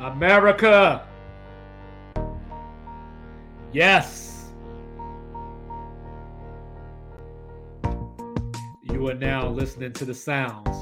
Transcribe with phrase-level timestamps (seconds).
[0.00, 1.06] America.
[3.70, 4.46] Yes.
[8.82, 10.76] You are now listening to the sounds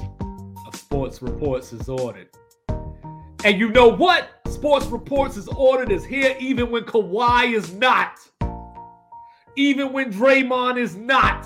[0.65, 2.29] of Sports Reports As Ordered.
[3.43, 4.29] And you know what?
[4.47, 8.19] Sports Reports As Ordered is here even when Kawhi is not.
[9.57, 11.43] Even when Draymond is not.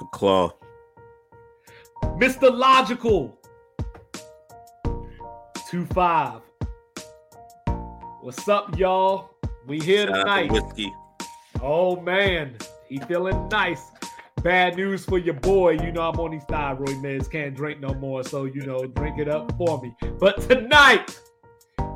[0.00, 0.52] The claw.
[2.18, 2.54] Mr.
[2.54, 3.38] Logical.
[5.70, 6.42] 2-5.
[8.26, 9.30] What's up, y'all?
[9.68, 10.50] We here Shout out to tonight.
[10.50, 10.92] whiskey.
[11.62, 12.56] Oh man,
[12.88, 13.92] he feeling nice.
[14.42, 15.74] Bad news for your boy.
[15.74, 17.30] You know I'm on these thyroid meds.
[17.30, 19.94] Can't drink no more, so you know, drink it up for me.
[20.18, 21.16] But tonight,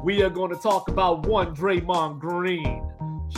[0.05, 2.88] we are going to talk about one Draymond Green.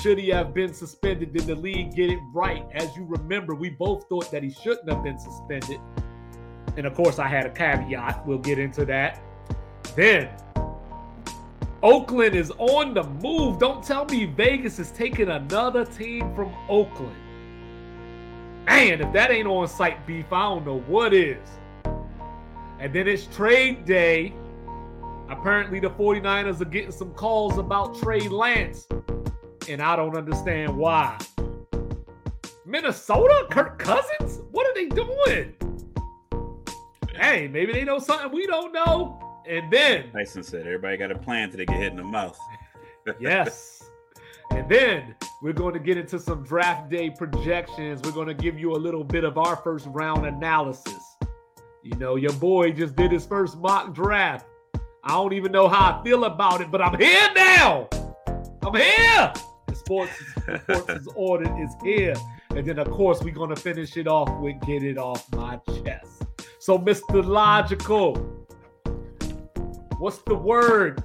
[0.02, 1.32] Should he have been suspended?
[1.32, 2.66] Did the league get it right?
[2.74, 5.80] As you remember, we both thought that he shouldn't have been suspended.
[6.76, 8.26] And of course, I had a caveat.
[8.26, 9.22] We'll get into that.
[9.96, 10.28] Then
[11.82, 13.58] Oakland is on the move.
[13.58, 17.16] Don't tell me Vegas is taking another team from Oakland.
[18.66, 21.48] Man, if that ain't on site beef, I don't know what is.
[22.78, 24.32] And then it's trade day.
[25.28, 28.86] Apparently, the 49ers are getting some calls about Trey Lance.
[29.68, 31.18] And I don't understand why.
[32.64, 33.46] Minnesota?
[33.50, 34.40] Kirk Cousins?
[34.52, 35.54] What are they doing?
[37.14, 39.21] Hey, maybe they know something we don't know.
[39.48, 42.38] And then Tyson said everybody got a plan till they get hit in the mouth.
[43.20, 43.82] yes.
[44.50, 48.02] And then we're going to get into some draft day projections.
[48.02, 51.02] We're going to give you a little bit of our first round analysis.
[51.82, 54.46] You know, your boy just did his first mock draft.
[55.04, 57.88] I don't even know how I feel about it, but I'm here now.
[58.62, 59.32] I'm here.
[59.66, 60.12] The sports,
[60.62, 62.14] sports is ordered is here.
[62.50, 65.58] And then, of course, we're going to finish it off with Get It Off My
[65.82, 66.24] Chest.
[66.60, 67.24] So, Mr.
[67.26, 68.41] Logical,
[70.02, 71.00] what's the word?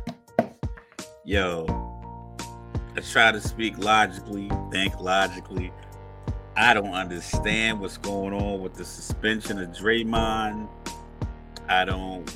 [1.23, 1.67] Yo,
[2.95, 5.71] I try to speak logically, think logically.
[6.55, 10.67] I don't understand what's going on with the suspension of Draymond.
[11.69, 12.27] I don't.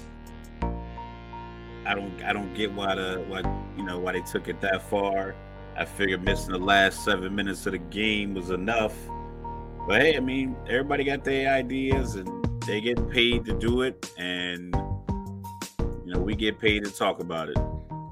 [1.83, 2.23] I don't.
[2.23, 3.39] I don't get why the why
[3.75, 5.33] you know why they took it that far.
[5.75, 8.93] I figured missing the last seven minutes of the game was enough.
[9.87, 12.29] But hey, I mean, everybody got their ideas and
[12.67, 14.75] they get paid to do it, and
[16.11, 17.57] you know we get paid to talk about it.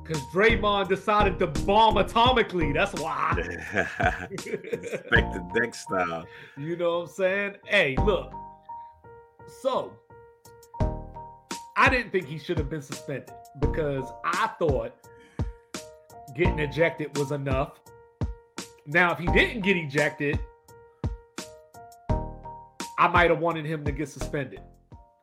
[0.04, 2.74] Because Draymond decided to bomb atomically.
[2.74, 3.34] That's why.
[4.32, 6.26] Inspectah Deck style.
[6.58, 7.56] you know what I'm saying?
[7.66, 8.32] Hey, look.
[9.62, 9.94] So,
[11.76, 14.94] I didn't think he should have been suspended because I thought
[16.36, 17.80] getting ejected was enough.
[18.86, 20.40] Now, if he didn't get ejected,
[22.98, 24.62] I might have wanted him to get suspended.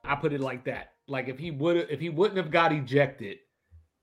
[0.05, 0.93] I put it like that.
[1.09, 3.39] Like if he would if he wouldn't have got ejected,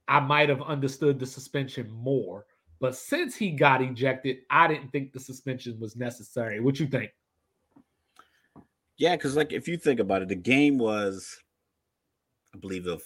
[0.07, 2.45] I might have understood the suspension more.
[2.79, 6.59] But since he got ejected, I didn't think the suspension was necessary.
[6.59, 7.11] What you think?
[8.97, 11.37] Yeah, because like if you think about it, the game was,
[12.53, 12.99] I believe, a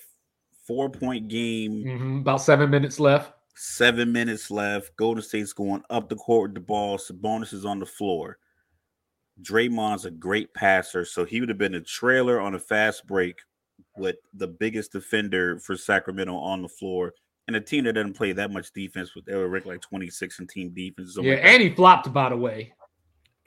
[0.65, 3.33] four point game, Mhm, About seven minutes left.
[3.55, 4.95] seven minutes left.
[4.97, 6.97] Golden State's going up the court with the ball.
[6.97, 8.37] Sabonis is on the floor.
[9.41, 13.37] Draymond's a great passer, so he would have been a trailer on a fast break
[13.95, 17.13] with the biggest defender for Sacramento on the floor.
[17.47, 20.47] And a team that doesn't play that much defense, they were ranked like 26 in
[20.47, 21.17] team defense.
[21.19, 22.73] Yeah, like and he flopped, by the way.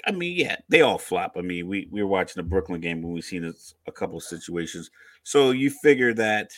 [0.06, 1.34] I mean, yeah, they all flop.
[1.36, 4.16] I mean, we we were watching the Brooklyn game when we seen this, a couple
[4.16, 4.90] of situations.
[5.22, 6.50] So you figure that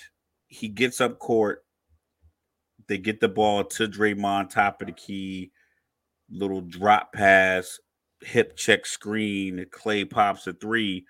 [0.47, 1.65] he gets up court,
[2.87, 5.51] they get the ball to Draymond, top of the key,
[6.31, 7.81] little drop pass,
[8.25, 9.65] hip check screen.
[9.71, 11.07] Clay pops a three,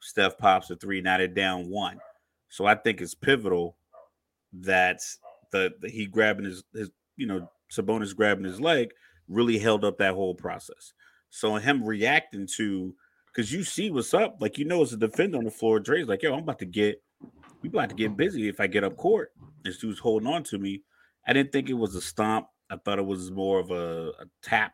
[0.00, 1.00] Steph pops a three.
[1.00, 1.98] Now they're down one.
[2.48, 3.76] So I think it's pivotal
[4.52, 5.00] that
[5.52, 8.90] the, the he grabbing his his you know Sabonis grabbing his leg
[9.28, 10.92] really held up that whole process.
[11.30, 12.94] So him reacting to
[13.26, 16.08] because you see what's up, like you know, as a defender on the floor, Dre's
[16.08, 17.02] like, yo, I'm about to get
[17.62, 19.32] we about to get busy if I get up court.
[19.64, 20.82] This dude's holding on to me.
[21.26, 22.46] I didn't think it was a stomp.
[22.70, 24.72] I thought it was more of a, a tap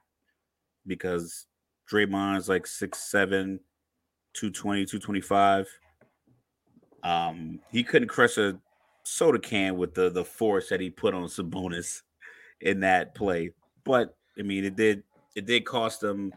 [0.86, 1.46] because
[1.90, 3.58] Draymond's like 6'7,
[4.34, 5.68] 220, 225.
[7.02, 8.58] Um, he couldn't crush a
[9.04, 12.02] soda can with the the force that he put on Sabonis
[12.60, 13.50] in that play.
[13.84, 15.02] But I mean, it did
[15.34, 16.32] it did cost him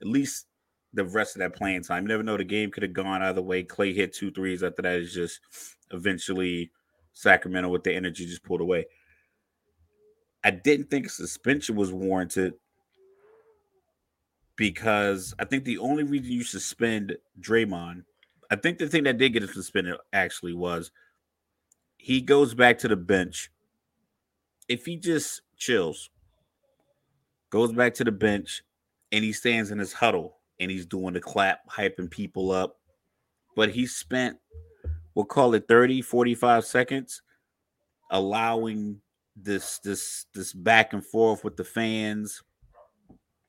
[0.00, 0.46] at least
[0.92, 2.04] the rest of that playing time.
[2.04, 3.62] You never know; the game could have gone either way.
[3.62, 4.62] Clay hit two threes.
[4.62, 5.40] After that, is just
[5.92, 6.70] eventually
[7.12, 8.86] Sacramento with the energy just pulled away.
[10.42, 12.54] I didn't think a suspension was warranted
[14.60, 18.04] because I think the only reason you suspend Draymond,
[18.50, 20.90] I think the thing that did get him suspended actually was
[21.96, 23.50] he goes back to the bench
[24.68, 26.10] if he just chills,
[27.48, 28.62] goes back to the bench,
[29.10, 32.76] and he stands in his huddle and he's doing the clap, hyping people up,
[33.56, 34.36] but he spent
[35.14, 37.22] we'll call it 30, 45 seconds
[38.10, 39.00] allowing
[39.34, 42.42] this this this back and forth with the fans.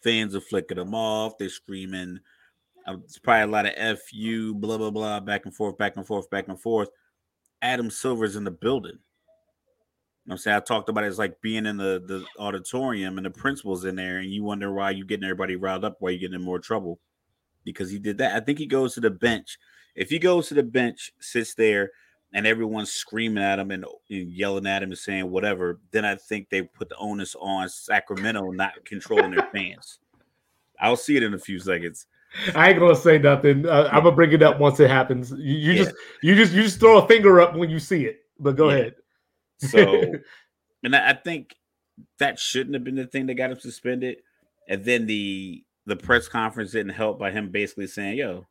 [0.03, 1.37] Fans are flicking them off.
[1.37, 2.19] They're screaming.
[2.87, 6.05] Uh, it's probably a lot of "fu," blah blah blah, back and forth, back and
[6.05, 6.89] forth, back and forth.
[7.61, 8.97] Adam Silver's in the building.
[10.25, 13.17] You know I'm saying I talked about it as like being in the, the auditorium
[13.17, 16.11] and the principal's in there, and you wonder why you're getting everybody riled up, why
[16.11, 16.99] you getting in more trouble.
[17.63, 18.35] Because he did that.
[18.35, 19.57] I think he goes to the bench.
[19.95, 21.91] If he goes to the bench, sits there,
[22.33, 26.15] and everyone's screaming at him and, and, yelling at him and saying whatever, then I
[26.15, 29.99] think they put the onus on Sacramento not controlling their fans.
[30.79, 32.07] I'll see it in a few seconds.
[32.55, 33.67] I ain't gonna say nothing.
[33.67, 35.31] Uh, I'm gonna bring it up once it happens.
[35.31, 35.83] You, you yeah.
[35.83, 38.21] just you just you just throw a finger up when you see it.
[38.39, 38.75] But go yeah.
[38.75, 38.95] ahead.
[39.59, 40.13] So,
[40.83, 41.55] and I think
[42.19, 44.17] that shouldn't have been the thing that got him suspended.
[44.69, 48.47] And then the the press conference didn't help by him basically saying, "Yo,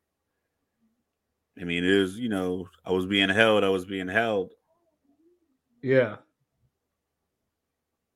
[1.61, 4.53] I mean, it was, you know, I was being held, I was being held.
[5.83, 6.15] Yeah.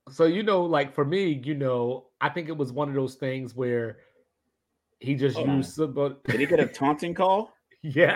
[0.10, 3.16] So, you know, like for me, you know, I think it was one of those
[3.16, 3.98] things where
[5.00, 7.54] he just Hold used some, but did he get a taunting call?
[7.84, 8.16] yes.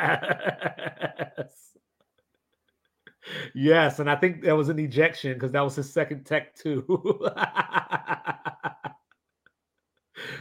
[3.54, 6.84] Yes, and I think that was an ejection because that was his second tech too.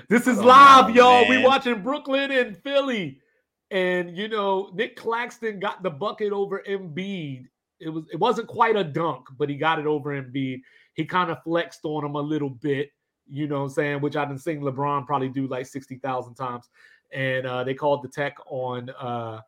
[0.08, 1.28] this is oh, live, y'all.
[1.28, 3.20] We watching Brooklyn and Philly.
[3.70, 7.46] And you know, Nick Claxton got the bucket over Embiid.
[7.80, 10.62] It was it wasn't quite a dunk, but he got it over Embiid.
[10.94, 12.90] He kind of flexed on him a little bit,
[13.28, 16.68] you know what I'm saying, which I've been seeing LeBron probably do like 60,000 times.
[17.12, 19.40] And uh, they called the tech on uh,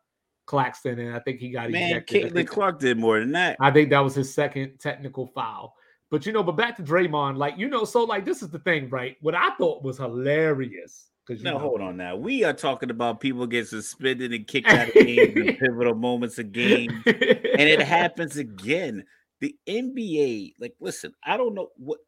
[0.45, 2.33] Claxton, and I think he got Man, ejected.
[2.33, 3.57] Caitlin Clark did more than that.
[3.59, 5.75] I think that was his second technical foul.
[6.09, 8.59] But you know, but back to Draymond, like you know, so like this is the
[8.59, 9.17] thing, right?
[9.21, 11.59] What I thought was hilarious because no, know.
[11.59, 12.17] hold on now.
[12.17, 16.37] We are talking about people get suspended and kicked out of games in pivotal moments
[16.39, 19.05] of games, and it happens again.
[19.39, 21.99] The NBA, like, listen, I don't know what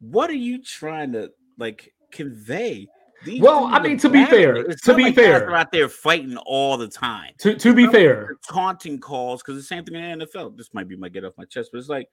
[0.00, 2.88] what are you trying to like convey.
[3.24, 5.88] These well, I mean, to be fair, it's to be like fair, they're out there
[5.88, 7.32] fighting all the time.
[7.38, 10.56] To to be fair, taunting calls because the same thing in the NFL.
[10.56, 12.08] This might be my get off my chest, but it's like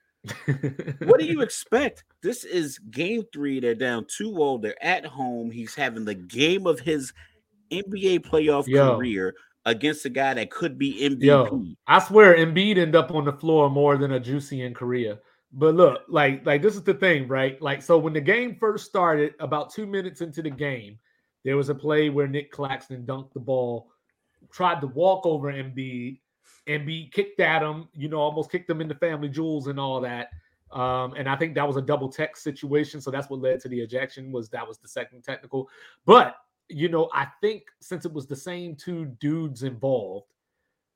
[0.99, 2.03] what do you expect?
[2.21, 3.59] This is game three.
[3.59, 4.57] They're down 2 0.
[4.59, 5.51] They're at home.
[5.51, 7.13] He's having the game of his
[7.71, 8.95] NBA playoff Yo.
[8.95, 9.33] career
[9.65, 11.23] against a guy that could be MVP.
[11.23, 15.19] Yo, I swear Embiid end up on the floor more than a juicy in Korea.
[15.53, 17.61] But look, like, like this is the thing, right?
[17.61, 20.97] Like, so when the game first started, about two minutes into the game,
[21.43, 23.91] there was a play where Nick Claxton dunked the ball,
[24.51, 26.19] tried to walk over Embiid,
[26.67, 29.79] and be kicked at him, you know, almost kicked him in the family jewels and
[29.79, 30.29] all that.
[30.71, 33.01] Um, and I think that was a double tech situation.
[33.01, 35.69] So that's what led to the ejection was that was the second technical.
[36.05, 36.35] But
[36.69, 40.27] you know, I think since it was the same two dudes involved,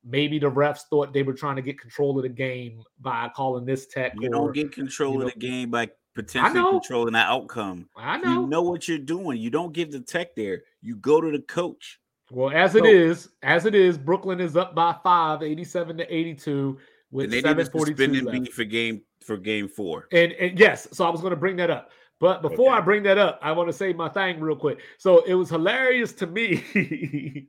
[0.04, 3.66] maybe the refs thought they were trying to get control of the game by calling
[3.66, 4.14] this tech.
[4.20, 7.90] You or, don't get control you know, of the game by potentially controlling the outcome.
[7.98, 8.42] I know.
[8.42, 9.40] You know what you're doing.
[9.40, 10.64] You don't give the tech there.
[10.82, 12.00] You go to the coach.
[12.32, 16.16] Well, as so, it is, as it is, Brooklyn is up by five, 87 to
[16.16, 16.78] 82
[17.12, 18.52] with 742 left.
[18.52, 20.08] for game for game four.
[20.12, 21.92] And, and yes, so I was going to bring that up.
[22.20, 22.78] But before okay.
[22.78, 24.80] I bring that up, I want to say my thing real quick.
[24.98, 26.64] So it was hilarious to me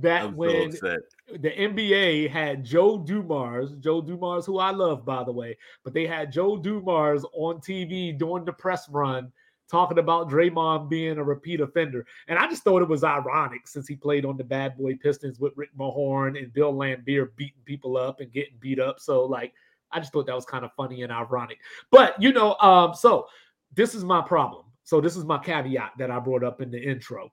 [0.00, 0.96] that I'm when so
[1.32, 6.06] the NBA had Joe Dumars, Joe Dumars, who I love by the way, but they
[6.06, 9.32] had Joe Dumars on TV during the press run
[9.70, 12.06] talking about Draymond being a repeat offender.
[12.28, 15.38] And I just thought it was ironic since he played on the bad boy Pistons
[15.38, 19.00] with Rick Mahorn and Bill Laimbeer beating people up and getting beat up.
[19.00, 19.52] So like
[19.92, 21.58] I just thought that was kind of funny and ironic.
[21.90, 23.26] But you know, um, so
[23.74, 24.64] this is my problem.
[24.84, 27.30] So this is my caveat that I brought up in the intro.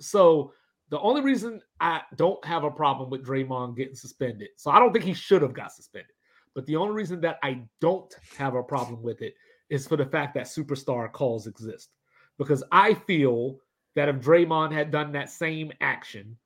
[0.00, 0.52] So
[0.90, 4.92] the only reason I don't have a problem with Draymond getting suspended, so I don't
[4.92, 6.10] think he should have got suspended.
[6.54, 9.34] But the only reason that I don't have a problem with it
[9.74, 11.90] is for the fact that superstar calls exist.
[12.38, 13.58] Because I feel
[13.94, 16.36] that if Draymond had done that same action,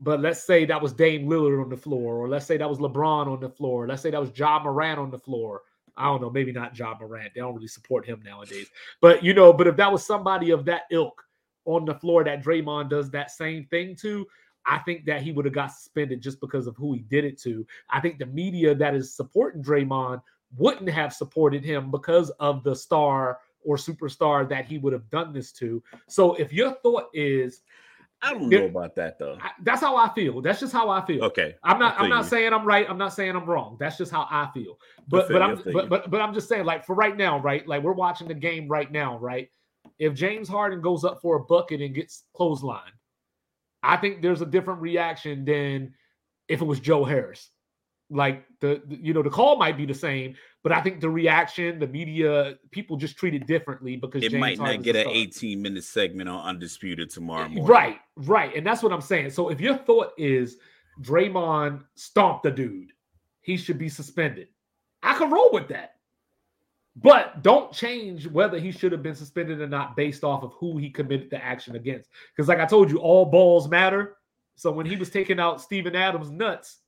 [0.00, 2.78] but let's say that was Dame Lillard on the floor, or let's say that was
[2.78, 5.62] LeBron on the floor, let's say that was Ja Morant on the floor.
[5.96, 7.32] I don't know, maybe not Ja Morant.
[7.34, 8.68] They don't really support him nowadays.
[9.00, 11.22] But you know, but if that was somebody of that ilk
[11.64, 14.26] on the floor that Draymond does that same thing to,
[14.66, 17.40] I think that he would have got suspended just because of who he did it
[17.42, 17.66] to.
[17.88, 20.20] I think the media that is supporting Draymond
[20.56, 25.32] wouldn't have supported him because of the star or superstar that he would have done
[25.32, 25.82] this to.
[26.08, 27.62] So if your thought is
[28.22, 29.36] I don't know about that though.
[29.40, 30.40] I, that's how I feel.
[30.40, 31.22] That's just how I feel.
[31.24, 31.54] Okay.
[31.62, 32.00] I'm not.
[32.00, 32.30] I'm not you.
[32.30, 32.86] saying I'm right.
[32.88, 33.76] I'm not saying I'm wrong.
[33.78, 34.78] That's just how I feel.
[35.06, 37.66] But but I'm but, but but I'm just saying like for right now, right?
[37.68, 39.50] Like we're watching the game right now, right?
[39.98, 42.92] If James Harden goes up for a bucket and gets clothesline,
[43.82, 45.94] I think there's a different reaction than
[46.48, 47.50] if it was Joe Harris.
[48.08, 51.10] Like the, the, you know the call might be the same, but I think the
[51.10, 54.96] reaction, the media, people just treat it differently because it James might not Harden's get
[54.96, 57.64] an 18 minute segment on Undisputed tomorrow morning.
[57.64, 59.30] Right, right, and that's what I'm saying.
[59.30, 60.58] So if your thought is
[61.02, 62.92] Draymond stomped the dude,
[63.40, 64.48] he should be suspended.
[65.02, 65.94] I can roll with that.
[66.96, 70.78] But don't change whether he should have been suspended or not based off of who
[70.78, 72.08] he committed the action against.
[72.34, 74.16] Because, like I told you, all balls matter.
[74.56, 76.78] So when he was taking out Steven Adams' nuts,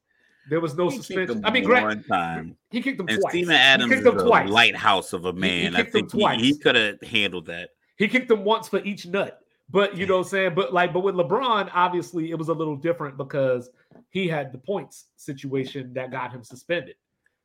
[0.50, 1.45] there was no He suspension.
[1.45, 2.57] I mean, Grant, time.
[2.71, 3.33] he kicked him And twice.
[3.33, 4.49] Steven he Adams kicked is him a twice.
[4.49, 5.75] lighthouse of a man.
[5.75, 7.71] I kicked him think he, he could have handled that.
[7.97, 9.40] He kicked him once for each nut.
[9.71, 10.55] But you know what I'm saying?
[10.55, 13.69] But like, but with LeBron, obviously it was a little different because
[14.11, 16.95] he had the points situation that got him suspended.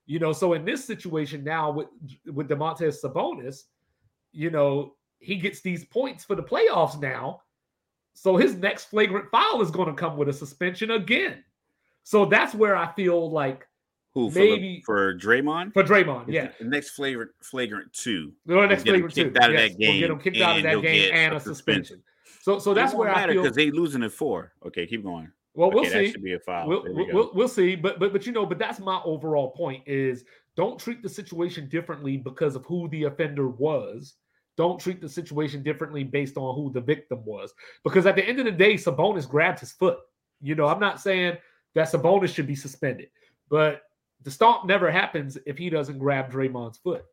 [0.05, 1.87] You know, so in this situation now with
[2.31, 3.63] with Domantas Sabonis,
[4.31, 7.41] you know, he gets these points for the playoffs now.
[8.13, 11.43] So his next flagrant foul is going to come with a suspension again.
[12.03, 13.67] So that's where I feel like
[14.13, 15.73] Who for, Maybe- the, for Draymond?
[15.73, 16.49] for Draymond, yeah.
[16.59, 18.33] The next flagrant flagrant two.
[18.45, 19.33] The next him flagrant two.
[19.41, 21.39] out of yes, that We'll get him kicked out of that game and a a
[21.39, 22.03] suspension.
[22.41, 24.51] So so that's where I feel because they losing in four.
[24.65, 25.31] Okay, keep going.
[25.53, 26.11] well we'll okay, see.
[26.11, 26.67] should be a foul.
[26.67, 29.81] We'll, we we'll, we'll see, but but but you know, but that's my overall point
[29.87, 34.15] is don't treat the situation differently because of who the offender was.
[34.55, 37.53] Don't treat the situation differently based on who the victim was.
[37.83, 39.97] Because at the end of the day, Sabonis grabbed his foot.
[40.41, 41.37] You know, I'm not saying
[41.75, 43.09] that Sabonis should be suspended,
[43.49, 43.83] but
[44.23, 47.03] the stomp never happens if he doesn't grab Draymond's foot.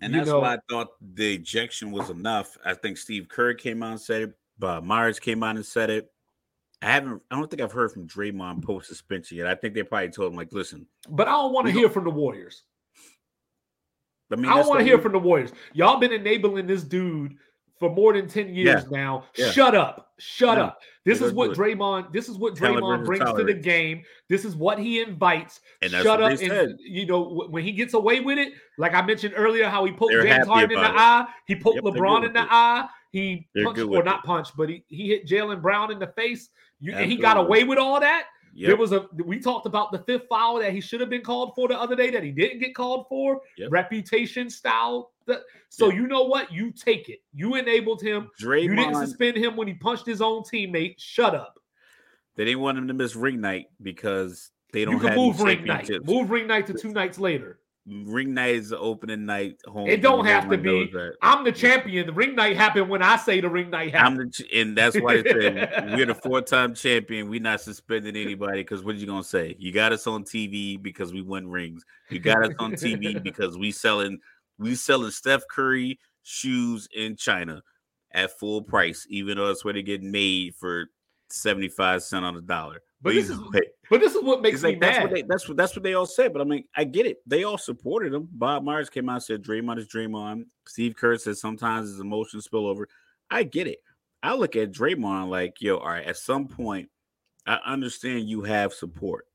[0.00, 2.56] And you that's know- why I thought the ejection was enough.
[2.64, 4.34] I think Steve Kerr came out and said it.
[4.58, 6.10] Bob Myers came out and said it.
[6.82, 7.22] I haven't.
[7.30, 9.46] I don't think I've heard from Draymond post suspension yet.
[9.48, 12.04] I think they probably told him like, "Listen, But I don't want to hear from
[12.04, 12.62] the Warriors.
[14.30, 15.52] I mean, I don't want to hear from the Warriors.
[15.72, 17.36] Y'all been enabling this dude
[17.78, 19.24] for more than 10 years now.
[19.36, 19.50] yeah.
[19.50, 20.12] Shut up.
[20.18, 20.80] Shut No, up.
[21.04, 24.02] This is what Draymond, this is what Draymond brings to the game.
[24.28, 25.60] This is what he invites.
[25.80, 26.38] And Shut up.
[26.40, 29.92] And you know, when he gets away with it, like I mentioned earlier, how he
[29.92, 30.94] poked They're James Harden in the it.
[30.96, 31.26] eye.
[31.46, 32.48] He poked Yep, LeBron in the it.
[32.50, 32.88] eye.
[33.10, 34.26] He They're punched, or not it.
[34.26, 36.50] punched, but he, he hit Jaylen Brown in the face.
[36.80, 38.24] You, and he got away with all that.
[38.56, 41.52] There was a we talked about the fifth foul that he should have been called
[41.54, 43.40] for the other day that he didn't get called for.
[43.56, 43.70] Yep.
[43.70, 45.12] Reputation style.
[45.68, 45.94] So Yep.
[45.96, 46.52] you know what?
[46.52, 47.20] You take it.
[47.34, 48.30] You enabled him.
[48.40, 50.94] You didn't suspend him when he punched his own teammate.
[50.98, 51.58] Shut up.
[52.36, 55.40] they didn't want him to miss ring night because they don't You can have move
[55.40, 55.90] ring night.
[56.04, 57.58] Move ring night to two nights later.
[57.88, 59.56] Ring night is the opening night.
[59.66, 60.92] Home It don't have to be.
[61.22, 62.06] I'm the champion.
[62.06, 64.34] The ring night happened when I say the ring night I'm happened.
[64.34, 67.30] the, ch- and that's why they said we're the four-time champion.
[67.30, 69.56] We're not suspending anybody because what are you gonna say?
[69.58, 71.84] You got us on TV because we win rings.
[72.10, 74.18] You got us on TV because we selling
[74.58, 77.62] we selling Steph Curry shoes in China
[78.12, 80.86] at full price, even though it's where they get made for
[81.30, 82.80] 75 cent on the dollar.
[83.00, 83.38] But this is-
[83.90, 85.04] But this is what makes it's me like that's mad.
[85.04, 86.32] what they that's what that's what they all said.
[86.32, 87.18] But I mean, I get it.
[87.26, 88.28] They all supported him.
[88.32, 90.44] Bob Myers came out and said dream Draymond is Draymond.
[90.66, 92.88] Steve Kerr says sometimes his emotions spill over.
[93.30, 93.78] I get it.
[94.22, 96.90] I look at Draymond like, yo, all right, at some point,
[97.46, 99.26] I understand you have support,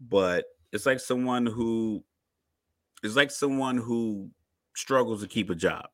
[0.00, 2.02] but it's like someone who
[3.02, 4.30] it's like someone who
[4.74, 5.86] struggles to keep a job.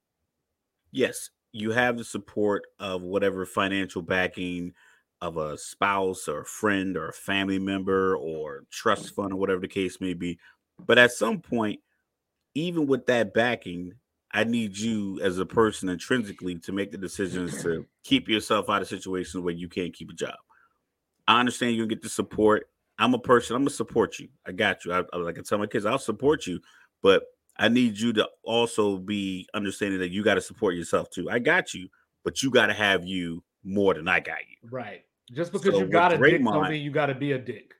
[0.92, 4.72] Yes, you have the support of whatever financial backing
[5.22, 9.60] of a spouse or a friend or a family member or trust fund or whatever
[9.60, 10.38] the case may be.
[10.84, 11.80] But at some point,
[12.54, 13.94] even with that backing,
[14.32, 18.82] I need you as a person intrinsically to make the decisions to keep yourself out
[18.82, 20.34] of situations where you can't keep a job.
[21.28, 22.68] I understand you get the support.
[22.98, 24.28] I'm a person, I'm gonna support you.
[24.44, 24.92] I got you.
[24.92, 26.60] I, I like I tell my kids, I'll support you,
[27.00, 27.22] but
[27.58, 31.30] I need you to also be understanding that you got to support yourself too.
[31.30, 31.88] I got you,
[32.24, 34.68] but you got to have you more than I got you.
[34.68, 35.04] Right.
[35.32, 37.38] Just because So you got a dick don't Draymond- mean you got to be a
[37.38, 37.74] dick.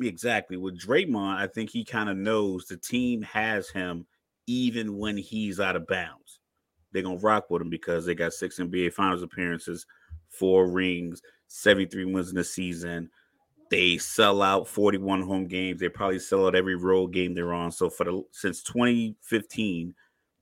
[0.00, 0.56] Exactly.
[0.56, 4.06] With Draymond, I think he kind of knows the team has him
[4.46, 6.40] even when he's out of bounds.
[6.92, 9.84] They're gonna rock with him because they got six NBA finals appearances,
[10.28, 13.10] four rings, 73 wins in the season.
[13.70, 15.80] They sell out 41 home games.
[15.80, 17.70] They probably sell out every road game they're on.
[17.72, 19.94] So for the since 2015,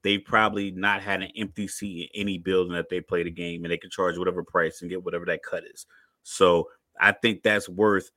[0.02, 3.64] they've probably not had an empty seat in any building that they played a game,
[3.64, 5.86] and they can charge whatever price and get whatever that cut is.
[6.28, 6.68] So
[7.00, 8.10] I think that's worth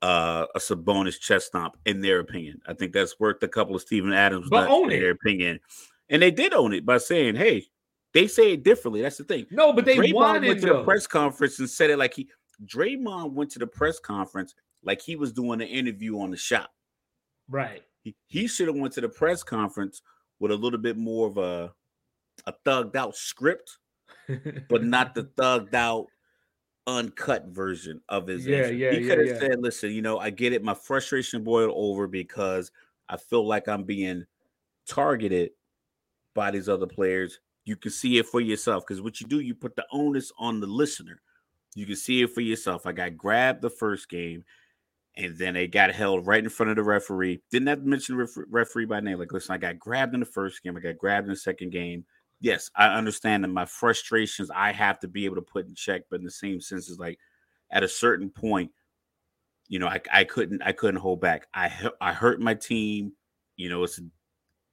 [0.00, 2.60] uh, a Sabonis chest stomp in their opinion.
[2.66, 5.00] I think that's worth a couple of Steven Adams But nuts in it.
[5.00, 5.60] their opinion.
[6.08, 7.66] And they did own it by saying, "Hey,
[8.14, 9.02] They say it differently.
[9.02, 9.46] That's the thing.
[9.50, 10.78] No, but they Draymond wanted went to though.
[10.78, 12.28] the press conference and said it like he.
[12.66, 16.70] Draymond went to the press conference like he was doing an interview on the shop.
[17.48, 17.82] right.
[18.02, 20.02] He, he should have went to the press conference
[20.40, 21.72] with a little bit more of a
[22.46, 23.78] a thugged out script,
[24.68, 26.06] but not the thugged out
[26.86, 28.74] uncut version of his Yeah, answer.
[28.74, 29.38] yeah, he could have yeah.
[29.38, 30.62] said, "Listen, you know, I get it.
[30.62, 32.70] My frustration boiled over because
[33.08, 34.24] I feel like I'm being
[34.86, 35.50] targeted
[36.34, 37.40] by these other players.
[37.64, 40.60] You can see it for yourself because what you do, you put the onus on
[40.60, 41.20] the listener.
[41.74, 42.86] You can see it for yourself.
[42.86, 44.44] I got grabbed the first game,
[45.16, 47.42] and then they got held right in front of the referee.
[47.50, 49.18] Didn't have to mention ref- referee by name.
[49.18, 50.76] Like, listen, I got grabbed in the first game.
[50.76, 52.04] I got grabbed in the second game.
[52.42, 56.02] Yes, I understand that my frustrations I have to be able to put in check,
[56.10, 57.18] but in the same sense, is like
[57.70, 58.72] at a certain point,
[59.68, 61.46] you know, I, I couldn't I couldn't hold back.
[61.54, 61.70] I
[62.00, 63.12] I hurt my team.
[63.56, 64.00] You know, it's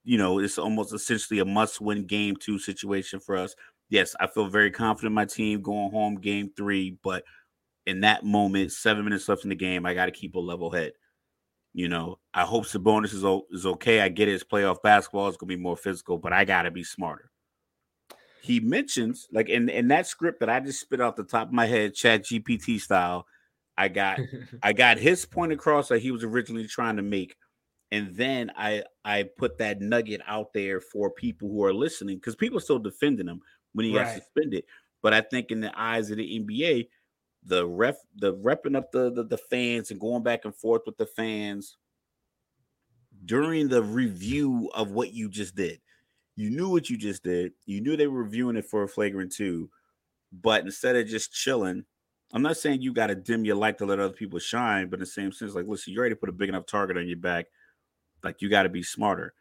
[0.04, 3.56] you know, it's almost essentially a must-win game two situation for us.
[3.90, 7.24] Yes, I feel very confident my team going home game three, but
[7.86, 10.72] in that moment, seven minutes left in the game, I got to keep a level
[10.72, 10.94] head.
[11.74, 14.02] You know, I hope Sabonis is, is okay.
[14.02, 14.34] I get it.
[14.34, 15.28] It's playoff basketball.
[15.28, 17.30] It's going to be more physical, but I got to be smarter.
[18.42, 21.54] He mentions, like in, in that script that I just spit off the top of
[21.54, 23.28] my head, Chat GPT style,
[23.78, 24.22] I got
[24.62, 27.36] I got his point across that he was originally trying to make,
[27.92, 32.36] and then I I put that nugget out there for people who are listening because
[32.36, 33.42] people are still defending him
[33.74, 34.10] when he got Right.
[34.10, 34.66] suspended.
[35.02, 36.90] But I think in the eyes of the NBA,
[37.44, 40.98] the ref the repping up the, the the fans and going back and forth with
[40.98, 41.78] the fans
[43.26, 45.82] during the review of what you just did.
[46.40, 47.52] You knew what you just did.
[47.66, 49.70] You knew they were reviewing it for a flagrant two,
[50.32, 51.84] but instead of just chilling,
[52.32, 54.96] I'm not saying you got to dim your light to let other people shine, but
[54.96, 57.18] in the same sense, like, listen, you already put a big enough target on your
[57.18, 57.48] back.
[58.24, 59.34] Like, you got to be smarter.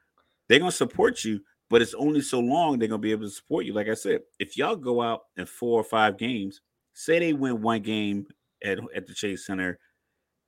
[0.48, 1.40] They're gonna support you,
[1.70, 3.74] but it's only so long they're gonna be able to support you.
[3.74, 6.62] Like I said, if y'all go out in four or five games,
[6.94, 8.26] say they win one game
[8.64, 9.78] at, at the Chase Center,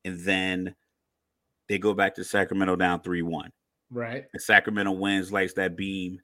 [0.05, 0.75] and then
[1.69, 3.51] they go back to Sacramento down 3-1.
[3.93, 4.25] right.
[4.33, 6.21] And Sacramento wins, lights that beam.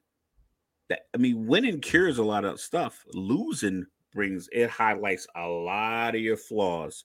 [0.89, 3.03] That I mean, winning cures a lot of stuff.
[3.13, 7.03] Losing brings it highlights a lot of your flaws.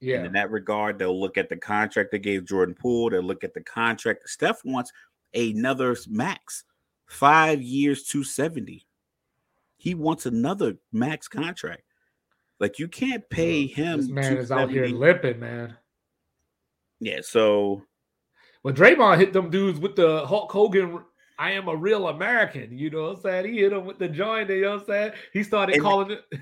[0.00, 0.18] Yeah.
[0.18, 3.10] And in that regard, they'll look at the contract they gave Jordan Poole.
[3.10, 4.28] They'll look at the contract.
[4.28, 4.92] Steph wants
[5.34, 6.64] another max,
[7.06, 8.86] five years, 270.
[9.78, 11.82] He wants another max contract.
[12.60, 14.00] Like you can't pay him.
[14.00, 14.92] This man is out here 270.
[14.92, 15.76] limping, man.
[17.00, 17.82] Yeah, so
[18.62, 21.02] When Draymond hit them dudes with the Hulk Hogan,
[21.38, 22.76] I am a real American.
[22.76, 23.52] You know what I'm saying?
[23.52, 24.48] He hit him with the joint.
[24.50, 25.12] You know what I'm saying?
[25.32, 26.24] He started And- calling it,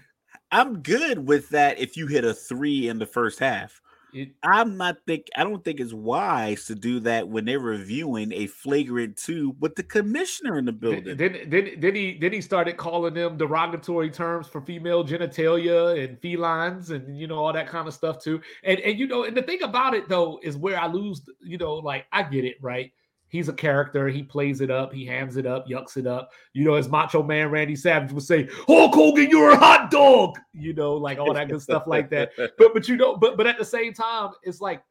[0.50, 3.80] I'm good with that if you hit a three in the first half.
[4.12, 8.30] it I'm not think I don't think it's wise to do that when they're reviewing
[8.33, 11.16] a flagrant two with the commissioner in the building.
[11.16, 16.20] Then, then, then he then he started calling them derogatory terms for female genitalia and
[16.20, 18.40] felines and you know all that kind of stuff too.
[18.62, 21.22] And and you know, and the thing about it though is where I lose.
[21.42, 22.92] You know, like I get it, right?
[23.35, 24.07] He's a character.
[24.07, 24.92] He plays it up.
[24.92, 26.31] He hams it up, yucks it up.
[26.53, 30.38] You know, as Macho Man Randy Savage would say, "Hulk Hogan, you're a hot dog."
[30.53, 32.31] You know, like all that good stuff like that.
[32.59, 34.85] But but you know, but but at the same time, it's like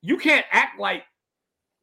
[0.00, 1.02] you can't act like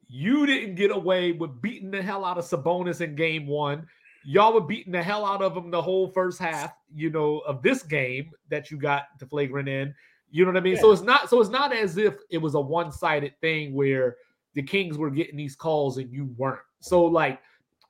[0.08, 3.86] you didn't get away with beating the hell out of Sabonis in game one.
[4.24, 7.60] Y'all were beating the hell out of him the whole first half, you know, of
[7.60, 9.94] this game that you got the flagrant in.
[10.30, 10.78] You know what I mean?
[10.78, 14.16] So it's not so it's not as if it was a one-sided thing where
[14.54, 16.60] the Kings were getting these calls and you weren't.
[16.80, 17.40] So like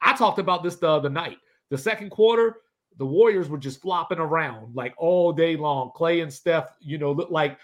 [0.03, 1.39] I talked about this the other night.
[1.71, 2.57] The second quarter,
[2.99, 5.93] the Warriors were just flopping around like all day long.
[5.95, 7.59] Clay and Steph, you know, looked like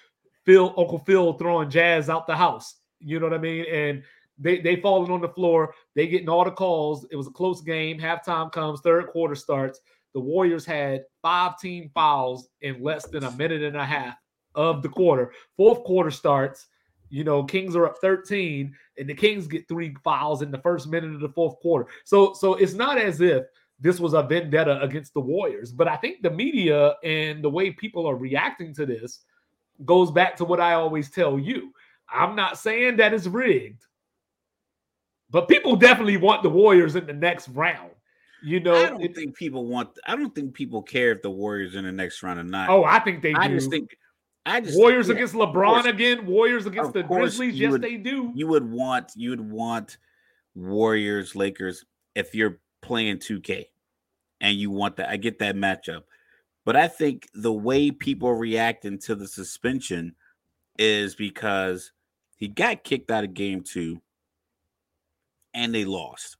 [0.44, 2.76] Phil, Uncle Phil throwing jazz out the house.
[3.00, 3.66] You know what I mean?
[3.70, 4.02] And
[4.38, 5.74] they they falling on the floor.
[5.94, 7.06] They getting all the calls.
[7.10, 7.98] It was a close game.
[7.98, 9.80] Halftime comes, third quarter starts.
[10.14, 14.16] The Warriors had five team fouls in less than a minute and a half
[14.54, 15.32] of the quarter.
[15.56, 16.66] Fourth quarter starts.
[17.10, 20.88] You know, Kings are up 13, and the Kings get three fouls in the first
[20.88, 21.88] minute of the fourth quarter.
[22.04, 23.44] So, so it's not as if
[23.78, 27.70] this was a vendetta against the Warriors, but I think the media and the way
[27.70, 29.20] people are reacting to this
[29.84, 31.72] goes back to what I always tell you.
[32.08, 33.84] I'm not saying that it's rigged,
[35.30, 37.90] but people definitely want the Warriors in the next round.
[38.42, 39.90] You know, I don't it- think people want.
[40.06, 42.70] I don't think people care if the Warriors in the next round or not.
[42.70, 43.40] oh, I think they do.
[43.40, 43.96] I just think.
[44.46, 46.24] I just Warriors yeah, against LeBron again.
[46.24, 47.58] Warriors against the Grizzlies.
[47.58, 48.32] Yes, would- they do.
[48.34, 49.12] You would want.
[49.16, 49.98] You would want
[50.54, 53.66] Warriors Lakers if you're playing 2K,
[54.40, 55.10] and you want that.
[55.10, 56.04] I get that matchup,
[56.64, 60.14] but I think the way people are reacting to the suspension
[60.78, 61.90] is because
[62.36, 64.00] he got kicked out of game two,
[65.52, 66.36] and they lost.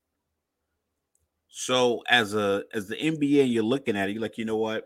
[1.49, 4.85] So as a as the NBA, you're looking at it, you're like, you know what?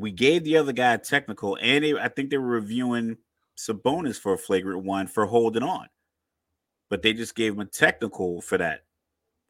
[0.00, 3.18] We gave the other guy a technical, and they, I think they were reviewing
[3.56, 5.88] Sabonis for a flagrant one for holding on,
[6.88, 8.84] but they just gave him a technical for that.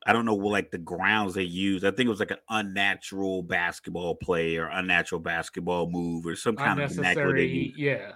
[0.06, 1.84] I don't know what like the grounds they used.
[1.84, 6.56] I think it was like an unnatural basketball play or unnatural basketball move or some
[6.56, 7.74] kind of unnecessary.
[7.76, 8.12] Yeah,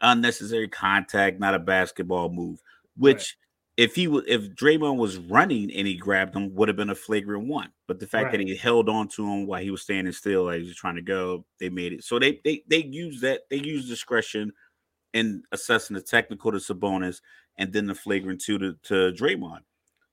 [0.00, 2.62] unnecessary contact, not a basketball move.
[2.96, 3.36] Which.
[3.78, 6.96] If he would, if Draymond was running and he grabbed him, would have been a
[6.96, 7.70] flagrant one.
[7.86, 8.32] But the fact right.
[8.32, 10.96] that he held on to him while he was standing still, like he was trying
[10.96, 12.02] to go, they made it.
[12.02, 14.52] So they they they use that they use discretion
[15.14, 17.20] in assessing the technical to Sabonis
[17.56, 19.60] and then the flagrant two to, to Draymond.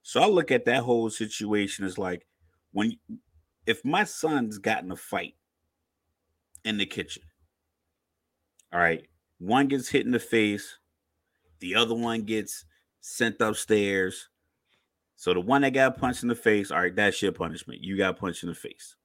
[0.03, 2.27] So I look at that whole situation as like
[2.71, 2.95] when
[3.65, 5.33] if my son's gotten a fight
[6.63, 7.23] in the kitchen,
[8.71, 9.07] all right,
[9.39, 10.77] one gets hit in the face,
[11.61, 12.63] the other one gets
[13.05, 14.29] sent upstairs.
[15.15, 17.83] So the one that got punched in the face, all right, that's your punishment.
[17.83, 18.95] You got punched in the face.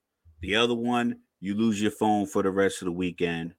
[0.41, 3.55] The other one, you lose your phone for the rest of the weekend.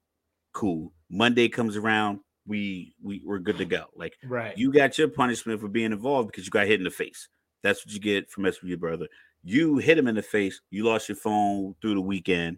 [0.52, 0.92] Cool.
[1.10, 3.86] Monday comes around, we we we're good to go.
[3.96, 4.58] Like right.
[4.58, 7.30] you got your punishment for being involved because you got hit in the face.
[7.62, 9.08] That's what you get for messing with your brother.
[9.44, 12.58] You hit him in the face, you lost your phone through the weekend.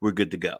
[0.00, 0.56] We're good to go.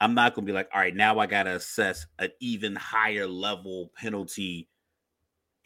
[0.00, 3.92] I'm not gonna be like, all right, now I gotta assess an even higher level
[3.94, 4.68] penalty.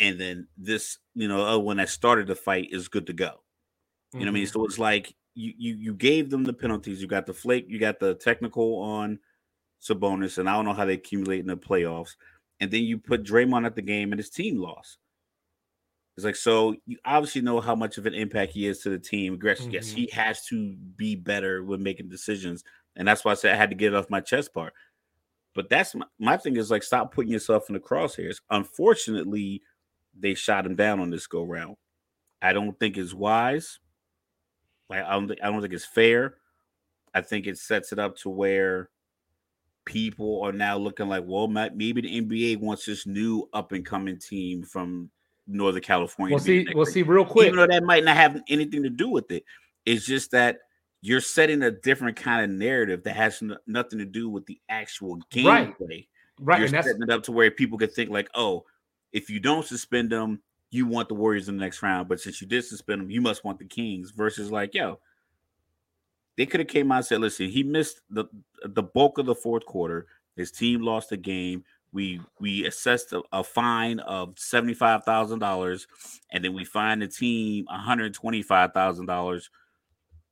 [0.01, 3.25] And then this, you know, other one that started the fight is good to go.
[3.25, 4.19] You mm-hmm.
[4.19, 4.45] know what I mean?
[4.45, 4.53] Mm-hmm.
[4.53, 7.01] So it's like you you you gave them the penalties.
[7.01, 9.19] You got the flake, you got the technical on
[9.83, 12.17] Sabonis, and I don't know how they accumulate in the playoffs.
[12.61, 14.99] And then you put Draymond at the game, and his team lost.
[16.17, 18.99] It's like so you obviously know how much of an impact he is to the
[18.99, 19.39] team.
[19.39, 19.71] mm-hmm.
[19.71, 22.65] yes, he has to be better when making decisions,
[22.97, 24.73] and that's why I said I had to get it off my chest part.
[25.55, 28.41] But that's my, my thing is like stop putting yourself in the crosshairs.
[28.51, 29.63] Unfortunately,
[30.19, 31.77] they shot him down on this go round.
[32.41, 33.79] I don't think it's wise.
[34.89, 36.37] Like I don't, th- I don't think it's fair.
[37.15, 38.91] I think it sets it up to where
[39.85, 44.19] people are now looking like, well, maybe the NBA wants this new up and coming
[44.19, 45.11] team from
[45.47, 46.35] Northern California.
[46.35, 46.67] We'll see.
[46.75, 47.47] We'll see real quick.
[47.47, 49.45] Even though that might not have anything to do with it,
[49.87, 50.59] it's just that
[51.01, 54.61] you're setting a different kind of narrative that has n- nothing to do with the
[54.69, 55.47] actual gameplay.
[55.81, 56.09] Right.
[56.41, 56.59] right.
[56.61, 58.65] You're setting it up to where people could think like, oh,
[59.13, 60.41] if you don't suspend them,
[60.71, 62.09] you want the Warriors in the next round.
[62.09, 64.11] But since you did suspend them, you must want the Kings.
[64.11, 64.99] Versus like, yo,
[66.37, 68.27] they could have came out and said, listen, he missed the
[68.65, 70.07] the bulk of the fourth quarter.
[70.37, 71.65] His team lost the game.
[71.93, 75.87] We we assessed a, a fine of seventy five thousand dollars,
[76.33, 79.51] and then we fined the team one hundred twenty five thousand dollars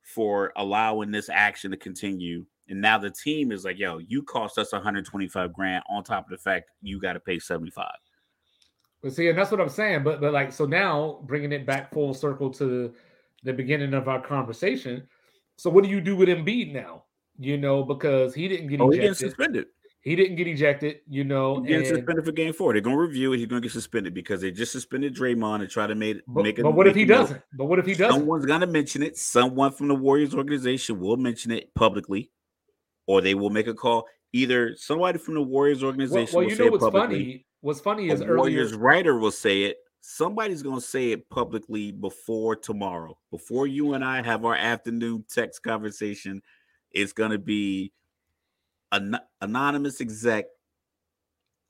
[0.07, 2.45] for allowing this action to continue.
[2.69, 6.31] And now the team is like, yo, you cost us 125 grand on top of
[6.31, 7.85] the fact you got to pay 75.
[9.01, 10.03] But see, and that's what I'm saying.
[10.03, 12.93] But but like so now bringing it back full circle to
[13.43, 15.07] the beginning of our conversation.
[15.57, 17.03] So what do you do with Embiid now?
[17.39, 19.01] You know, because he didn't get oh, ejected.
[19.01, 19.65] he gets suspended.
[20.01, 21.61] He didn't get ejected, you know.
[21.63, 22.71] He gets suspended for game four.
[22.71, 23.39] They're gonna review it.
[23.39, 26.59] He's gonna get suspended because they just suspended Draymond and try to make but, make
[26.59, 26.63] it.
[26.63, 27.41] But what if he doesn't?
[27.53, 28.21] But what if he doesn't?
[28.21, 29.17] Someone's gonna mention it.
[29.17, 32.31] Someone from the Warriors organization will mention it publicly,
[33.05, 34.05] or they will make a call.
[34.33, 36.35] Either somebody from the Warriors organization.
[36.37, 37.45] Well, well you know what's funny?
[37.67, 41.91] What's funny is earlier Warriors writer will say it, somebody's going to say it publicly
[41.91, 43.17] before tomorrow.
[43.29, 46.41] Before you and I have our afternoon text conversation,
[46.91, 47.91] it's going to be
[48.93, 50.45] an anonymous exec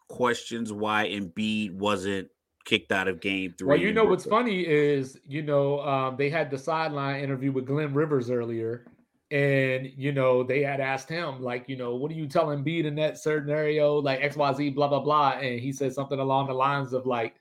[0.07, 2.27] questions why Embiid wasn't
[2.63, 3.67] kicked out of game three.
[3.67, 7.65] Well, you know what's funny is, you know, um, they had the sideline interview with
[7.65, 8.85] Glenn Rivers earlier,
[9.29, 12.85] and you know they had asked him like, you know, what are you telling Embiid
[12.85, 16.19] in that certain scenario, like X Y Z, blah blah blah, and he said something
[16.19, 17.35] along the lines of like,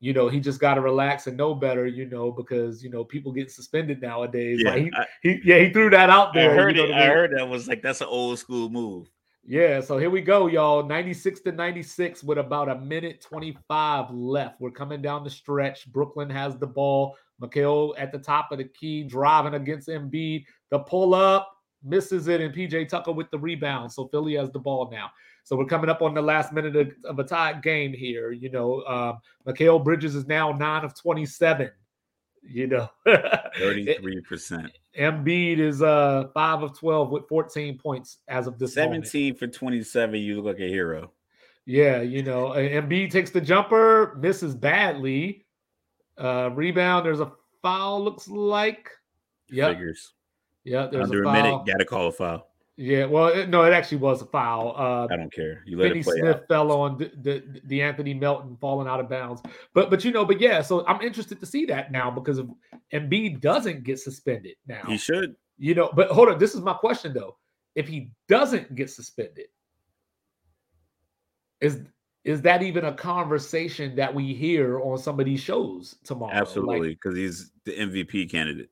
[0.00, 3.04] you know, he just got to relax and know better, you know, because you know
[3.04, 4.60] people get suspended nowadays.
[4.62, 6.50] Yeah, like he, I, he, yeah, he threw that out there.
[6.50, 7.00] I heard you know it.
[7.00, 9.08] I, heard that was like that's an old school move.
[9.44, 10.84] Yeah, so here we go, y'all.
[10.86, 14.60] 96 to 96 with about a minute 25 left.
[14.60, 15.90] We're coming down the stretch.
[15.90, 17.16] Brooklyn has the ball.
[17.42, 20.44] Mikal at the top of the key, driving against Embiid.
[20.72, 21.54] The pull up
[21.84, 23.92] misses it, and PJ Tucker with the rebound.
[23.92, 25.10] So Philly has the ball now.
[25.44, 28.32] So we're coming up on the last minute of, of a tied game here.
[28.32, 31.70] You know, um, Mikal Bridges is now nine of 27.
[32.42, 34.70] You know, 33%.
[34.98, 39.38] Embiid is uh five of 12 with 14 points as of this 17 moment.
[39.38, 40.14] for 27.
[40.20, 41.12] You look like a hero.
[41.66, 45.44] Yeah, you know, Embiid takes the jumper, misses badly.
[46.18, 47.30] Uh rebound, there's a
[47.60, 48.88] foul, looks like.
[49.50, 49.68] Yeah.
[49.68, 50.14] Figures.
[50.64, 52.48] Yeah, there's Under a, a minute, gotta call a foul.
[52.76, 54.74] Yeah, well, it, no, it actually was a foul.
[54.76, 55.62] Uh, I don't care.
[55.66, 56.48] You let Finney it play Smith out.
[56.48, 59.42] fell on the, the the Anthony Melton falling out of bounds.
[59.74, 62.50] But but you know, but yeah, so I'm interested to see that now because of
[62.92, 64.82] Embiid doesn't get suspended now.
[64.86, 65.36] He should.
[65.58, 67.36] You know, but hold on, this is my question though.
[67.74, 69.46] If he doesn't get suspended,
[71.60, 71.82] is
[72.24, 76.32] is that even a conversation that we hear on some of these shows tomorrow?
[76.32, 78.70] Absolutely, because he's the MVP candidate.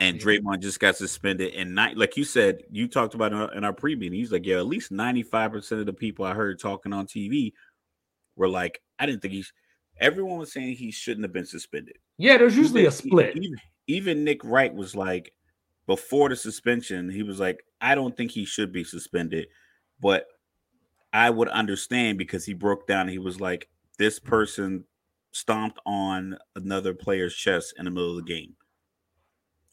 [0.00, 1.54] And Draymond just got suspended.
[1.54, 4.18] And not, like you said, you talked about in our, in our pre meeting.
[4.18, 7.52] He's like, yeah, at least 95% of the people I heard talking on TV
[8.36, 9.52] were like, I didn't think he's.
[10.00, 11.96] Everyone was saying he shouldn't have been suspended.
[12.18, 13.36] Yeah, there's usually a split.
[13.36, 13.56] Even,
[13.88, 15.32] even Nick Wright was like,
[15.88, 19.48] before the suspension, he was like, I don't think he should be suspended,
[20.00, 20.26] but
[21.12, 23.08] I would understand because he broke down.
[23.08, 24.84] He was like, this person
[25.32, 28.54] stomped on another player's chest in the middle of the game.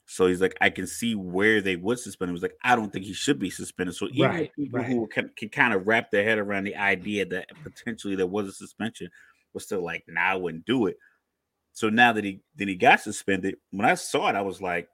[0.05, 2.33] So he's like, I can see where they would suspend him.
[2.35, 3.95] He was like, I don't think he should be suspended.
[3.95, 4.87] So even Right, people right.
[4.87, 8.47] who can, can kind of wrap their head around the idea that potentially there was
[8.47, 9.09] a suspension
[9.53, 10.97] was still like, nah, I wouldn't do it.
[11.73, 14.87] So now that he then he got suspended, when I saw it, I was like,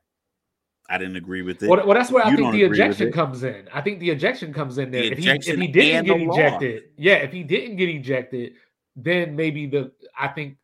[0.89, 1.69] I didn't agree with it.
[1.69, 3.69] Well, well, that's where I think the ejection comes in.
[3.73, 5.03] I think the ejection comes in there.
[5.03, 8.53] The if he if he didn't get ejected, yeah, if he didn't get ejected,
[8.95, 10.57] then maybe the I think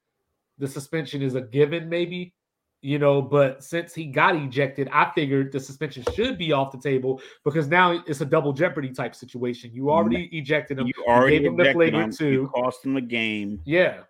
[0.57, 2.33] the suspension is a given, maybe.
[2.81, 6.77] You know, but since he got ejected, I figured the suspension should be off the
[6.77, 9.71] table because now it's a double jeopardy type situation.
[9.73, 10.85] You already ejected him.
[10.87, 12.17] you already gave him the ejected flagrant him.
[12.17, 12.31] two.
[12.31, 13.59] You cost him a game.
[13.65, 14.01] Yeah.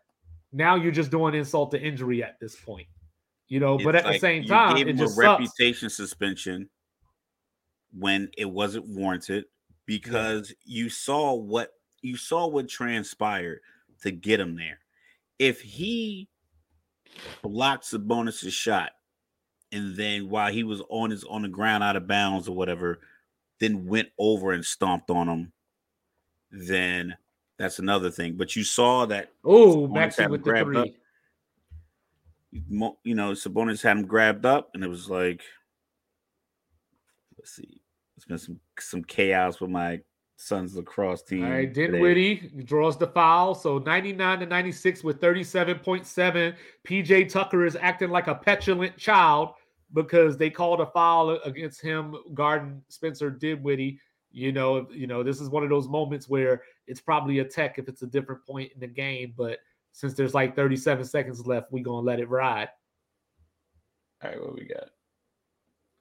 [0.51, 2.88] Now you're just doing insult to injury at this point.
[3.47, 5.21] You know, but It's at the like same you time, gave it him just a
[5.21, 5.39] sucks.
[5.39, 6.69] reputation suspension
[7.97, 9.45] when it wasn't warranted
[9.86, 13.62] because you saw what you saw what transpired
[14.01, 14.80] to get him there.
[15.39, 16.27] If he
[17.41, 18.91] blocked Sabonis' shot
[19.72, 23.00] and then while he was on his on the ground out of bounds or whatever,
[23.60, 25.52] then went over and stomped on him,
[26.52, 27.15] then
[27.58, 28.36] that's another thing.
[28.36, 30.78] But you saw that Oh, Sabonis Maxi had him with the three.
[30.78, 30.88] up.
[33.04, 35.43] you know, Sabonis had him grabbed up, and it was like,
[37.38, 37.82] let's see,
[38.15, 40.00] it's been some some chaos with my
[40.38, 41.43] son's lacrosse team.
[41.43, 42.50] All right, today.
[42.63, 43.54] Draws the foul.
[43.56, 46.56] So 99 to 96 with 37.7.
[46.88, 49.50] PJ Tucker is acting like a petulant child
[49.93, 54.00] because they called a foul against him guarding Spencer Dinwiddie.
[54.32, 57.80] You know, you know, this is one of those moments where it's probably a tech
[57.80, 59.60] if it's a different point in the game, but
[59.93, 62.69] since there's like 37 seconds left, we're gonna let it ride.
[64.23, 64.89] All right, what we got?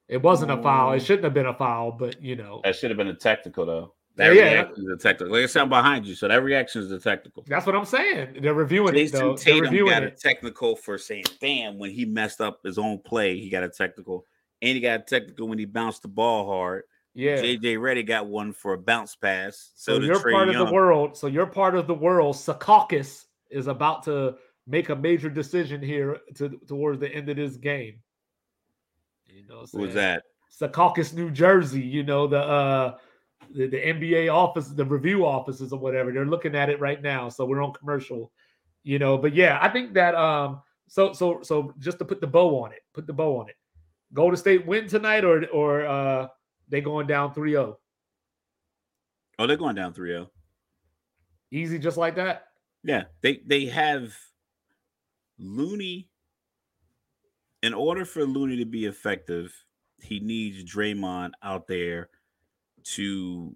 [0.08, 0.92] It wasn't a foul.
[0.92, 1.06] It Mm.
[1.06, 3.94] shouldn't have been a foul, but you know, That should have been a technical though.
[4.16, 4.42] Yeah, That yeah.
[4.42, 5.34] reaction is a technical.
[5.34, 7.44] Like I said, I'm behind you, so that reaction is a technical.
[7.46, 8.38] that's what I'm saying.
[8.40, 9.36] They're reviewing it Jayson though.
[9.36, 12.98] They're Tatum reviewing got a technical for saying, "Damn!" When he messed up his own
[12.98, 14.24] play, he got a technical,
[14.62, 16.84] and he got a technical when he bounced the ball hard.
[17.14, 17.36] Yeah.
[17.38, 19.72] JJ Reddy got one for a bounce pass.
[19.74, 21.16] So, So, you're Trey part of the world.
[21.16, 22.36] So you're part of the world.
[22.36, 27.56] Secaucus is about to make a major decision here to, towards the end of this
[27.56, 28.00] game.
[29.26, 30.24] You know, what I'm Who was that?
[30.60, 31.80] Secaucus, New Jersey.
[31.80, 32.94] You know the uh
[33.56, 36.12] the, the NBA office, the review offices or whatever.
[36.12, 37.28] They're looking at it right now.
[37.28, 38.30] So we're on commercial.
[38.84, 40.62] You know, but yeah, I think that um.
[40.88, 43.56] So so so just to put the bow on it, put the bow on it.
[44.12, 46.28] Golden State win tonight, or or uh
[46.68, 47.76] they going down 3-0.
[49.38, 50.28] Oh, they're going down 3-0.
[51.50, 52.48] Easy, just like that.
[52.84, 54.14] Yeah, they they have
[55.38, 56.08] Looney.
[57.62, 59.52] In order for Looney to be effective,
[60.00, 62.10] he needs Draymond out there
[62.94, 63.54] to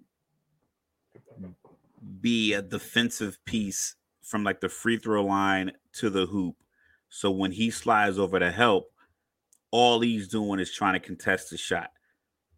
[2.19, 6.55] be a defensive piece from like the free throw line to the hoop.
[7.09, 8.91] So when he slides over to help,
[9.71, 11.91] all he's doing is trying to contest the shot.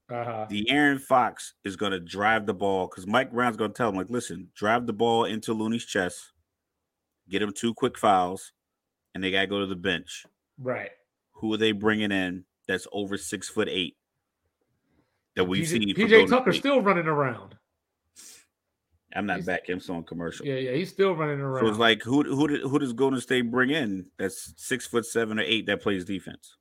[0.09, 0.45] Uh-huh.
[0.49, 3.89] The Aaron Fox is going to drive the ball because Mike Brown's going to tell
[3.89, 6.33] him, like, listen, drive the ball into Looney's chest,
[7.29, 8.51] get him two quick fouls,
[9.15, 10.25] and they got to go to the bench.
[10.59, 10.91] Right.
[11.33, 13.95] Who are they bringing in that's over six foot eight
[15.36, 15.96] that we've PJ, seen?
[15.96, 17.56] PJ Golden Tucker still running around.
[19.15, 19.69] I'm not he's- back.
[19.69, 20.46] I'm still on commercial.
[20.46, 21.63] Yeah, yeah, he's still running around.
[21.65, 25.06] So it's like, who who did, who does Golden State bring in that's six foot
[25.06, 26.58] seven or eight that plays defense?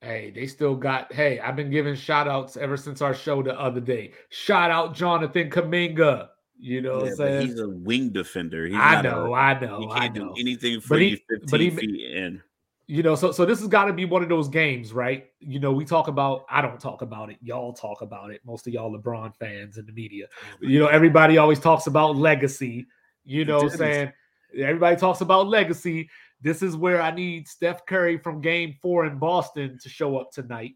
[0.00, 1.10] hey, they still got.
[1.12, 4.12] Hey, I've been giving shout outs ever since our show the other day.
[4.28, 6.28] Shout out Jonathan Kuminga.
[6.58, 7.46] You know what Yeah, I'm saying?
[7.48, 8.66] he's a wing defender.
[8.66, 10.34] He's I not a- know, I he know, I can't know.
[10.34, 12.42] do anything for But he- you 15 but he- feet in.
[12.86, 15.26] You know, so so this has got to be one of those games, right?
[15.40, 16.44] You know, we talk about.
[16.50, 17.38] I don't talk about it.
[17.40, 18.42] Y'all talk about it.
[18.44, 20.26] Most of y'all LeBron fans in the media.
[20.60, 22.86] You know, everybody always talks about legacy.
[23.24, 24.12] You know, saying
[24.58, 26.10] everybody talks about legacy.
[26.42, 30.30] This is where I need Steph Curry from Game Four in Boston to show up
[30.30, 30.74] tonight.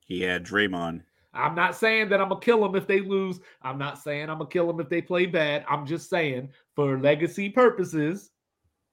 [0.00, 1.02] He had Draymond.
[1.32, 3.40] I'm not saying that I'm gonna kill them if they lose.
[3.62, 5.64] I'm not saying I'm gonna kill them if they play bad.
[5.68, 8.30] I'm just saying for legacy purposes,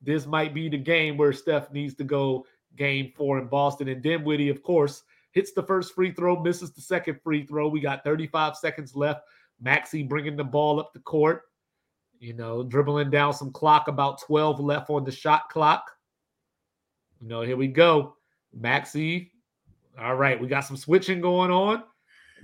[0.01, 2.45] this might be the game where Steph needs to go
[2.75, 3.87] game four in Boston.
[3.87, 7.67] And Dinwiddie, of course, hits the first free throw, misses the second free throw.
[7.67, 9.21] We got 35 seconds left.
[9.61, 11.43] Maxey bringing the ball up the court,
[12.19, 15.89] you know, dribbling down some clock, about 12 left on the shot clock.
[17.21, 18.15] You know, here we go.
[18.53, 19.31] Maxey.
[19.99, 21.83] All right, we got some switching going on.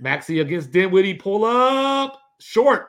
[0.00, 1.14] Maxey against Dinwiddie.
[1.14, 2.18] Pull up.
[2.40, 2.88] Short.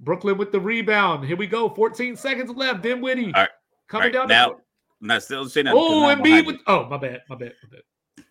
[0.00, 1.24] Brooklyn with the rebound.
[1.24, 1.68] Here we go.
[1.68, 2.82] 14 seconds left.
[2.82, 3.48] Dinwiddie right.
[3.88, 4.28] coming right, down.
[4.28, 4.56] now,
[5.00, 5.74] the now still saying that.
[5.76, 6.56] oh, and Embiid with.
[6.66, 7.22] Oh, my bad.
[7.28, 7.54] My bad.
[7.62, 8.24] My bad.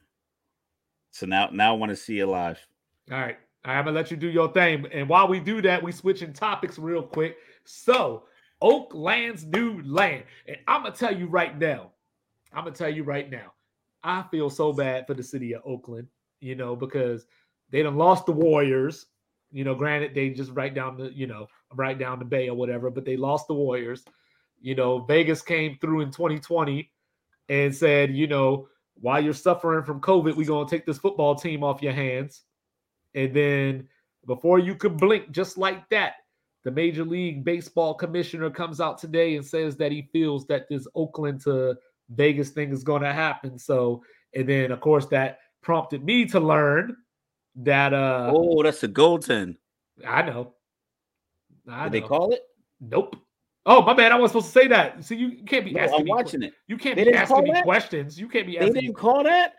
[1.12, 2.60] So now, now I want to see you live.
[3.12, 3.38] All right.
[3.66, 4.86] I'm gonna let you do your thing.
[4.94, 7.38] And while we do that, we switching topics real quick.
[7.66, 8.24] So,
[8.62, 10.24] Oakland's new land.
[10.48, 11.92] And I'm gonna tell you right now,
[12.54, 13.54] I'm gonna tell you right now,
[14.04, 16.08] I feel so bad for the city of Oakland,
[16.40, 17.26] you know, because
[17.70, 19.08] they done lost the Warriors.
[19.52, 22.56] You know, granted, they just right down the, you know, right down the bay or
[22.56, 24.06] whatever, but they lost the Warriors.
[24.62, 26.92] You know, Vegas came through in 2020
[27.50, 31.64] and said, you know, while you're suffering from COVID, we're gonna take this football team
[31.64, 32.44] off your hands.
[33.14, 33.88] And then
[34.26, 36.14] before you could blink, just like that,
[36.64, 40.88] the Major League Baseball commissioner comes out today and says that he feels that this
[40.96, 41.78] Oakland to
[42.10, 43.58] Vegas thing is going to happen.
[43.58, 44.04] So,
[44.36, 46.96] and then of course that prompted me to learn
[47.56, 49.58] that uh Oh, that's a goaltend.
[50.06, 50.54] I know.
[51.70, 52.42] I Did they call it?
[52.80, 53.16] Nope.
[53.70, 54.12] Oh, my bad.
[54.12, 55.04] I wasn't supposed to say that.
[55.04, 56.54] See, you can't be No, asking I'm me que- watching it.
[56.68, 57.64] You can't They be asking me that?
[57.64, 58.20] questions.
[58.20, 58.74] You can't be asking.
[58.74, 59.54] me- didn't call that.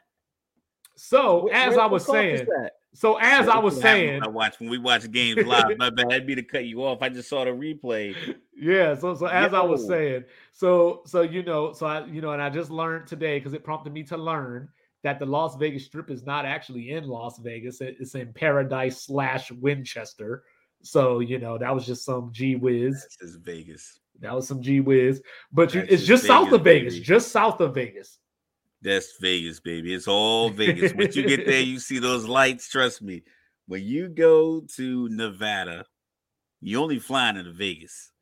[0.96, 2.46] So, Where- as where- I was saying,
[2.94, 5.10] so as Yeah, I was this is what happens saying, I watch when we watch
[5.12, 5.76] games live.
[5.78, 6.06] My bad.
[6.10, 7.02] I would be to cut you off.
[7.02, 8.14] I just saw the replay.
[8.60, 12.32] yeah so so as i was saying so so you know so i you know
[12.32, 14.68] and i just learned today because it prompted me to learn
[15.04, 19.02] that the las vegas strip is not actually in las vegas It- it's in paradise
[19.04, 20.42] slash winchester
[20.82, 23.06] so you know that was just some G whiz.
[23.20, 24.00] This is Vegas.
[24.20, 27.04] that was some G whiz, but you, it's just just south of Vegas, vegas baby.
[27.04, 28.18] just south of vegas
[28.82, 29.94] That's Vegas, baby.
[29.94, 30.92] It's all Vegas.
[30.94, 32.68] Once you get there, you see those lights.
[32.68, 33.22] Trust me.
[33.66, 35.84] When you go to Nevada,
[36.60, 38.12] you only flying into Vegas.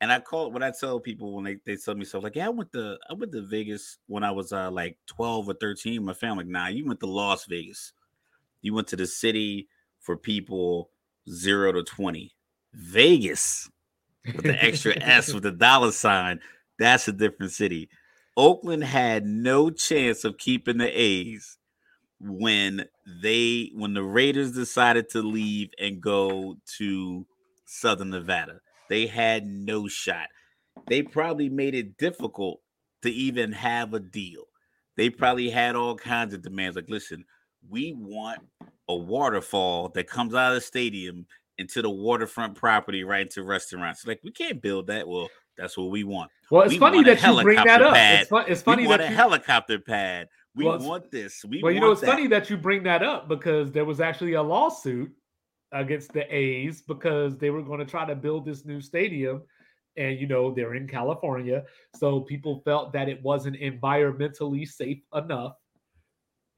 [0.00, 2.34] And I call it what I tell people when they, they tell me stuff like,
[2.34, 5.54] yeah, I went to I went to Vegas when I was uh, like 12 or
[5.54, 6.04] 13.
[6.04, 7.92] My family, like, nah, you went to Las Vegas.
[8.62, 9.68] You went to the city
[10.00, 10.90] for people
[11.28, 12.32] zero to 20.
[12.74, 13.68] Vegas
[14.26, 16.40] with the extra S with the dollar sign.
[16.78, 17.88] That's a different city.
[18.36, 21.58] Oakland had no chance of keeping the A's
[22.18, 22.86] when
[23.22, 27.26] they when the Raiders decided to leave and go to
[27.66, 28.60] Southern Nevada.
[28.88, 30.28] They had no shot.
[30.86, 32.60] They probably made it difficult
[33.02, 34.44] to even have a deal.
[34.96, 37.24] They probably had all kinds of demands like listen,
[37.68, 38.40] we want
[38.88, 41.26] a waterfall that comes out of the stadium
[41.58, 44.06] into the waterfront property right into restaurants.
[44.06, 45.06] Like we can't build that.
[45.06, 46.30] Well, that's what we want.
[46.50, 49.00] well it's We funny that you bring that up it's, fun, it's funny we want
[49.00, 50.28] that a you, helicopter pad.
[50.54, 51.44] We Well, want this.
[51.44, 52.08] We well, you know, it's that.
[52.10, 55.12] funny that you bring that up because there was actually a lawsuit
[55.72, 59.42] against the A's because they were going to try to build this new stadium.
[59.96, 61.64] And, you know, they're in California.
[61.96, 65.52] So people felt that it wasn't environmentally safe enough.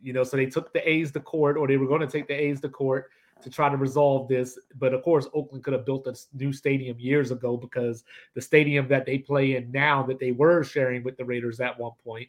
[0.00, 2.28] You know, so they took the A's to court, or they were going to take
[2.28, 3.10] the A's to court
[3.42, 4.58] to try to resolve this.
[4.76, 8.04] But of course, Oakland could have built a new stadium years ago because
[8.34, 11.78] the stadium that they play in now, that they were sharing with the Raiders at
[11.78, 12.28] one point,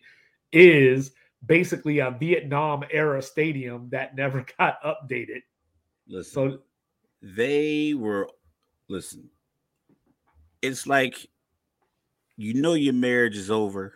[0.52, 1.12] is
[1.46, 5.44] basically a Vietnam era stadium that never got updated.
[6.08, 6.60] Listen, So
[7.22, 8.30] they were
[8.88, 9.30] listen.
[10.62, 11.28] It's like
[12.38, 13.94] you know your marriage is over,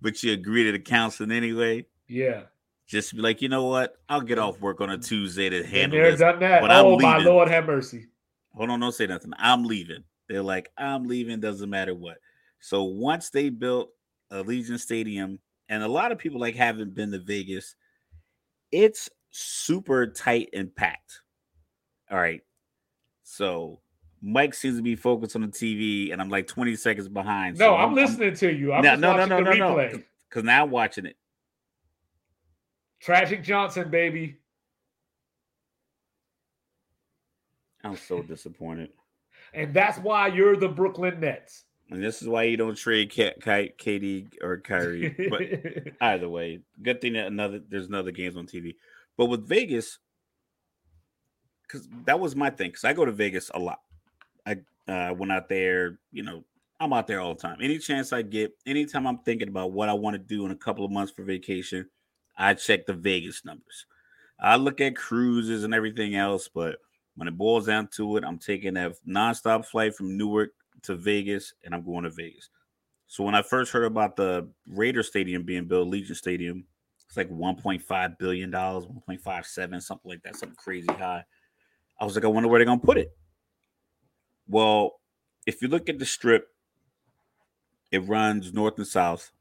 [0.00, 1.86] but you agree to the counseling anyway.
[2.08, 2.42] Yeah,
[2.86, 3.96] Just be like, you know what?
[4.08, 6.20] I'll get off work on a Tuesday to handle this.
[6.20, 6.60] done that.
[6.62, 7.32] but I'm Oh my leaving.
[7.32, 8.06] Lord, have mercy.
[8.54, 9.32] Hold on, don't say nothing.
[9.38, 10.04] I'm leaving.
[10.28, 12.16] They're like, I'm leaving, doesn't matter what.
[12.60, 13.90] So once they built
[14.32, 17.76] Allegiant Stadium, and a lot of people like haven't been to Vegas,
[18.72, 21.20] it's super tight and packed.
[22.10, 22.40] All right.
[23.22, 23.80] So
[24.22, 27.58] Mike seems to be focused on the TV, and I'm like 20 seconds behind.
[27.58, 28.72] No, so I'm, listening to you.
[28.72, 30.02] I'm No, no, no, watching no, the no, no.
[30.28, 31.16] because now I'm watching it.
[33.00, 34.38] Tragic Johnson, baby.
[37.84, 38.90] I'm so disappointed.
[39.54, 41.64] And that's why you're the Brooklyn Nets.
[41.90, 45.16] And this is why you don't trade K- K- KD or Kyrie.
[45.30, 48.74] But either way, good thing that another there's another games on TV.
[49.16, 49.98] But with Vegas,
[51.62, 52.70] because that was my thing.
[52.70, 53.80] Because I go to Vegas a lot.
[54.46, 55.98] I uh, went out there.
[56.12, 56.44] You know,
[56.78, 57.58] I'm out there all the time.
[57.62, 60.56] Any chance I get, anytime I'm thinking about what I want to do in a
[60.56, 61.88] couple of months for vacation,
[62.38, 63.86] I check the Vegas numbers.
[64.40, 66.76] I look at cruises and everything else, but
[67.16, 70.50] when it boils down to it, I'm taking that nonstop flight from Newark
[70.82, 72.48] to Vegas, and I'm going to Vegas.
[73.08, 76.64] So when I first heard about the Raider Stadium being built, Allegiant Stadium,
[77.08, 81.24] it's like 1.5 billion dollars, 1.57, something like that, something crazy high.
[82.00, 83.10] I was like, I wonder where they're gonna put it.
[84.46, 85.00] Well,
[85.46, 86.48] if you look at the strip,
[87.90, 89.32] it runs north and south.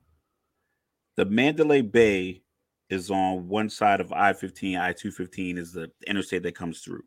[1.15, 2.43] The Mandalay Bay
[2.89, 7.03] is on one side of I 15, I 215 is the interstate that comes through.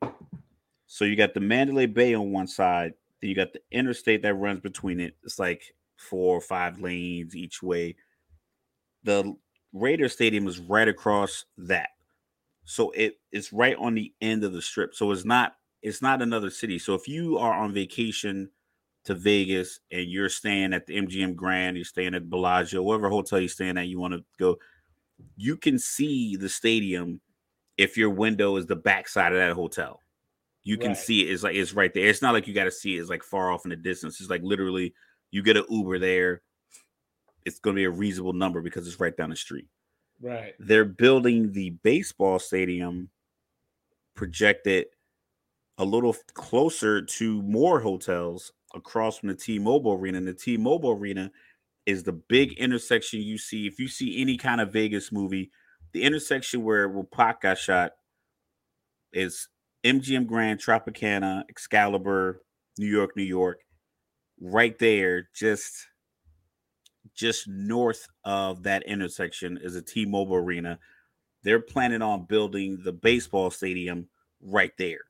[0.86, 4.34] So you got the Mandalay Bay on one side, then you got the interstate that
[4.34, 5.16] runs between it.
[5.22, 5.62] It's like
[5.96, 7.96] four or five lanes each way.
[9.04, 9.36] The
[9.72, 11.90] Raider Stadium is right across that.
[12.64, 14.94] So it it's right on the end of the strip.
[14.94, 16.78] So it's not it's not another city.
[16.78, 18.50] So if you are on vacation
[19.04, 23.40] to Vegas and you're staying at the MGM Grand, you're staying at Bellagio, whatever hotel
[23.40, 24.56] you're staying at, you want to go,
[25.36, 27.20] you can see the stadium
[27.78, 30.00] if your window is the backside of that hotel.
[30.62, 30.96] You can right.
[30.96, 31.32] see it.
[31.32, 32.06] It's like it's right there.
[32.06, 33.00] It's not like you got to see it.
[33.00, 34.20] It's like far off in the distance.
[34.20, 34.94] It's like literally
[35.30, 36.42] you get an Uber there.
[37.46, 39.66] It's going to be a reasonable number because it's right down the street.
[40.20, 40.52] Right.
[40.58, 43.08] They're building the baseball stadium
[44.14, 44.86] projected
[45.78, 50.18] a little closer to more hotels across from the T-Mobile Arena.
[50.18, 51.30] And the T-Mobile Arena
[51.86, 53.66] is the big intersection you see.
[53.66, 55.50] If you see any kind of Vegas movie,
[55.92, 57.92] the intersection where, where Pac got shot
[59.12, 59.48] is
[59.84, 62.42] MGM Grand, Tropicana, Excalibur,
[62.78, 63.60] New York, New York.
[64.40, 65.86] Right there, just
[67.14, 70.78] just north of that intersection is a T-Mobile Arena.
[71.42, 74.08] They're planning on building the baseball stadium
[74.40, 75.00] right there.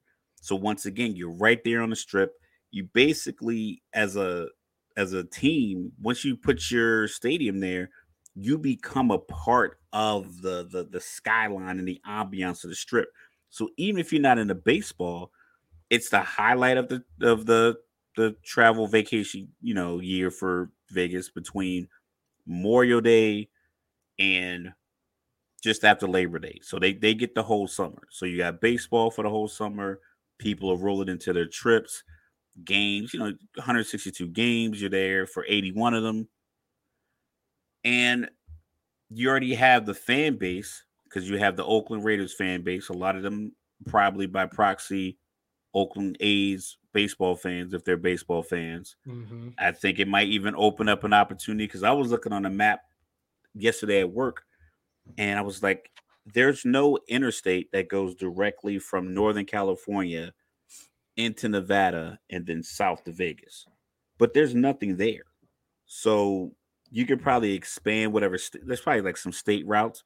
[0.40, 2.32] So once again, you're right there on the strip.
[2.70, 4.48] You basically, as a
[4.97, 7.91] as a team, once you put your stadium there,
[8.34, 13.09] you become a part of the the, the skyline and the ambiance of the strip.
[13.51, 15.32] So even if you're not into baseball,
[15.91, 17.76] it's the highlight of the of the
[18.16, 21.88] the travel vacation, you know, year for Vegas between
[22.47, 23.49] Memorial Day
[24.18, 24.72] and
[25.62, 26.61] just after Labor Day.
[26.62, 28.03] So they they get the whole summer.
[28.11, 30.01] So you got baseball for the whole summer.
[30.38, 32.03] People are rolling into their trips,
[32.64, 34.80] games, you know, 162 games.
[34.80, 36.28] You're there for 81 of them.
[37.84, 38.30] And
[39.08, 42.88] you already have the fan base because you have the Oakland Raiders fan base.
[42.88, 43.52] A lot of them
[43.86, 45.18] probably by proxy
[45.74, 48.96] Oakland A's baseball fans if they're baseball fans.
[49.06, 49.50] Mm-hmm.
[49.58, 52.50] I think it might even open up an opportunity because I was looking on the
[52.50, 52.80] map
[53.54, 54.44] yesterday at work
[55.18, 55.90] and I was like,
[56.26, 60.32] there's no interstate that goes directly from Northern California
[61.24, 63.66] into Nevada and then south to Vegas,
[64.18, 65.24] but there's nothing there.
[65.86, 66.52] So
[66.90, 68.38] you could probably expand whatever.
[68.38, 70.02] St- there's probably like some state routes.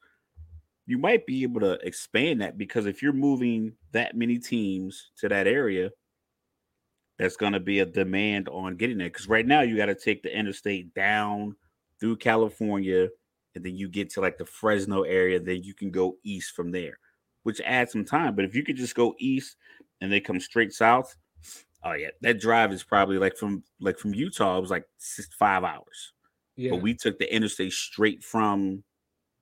[0.87, 5.29] You might be able to expand that because if you're moving that many teams to
[5.29, 5.89] that area,
[7.17, 9.09] that's going to be a demand on getting there.
[9.09, 11.55] Because right now you got to take the interstate down
[11.99, 13.07] through California
[13.55, 16.71] and then you get to like the Fresno area, then you can go east from
[16.71, 16.99] there,
[17.43, 18.35] which adds some time.
[18.35, 19.55] But if you could just go east
[20.05, 21.15] and they come straight south,
[21.83, 25.27] oh yeah, that drive is probably like from like from Utah, it was like six,
[25.35, 26.13] five hours.
[26.55, 26.71] Yeah.
[26.71, 28.83] But we took the interstate straight from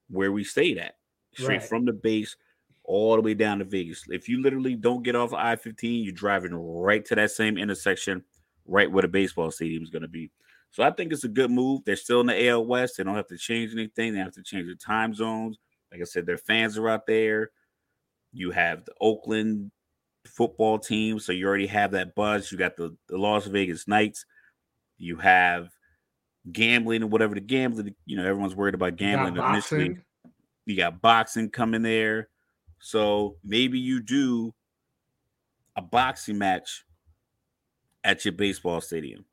[0.09, 0.95] where we stayed at,
[1.33, 1.63] straight right.
[1.63, 2.35] from the base
[2.83, 4.03] all the way down to Vegas.
[4.09, 8.23] If you literally don't get off I 15, you're driving right to that same intersection,
[8.65, 10.31] right where the baseball stadium is going to be.
[10.71, 11.81] So I think it's a good move.
[11.85, 12.97] They're still in the AL West.
[12.97, 14.13] They don't have to change anything.
[14.13, 15.59] They have to change the time zones.
[15.91, 17.51] Like I said, their fans are out there.
[18.31, 19.71] You have the Oakland
[20.25, 22.51] football team, so you already have that buzz.
[22.51, 24.25] You got the, the Las Vegas Knights.
[24.97, 25.69] You have
[26.51, 27.95] gambling and whatever the gambling.
[28.05, 29.97] You know, everyone's worried about gambling you initially.
[30.65, 32.29] You got boxing coming there,
[32.79, 34.53] so maybe you do
[35.75, 36.85] a boxing match
[38.03, 39.25] at your baseball stadium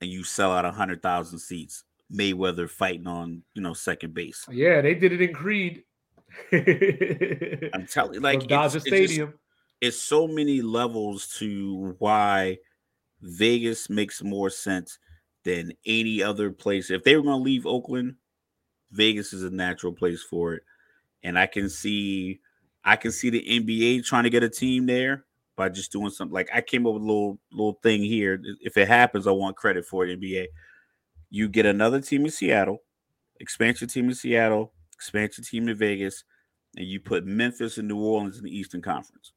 [0.00, 1.84] and you sell out a hundred thousand seats.
[2.12, 4.46] Mayweather fighting on you know second base.
[4.50, 5.82] Yeah, they did it in Creed.
[6.52, 9.30] I'm telling you, like Dodger Stadium.
[9.30, 9.40] Just,
[9.80, 12.58] it's so many levels to why
[13.20, 14.98] Vegas makes more sense
[15.44, 16.90] than any other place.
[16.90, 18.16] If they were going to leave Oakland,
[18.90, 20.62] Vegas is a natural place for it.
[21.22, 22.40] And I can see,
[22.84, 25.24] I can see the NBA trying to get a team there
[25.56, 26.34] by just doing something.
[26.34, 28.40] Like I came up with a little little thing here.
[28.60, 30.20] If it happens, I want credit for it.
[30.20, 30.46] NBA.
[31.30, 32.82] You get another team in Seattle,
[33.40, 36.22] expansion team in Seattle, expansion team in Vegas,
[36.76, 39.32] and you put Memphis and New Orleans in the Eastern Conference.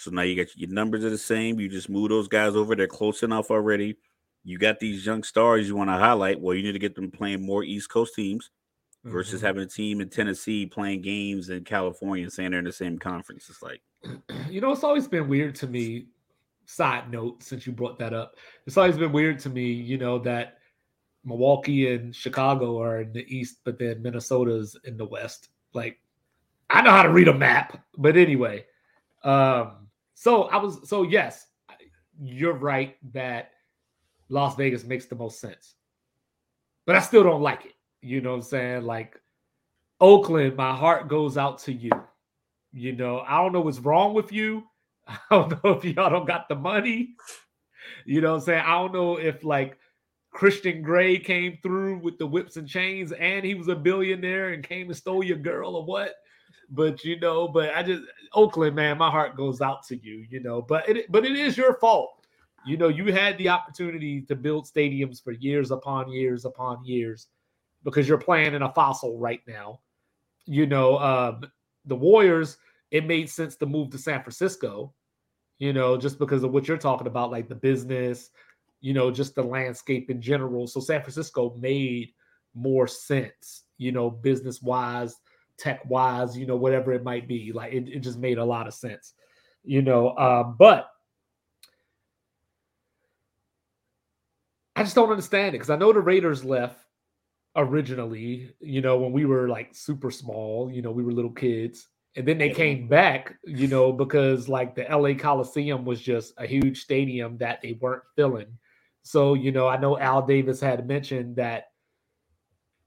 [0.00, 1.60] So now you got your numbers are the same.
[1.60, 2.74] You just move those guys over.
[2.74, 3.96] They're close enough already.
[4.44, 6.40] You got these young stars you want to highlight.
[6.40, 8.50] Well, you need to get them playing more East Coast teams.
[9.04, 9.44] versus Mhm.
[9.46, 12.98] having a team in Tennessee playing games in California and saying they're in the same
[12.98, 13.48] conference.
[13.48, 13.80] It's like
[14.50, 16.08] you know, it's always been weird to me.
[16.66, 18.36] Side note, since you brought that up,
[18.66, 20.58] it's always been weird to me, you know, that
[21.24, 25.48] Milwaukee and Chicago are in the East, but then Minnesota's in the West.
[25.72, 25.98] Like,
[26.68, 28.66] I know how to read a map, but anyway.
[29.24, 29.79] Um,
[30.20, 31.46] so I was, so yes,
[32.20, 33.52] you're right that
[34.28, 35.76] Las Vegas makes the most sense,
[36.84, 37.72] but I still don't like it.
[38.02, 38.82] You know what I'm saying?
[38.82, 39.18] Like,
[39.98, 41.90] Oakland, my heart goes out to you.
[42.70, 44.64] You know, I don't know what's wrong with you.
[45.08, 47.14] I don't know if y'all don't got the money.
[48.04, 48.64] You know what I'm saying?
[48.66, 49.78] I don't know if like
[50.32, 54.62] Christian Grey came through with the whips and chains and he was a billionaire and
[54.62, 56.12] came and stole your girl or what.
[56.70, 58.02] But you know, but I just
[58.32, 60.62] Oakland, man, my heart goes out to you, you know.
[60.62, 62.26] But it but it is your fault.
[62.66, 67.28] You know, you had the opportunity to build stadiums for years upon years upon years
[67.82, 69.80] because you're playing in a fossil right now.
[70.44, 71.50] You know, um,
[71.86, 72.58] the Warriors,
[72.90, 74.92] it made sense to move to San Francisco,
[75.58, 78.30] you know, just because of what you're talking about, like the business,
[78.80, 80.66] you know, just the landscape in general.
[80.66, 82.12] So San Francisco made
[82.54, 85.16] more sense, you know, business wise,
[85.60, 87.52] tech wise, you know, whatever it might be.
[87.52, 89.14] Like it, it just made a lot of sense,
[89.62, 90.16] you know.
[90.16, 90.88] Um, but
[94.74, 96.78] I just don't understand it because I know the Raiders left
[97.56, 101.88] originally, you know, when we were like super small, you know, we were little kids.
[102.16, 106.46] And then they came back, you know, because like the LA Coliseum was just a
[106.46, 108.58] huge stadium that they weren't filling.
[109.02, 111.66] So, you know, I know Al Davis had mentioned that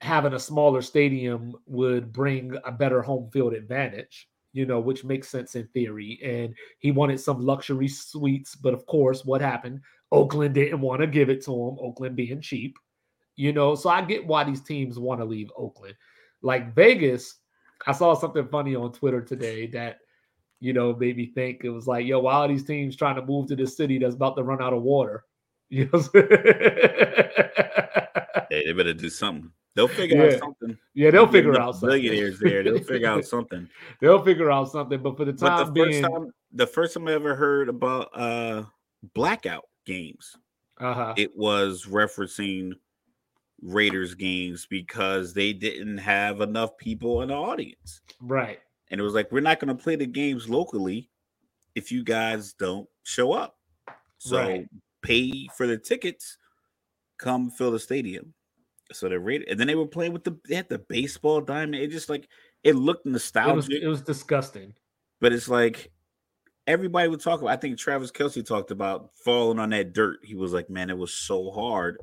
[0.04, 5.30] having a smaller stadium would bring a better home field advantage, you know, which makes
[5.30, 6.20] sense in theory.
[6.24, 9.80] And he wanted some luxury suites, but of course, what happened?
[10.12, 12.78] Oakland didn't want to give it to him, Oakland being cheap,
[13.36, 13.76] you know.
[13.76, 15.95] So I get why these teams want to leave Oakland.
[16.41, 17.36] Like Vegas,
[17.88, 19.99] I saw something funny on Twitter today that,
[20.60, 23.26] you know, made me think it was like, yo, why are these teams trying to
[23.26, 25.24] move to this city that's about to run out of water?
[25.70, 26.04] You know
[28.54, 29.49] hey, they better do something.
[29.76, 30.78] They'll figure out something.
[30.93, 31.89] Yeah, they'll figure out something.
[31.89, 32.63] Billionaires there.
[32.63, 33.67] They'll figure out something.
[33.99, 35.01] They'll figure out something.
[35.01, 37.69] But for the But time the first being, time, the first time I ever heard
[37.69, 38.63] about uh
[39.15, 40.38] blackout games,
[40.80, 41.15] uh-huh.
[41.17, 42.74] it was referencing
[43.61, 48.01] Raiders games because they didn't have enough people in the audience.
[48.19, 48.59] right.
[48.91, 51.09] And it was like, we're not going to play the games locally
[51.74, 53.57] if you guys don't show up.
[54.19, 54.69] So Right.
[55.01, 56.38] pay for the tickets,
[57.17, 58.36] come fill the stadium.
[58.94, 61.76] So the Raiders, and then they were playing with the they had the baseball diamond.
[61.84, 62.28] It just like
[62.64, 64.74] it looked It was nostalgic, it was disgusting.
[65.20, 65.91] but it's like
[66.68, 67.52] everybody would talk about.
[67.52, 70.20] I think Travis Kelce talked about falling on that dirt.
[70.24, 71.98] He was like, "Man, it was so hard."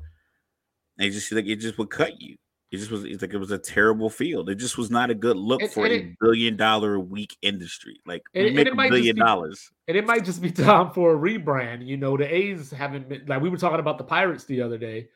[0.97, 2.35] And it just like it just would cut you.
[2.71, 4.49] It just was it's like it was a terrible field.
[4.49, 6.99] It just was not a good look And- for and a it- billion dollar a
[7.01, 7.99] week industry.
[8.05, 9.71] Like And- we make a billion be- dollars.
[9.89, 11.85] And it might just be time for a rebrand.
[11.85, 14.77] You know, the A's haven't been like we were talking about the Pirates the other
[14.77, 15.09] day.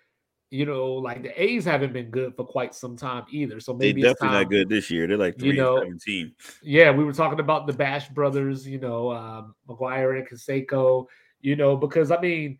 [0.55, 3.59] You know, like the A's haven't been good for quite some time either.
[3.59, 4.43] So They maybe it's definitely time.
[4.43, 5.05] not good this year.
[5.05, 6.33] They're like You three know, and seventeen.
[6.63, 11.07] Yeah, we were talking about the Bash brothers, you know, um, McGwire and Canseco,
[11.41, 12.57] you know, because I mean,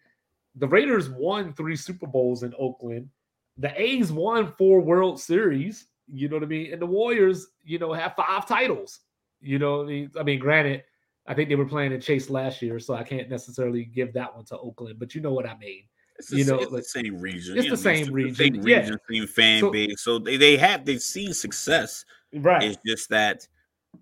[0.56, 3.10] the Raiders won three Super Bowls in Oakland.
[3.58, 6.74] The A's won four World Series, you know what I mean?
[6.74, 9.00] And the Warriors, you know, have five titles.
[9.40, 10.84] You know, what I mean, I mean, granted,
[11.28, 14.36] I think they were playing in Chase last year, so I can't necessarily give that
[14.36, 15.84] one to Oakland, but you know what I mean.
[16.18, 17.58] It's you sa- know, it's like- the same region.
[17.58, 18.78] it's you the know, same the region, Same yeah.
[18.80, 20.02] region, same fan So- base.
[20.02, 22.06] So they, they have they've seen success.
[22.34, 22.64] Right.
[22.64, 23.48] It's just that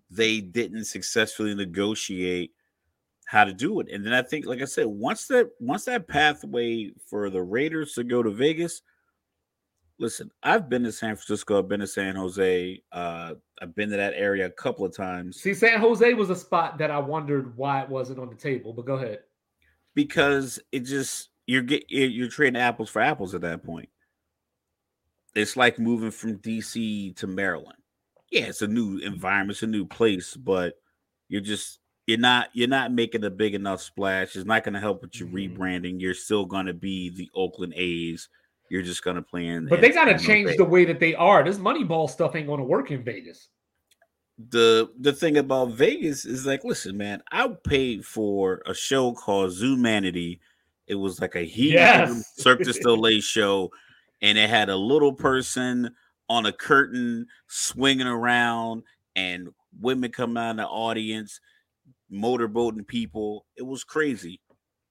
[0.10, 2.52] they didn't successfully negotiate
[3.26, 3.88] how to do it.
[3.92, 7.94] And then I think, like I said, once that once that pathway for the Raiders
[7.94, 8.82] to go to Vegas,
[10.00, 13.98] listen, I've been to San Francisco, I've been to San Jose, uh, I've been to
[13.98, 17.56] that area a couple of times See, San Jose was a spot that I wondered
[17.58, 19.20] why it wasn't on the table, but go ahead.
[19.96, 23.90] because it just you're get you're trading apples for apples at that point.
[25.36, 27.78] It's like moving from DC to Maryland.
[28.32, 30.76] Yeah, it's a new environment, it's a new place, but
[31.28, 34.36] you're just you're not you're not making a big enough splash.
[34.36, 35.58] It's not going to help with your Mhm.
[35.58, 36.02] rebranding.
[36.02, 38.30] You're still going to be the Oakland A's.
[38.70, 39.68] You're just going to play in.
[39.68, 41.44] But they got to change the way that they are.
[41.44, 43.50] This Moneyball stuff ain't going to work in Vegas.
[44.50, 49.52] the the thing about Vegas is like, listen, man, I paid for a show called
[49.52, 50.40] Zumanity.
[50.88, 52.34] It was like a huge Yes.
[52.38, 53.72] Cirque du Soleil show,
[54.22, 55.94] and it had a little person
[56.30, 58.84] on a curtain swinging around,
[59.16, 61.40] and women come out in the audience,
[62.12, 63.46] motorboating people.
[63.56, 64.40] It was crazy.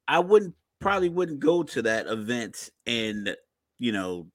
[0.08, 3.34] I wouldn't probably wouldn't go to that event in
[3.78, 4.26] you know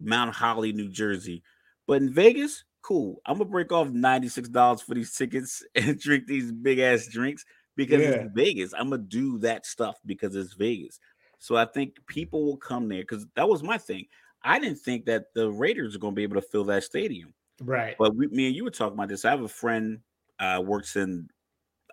[0.00, 1.42] Mount Holly, New Jersey,
[1.86, 3.20] But in Vegas, cool.
[3.26, 7.44] I'm gonna break off $96 for these tickets and drink these big ass drinks
[7.76, 8.08] because Yeah.
[8.08, 8.72] it's Vegas.
[8.74, 11.00] I'm gonna do that stuff because it's Vegas.
[11.38, 14.06] So I think people will come there because that was my thing.
[14.42, 17.34] I didn't think that the Raiders are gonna be able to fill that stadium.
[17.60, 17.96] Right.
[17.98, 19.24] But we, me and you were talking about this.
[19.24, 20.00] I have a friend
[20.38, 21.28] uh works in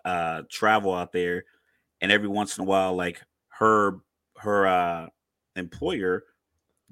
[0.04, 1.44] uh travel out there,
[2.00, 4.00] and every once in a while, like her
[4.38, 5.08] her uh
[5.56, 6.24] employer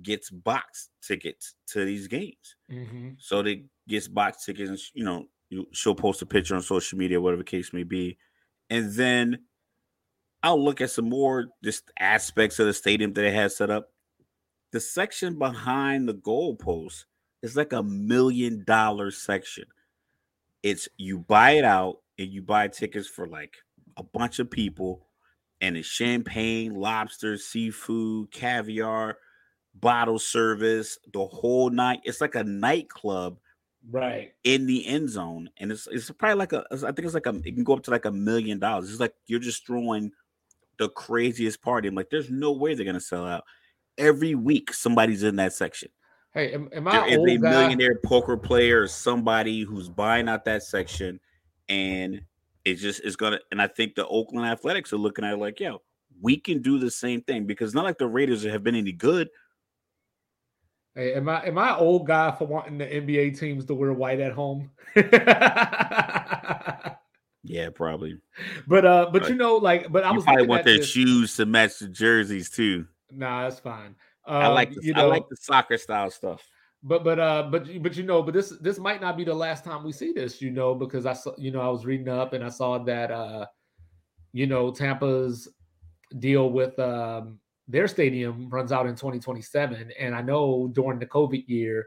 [0.02, 2.56] gets box tickets to these games.
[2.70, 6.62] hmm So they gets box tickets, and you know, you, she'll post a picture on
[6.62, 8.18] social media, whatever the case may be,
[8.70, 9.40] and then
[10.42, 13.90] I'll look at some more just aspects of the stadium that it has set up.
[14.72, 17.04] The section behind the goalpost
[17.42, 19.64] is like a million dollar section.
[20.62, 23.56] It's you buy it out and you buy tickets for like
[23.96, 25.06] a bunch of people,
[25.60, 29.18] and it's champagne, lobster, seafood, caviar,
[29.74, 32.00] bottle service, the whole night.
[32.04, 33.38] It's like a nightclub
[33.90, 34.32] Right.
[34.44, 37.34] in the end zone, and it's it's probably like a I think it's like a
[37.36, 38.90] it can go up to like a million dollars.
[38.90, 40.12] It's like you're just throwing
[40.78, 41.88] the craziest party.
[41.88, 43.44] I'm like, there's no way they're gonna sell out.
[43.96, 45.88] Every week, somebody's in that section.
[46.34, 47.50] Hey, am, am I There is old a guy?
[47.50, 51.18] millionaire poker player or somebody who's buying out that section,
[51.68, 52.20] and
[52.64, 53.40] it just is gonna.
[53.50, 55.80] And I think the Oakland Athletics are looking at it like, yo,
[56.20, 59.30] we can do the same thing because not like the Raiders have been any good.
[60.98, 64.18] Hey, am I am I old guy for wanting the NBA teams to wear white
[64.18, 64.72] at home?
[67.44, 68.18] Yeah, probably.
[68.66, 71.36] but uh, but you know, like, but I you was probably want their this- shoes
[71.36, 72.86] to match the jerseys too.
[73.12, 73.94] Nah, that's fine.
[74.26, 76.42] I Um, like the, you I know, like the soccer style stuff.
[76.82, 79.64] but but uh, but but you know, but this this might not be the last
[79.64, 82.32] time we see this, you know, because I saw, you know, I was reading up
[82.34, 83.46] and I saw that uh,
[84.32, 85.48] you know, Tampa's
[86.18, 87.38] deal with um
[87.68, 91.86] their stadium runs out in 2027, and I know during the COVID year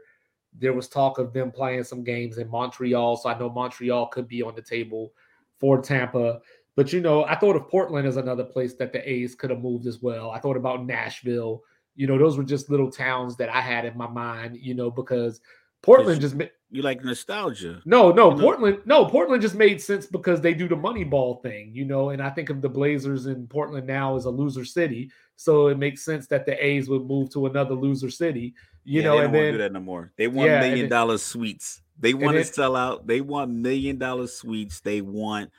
[0.58, 4.28] there was talk of them playing some games in Montreal, so I know Montreal could
[4.28, 5.12] be on the table
[5.58, 6.40] for Tampa.
[6.76, 9.60] But you know, I thought of Portland as another place that the A's could have
[9.60, 10.30] moved as well.
[10.30, 11.62] I thought about Nashville.
[11.96, 14.56] You know, those were just little towns that I had in my mind.
[14.60, 15.40] You know, because
[15.82, 17.82] Portland just ma- You like nostalgia.
[17.84, 18.78] no, no, You know- Portland.
[18.86, 22.10] No, Portland just made sense because they do the money ball thing, you know.
[22.10, 25.10] And I think of the Blazers in Portland now as a loser city,
[25.42, 29.02] so it makes sense that the A's would move to another loser city, you Yeah,
[29.02, 29.18] know.
[29.18, 30.12] they And don't want to then do that no more.
[30.16, 31.82] They want Yeah, million dollar suites.
[31.98, 33.06] They want to sell out.
[33.06, 34.80] They want million dollar suites.
[34.80, 35.50] They want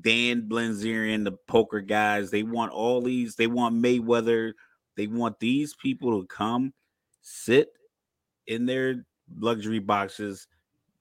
[0.00, 2.30] Dan Bilzerian, the poker guys.
[2.30, 3.36] They want all these.
[3.36, 4.52] They want Mayweather.
[4.96, 6.74] They want these people to come
[7.22, 7.72] sit
[8.46, 9.06] in their
[9.36, 10.46] luxury boxes,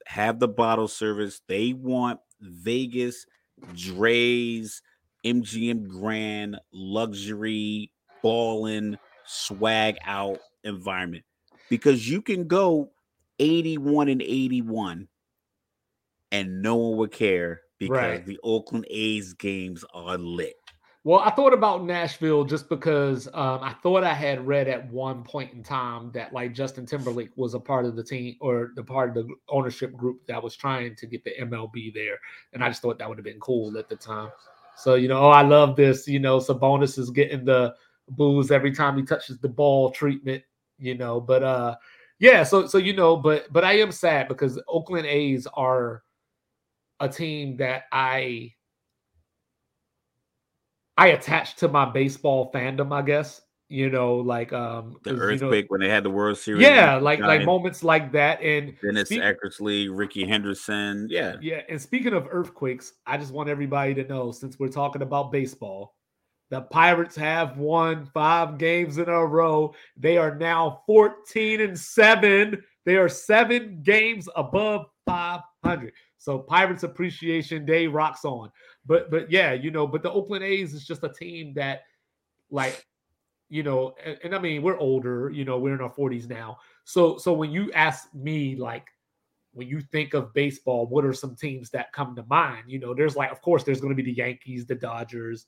[0.08, 1.42] have the bottle service.
[1.48, 3.26] They want Vegas,
[3.74, 4.82] Dre's,
[5.24, 7.92] MGM Grand, luxury,
[8.26, 8.98] balling,
[9.28, 11.24] swag out environment
[11.70, 12.90] because you can go
[13.38, 15.08] 81 and 81
[16.32, 18.26] and no one would care because Right.
[18.26, 20.56] the Oakland A's games are lit.
[21.04, 25.24] Well, I thought about Nashville just because um, I thought I had read at one
[25.24, 28.84] point in time that like Justin Timberlake was a part of the team or the
[28.84, 32.18] part of the ownership group that was trying to get the MLB there,
[32.54, 34.32] and I just thought that would have been cool at the time.
[34.78, 36.08] So you know, oh, I love this.
[36.08, 37.76] You know, Sabonis is getting the
[38.10, 40.44] booze every time he touches the ball treatment.
[40.78, 41.76] You know, but uh,
[42.20, 42.44] yeah.
[42.44, 46.04] So so you know, but but I am sad because Oakland A's are
[47.00, 48.54] a team that I
[50.98, 53.42] I attached to my baseball fandom, I guess.
[53.68, 56.62] You know, like um The 'cause, you know- earthquake when they had the World Series.
[56.62, 58.40] yeah, like like moments like that.
[58.42, 61.08] And Dennis speak- Eckersley, Rickey Henderson.
[61.10, 61.38] Yeah.
[61.42, 65.32] yeah, and speaking of earthquakes, I just want everybody to know since we're talking about
[65.32, 65.95] baseball,
[66.56, 69.76] the Pirates have won five games in a row.
[69.98, 72.64] They are now 14 and 7.
[72.86, 75.92] They are seven games above 500.
[76.18, 78.52] So Pirates Appreciation Day rocks on.
[78.86, 81.82] But but yeah, you know, but the Oakland A's is just a team that
[82.50, 82.86] like
[83.50, 86.60] you know, and, and I mean, we're older, you know, we're in our 40s now.
[86.86, 88.88] So so when you ask me like
[89.52, 92.64] when you think of baseball, what are some teams that come to mind?
[92.68, 95.48] You know, there's like, of course, there's going to be the Yankees, the Dodgers,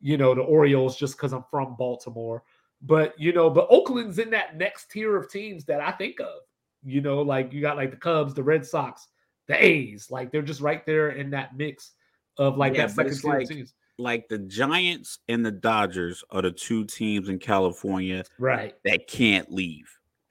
[0.00, 2.42] you know, the Orioles, just because I'm from Baltimore.
[2.82, 6.40] But, you know, but Oakland's in that next tier of teams that I think of.
[6.84, 9.08] You know, like you got like the Cubs, the Red Sox,
[9.48, 11.92] the A's, like they're just right there in that mix
[12.36, 13.74] of like Yeah, that second tier like- teams.
[14.00, 19.50] Like the Giants and the Dodgers are the two teams in California Right, that can't
[19.52, 19.90] leave.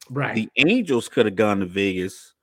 [0.10, 0.36] right.
[0.36, 2.34] The Angels could have gone to Vegas,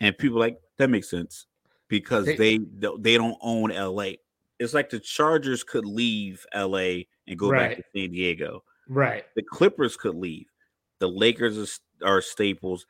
[0.00, 1.44] and people like that makes sense
[1.88, 2.58] because They- they
[3.00, 4.12] they don't own LA.
[4.58, 8.62] It's like the Chargers could leave LA and go back to San Diego.
[8.88, 9.24] right.
[9.34, 10.46] The Clippers could leave.
[10.98, 12.86] The Lakers are, are staples.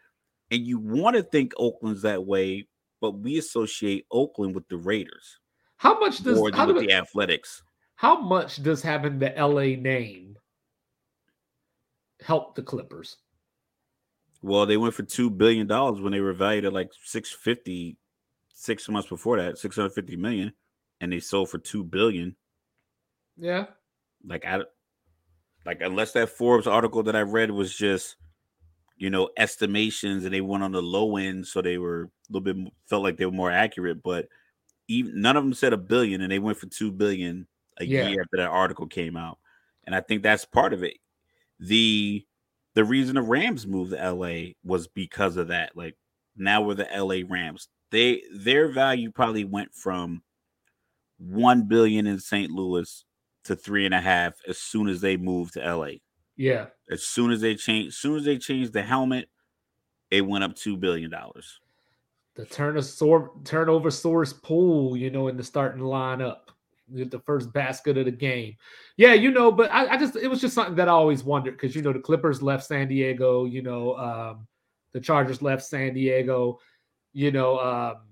[0.50, 2.68] And you want to think Oakland's that way,
[3.00, 5.40] but we associate Oakland with the Raiders.
[5.76, 7.62] How much does how, with do- the Athletics.
[7.96, 10.36] how much does having the LA name
[12.20, 13.16] help the Clippers?
[14.42, 17.96] Well, they went for two billion dollars when they were valued at like 650
[18.54, 20.52] six months before that, 650 million,
[21.00, 22.36] and they sold for two billion.
[23.36, 23.66] Yeah.
[24.24, 24.64] Like I
[25.64, 28.16] like unless that Forbes article that I read was just
[28.96, 32.54] you know estimations and they went on the low end, so they were a little
[32.54, 34.28] bit felt like they were more accurate, but
[34.88, 38.08] even none of them said a billion and they went for two billion a Yeah.
[38.08, 39.38] year after that article came out.
[39.84, 40.98] And I think that's part of it.
[41.60, 42.26] The
[42.74, 45.76] the reason the Rams moved to LA was because of that.
[45.76, 45.96] Like
[46.36, 47.68] now we're the LA Rams.
[47.90, 50.22] They their value probably went from
[51.18, 52.50] one billion in St.
[52.50, 53.04] Louis
[53.44, 55.98] to three and a half as soon as they moved to LA.
[56.36, 56.66] Yeah.
[56.90, 59.28] As soon as they changed, as soon as they changed the helmet,
[60.10, 61.60] it went up two billion dollars.
[62.34, 66.40] The turn sor- turnover source pool, you know, in the starting lineup.
[66.88, 68.54] The first basket of the game.
[68.96, 71.52] Yeah, you know, but I, I just it was just something that I always wondered
[71.52, 74.46] because you know the Clippers left San Diego, you know, um,
[74.92, 76.60] the Chargers left San Diego,
[77.12, 78.02] you know, um,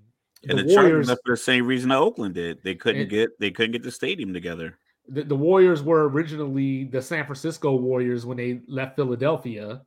[0.49, 2.61] And the, the, Warriors for the same reason that Oakland did.
[2.63, 4.77] They couldn't And- get they couldn't get the stadium together.
[5.07, 9.81] the, the Warriors were originally the San Francisco Warriors when they left Philadelphia,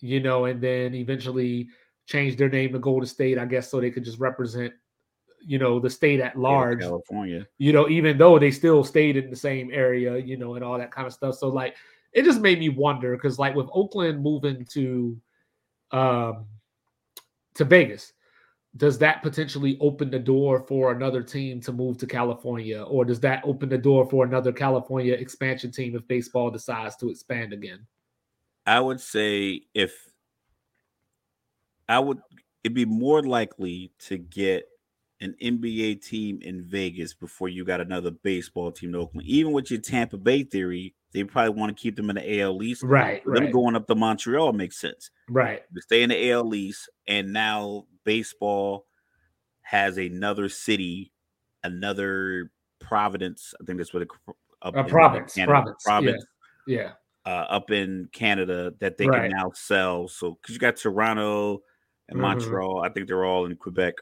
[0.00, 1.68] you know, and then eventually
[2.06, 4.72] changed their name to Golden State, I guess, so they could just represent,
[5.44, 6.80] you know, the state at large.
[6.80, 7.46] California.
[7.58, 10.78] You know, even though they still stayed in the same area, you know, and all
[10.78, 11.36] that kind of stuff.
[11.36, 11.76] So like,
[12.12, 15.16] it just made me wonder because like with Oakland moving to,
[15.92, 16.46] um,
[17.54, 18.12] to Vegas.
[18.76, 23.20] Does that potentially open the door for another team to move to California, or does
[23.20, 27.86] that open the door for another California expansion team if baseball decides to expand again?
[28.64, 29.92] I would say if
[31.88, 32.20] I would
[32.64, 34.68] it'd be more likely to get
[35.20, 39.26] an NBA team in Vegas before you got another baseball team in Oakland.
[39.28, 42.62] Even with your Tampa Bay theory, they probably want to keep them in the AL
[42.62, 42.82] East.
[42.82, 45.10] Right, Them right, going up to Montreal makes sense.
[45.28, 45.62] right.
[45.74, 48.86] to stay in the AL East, and now baseball
[49.62, 51.12] has another city,
[51.64, 53.54] another Providence.
[53.60, 54.08] I think that's what it
[54.62, 56.24] up A province, Canada, province, province
[56.66, 56.94] Yeah,
[57.24, 59.28] uh, up in Canada that they Right.
[59.28, 60.08] can now sell.
[60.08, 61.62] So because you got Toronto
[62.08, 62.18] and Mhm.
[62.18, 63.94] Montreal, I think they're all in Quebec.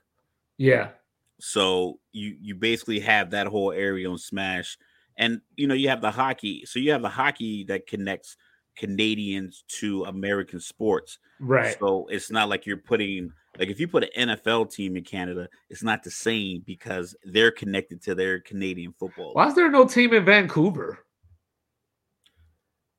[0.59, 0.93] yeah,
[1.41, 4.77] So you you basically have that whole area on Smash,
[5.17, 6.67] and you know you have the hockey.
[6.67, 8.37] So you have the hockey that connects
[8.81, 11.19] Canadians to American sports.
[11.39, 11.77] right.
[11.79, 15.49] So it's not like you're putting like if you put an NFL team in Canada,
[15.69, 19.35] it's not the same because they're connected to their Canadian football.
[19.35, 20.99] Why is there no team in Vancouver?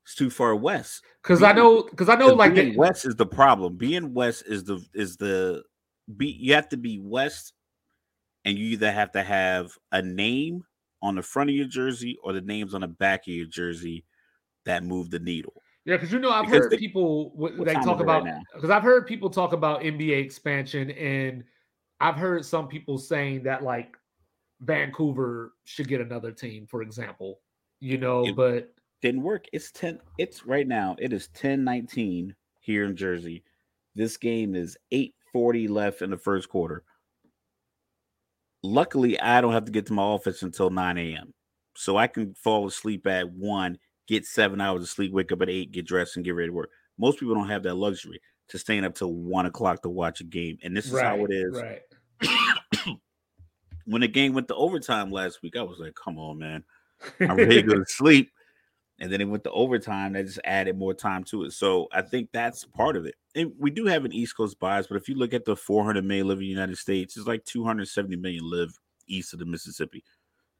[0.04, 1.02] It's too far west.
[1.20, 3.76] Because I know, because I know, like being the, west is the problem.
[3.76, 5.64] Being west is the is the
[6.16, 7.54] be you have to be west,
[8.44, 10.62] and you either have to have a name
[11.02, 14.04] on the front of your jersey or the names on the back of your jersey
[14.64, 15.61] that move the needle.
[15.84, 18.24] Yeah, because you know I've Because heard they- people they talk right about
[18.54, 21.44] because I've heard people talk about NBA expansion, and
[22.00, 23.96] I've heard some people saying that like
[24.60, 27.40] Vancouver should get another team, for example.
[27.80, 29.46] You know, It- but Didn't work.
[29.52, 29.98] It's 10.
[30.18, 30.94] It's right now.
[31.00, 33.42] It is 10-19 here in Jersey.
[33.96, 36.84] This game is 840 left in the first quarter.
[38.62, 41.34] Luckily, I don't have to get to my office until 9 a.m.
[41.76, 43.76] So I can fall asleep at one,
[44.06, 46.54] get seven hours of sleep, wake up at eight, get dressed, and get ready to
[46.54, 46.70] work.
[46.98, 50.24] Most people don't have that luxury to staying up till one o'clock to watch a
[50.24, 50.58] game.
[50.62, 51.60] And this is right, how it is.
[51.60, 52.96] right.
[53.84, 56.62] When the game went to overtime last week, I was like, come on, man.
[57.18, 58.30] I'm ready to go to sleep.
[59.00, 60.12] And then it went to overtime.
[60.12, 61.52] That just added more time to it.
[61.52, 63.16] So I think that's part of it.
[63.34, 66.04] And we do have an East Coast bias, but if you look at the 400
[66.04, 68.72] million live in the United States, it's like 270 million live
[69.08, 70.04] east of the Mississippi.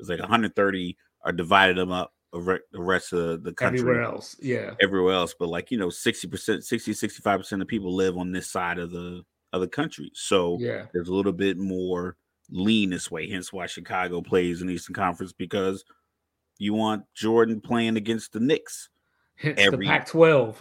[0.01, 4.73] It's like 130 are divided them up the rest of the country Everywhere else, yeah,
[4.81, 5.35] everywhere else.
[5.39, 9.23] But like, you know, 60%, 60, 65% of people live on this side of the
[9.53, 10.11] of the country.
[10.15, 12.17] So yeah, there's a little bit more
[12.51, 13.29] lean this way.
[13.29, 15.85] Hence why Chicago plays in Eastern Conference because
[16.59, 18.89] you want Jordan playing against the Knicks.
[19.37, 20.57] Hence Every- the Pac-12.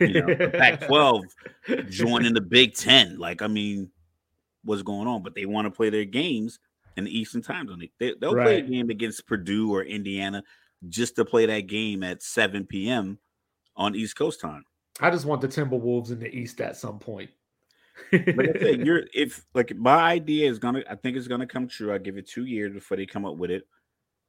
[0.00, 1.22] You know, the Pac-12
[1.90, 3.18] joining the Big Ten.
[3.18, 3.90] Like, I mean,
[4.64, 5.22] what's going on?
[5.22, 6.58] But they want to play their games
[6.96, 7.86] in the Eastern Time Zone.
[7.98, 10.42] They, they'll play a game against Purdue or Indiana
[10.88, 13.18] just to play that game at 7 p.m.
[13.76, 14.64] on East Coast time.
[15.00, 17.30] I just want the Timberwolves in the East at some point.
[18.12, 21.68] like I said, you're if like my idea is gonna, I think it's gonna come
[21.68, 21.92] true.
[21.92, 23.66] I give it two years before they come up with it.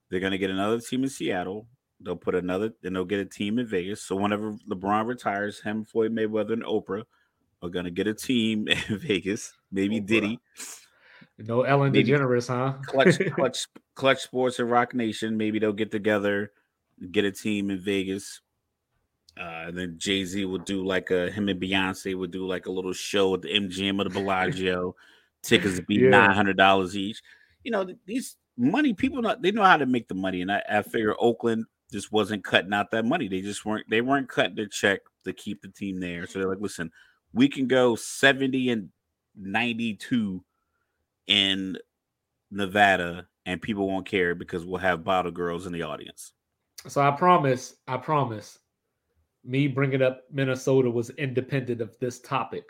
[0.10, 1.68] They're gonna get another team in Seattle.
[2.00, 4.02] They'll put another, and they'll get a team in Vegas.
[4.02, 7.04] So whenever LeBron retires, him, Floyd Mayweather, and Oprah
[7.62, 9.54] are to get a team in Vegas.
[9.72, 10.08] Maybe bruh.
[10.08, 10.40] Diddy,
[11.48, 12.74] No Ellen DeGeneres, huh?
[12.86, 15.38] Clutch, Clutch, Clutch Sports and Roc Nation.
[15.38, 16.52] Maybe they'll get together,
[17.12, 18.42] get a team in Vegas.
[19.40, 22.66] Uh, and then Jay Z will do like a him and Beyonce would do like
[22.66, 24.96] a little show at the MGM of the Bellagio.
[25.42, 26.10] Tickets would be Yeah.
[26.10, 27.22] nine hundred dollars each.
[27.64, 30.62] You know these money people not they know how to make the money, and I,
[30.70, 33.28] I figure Oakland just wasn't cutting out that money.
[33.30, 36.28] They just weren't they weren't cutting their check to keep the team there.
[36.28, 36.92] So they're like, listen,
[37.34, 38.90] we can go seventy and
[39.36, 40.44] ninety two
[41.28, 41.78] in
[42.52, 46.34] Nevada, and people won't care because we'll have bottle girls in the audience.
[46.88, 48.60] So I promise, I promise,
[49.44, 52.66] me bringing up Minnesota was independent of this topic.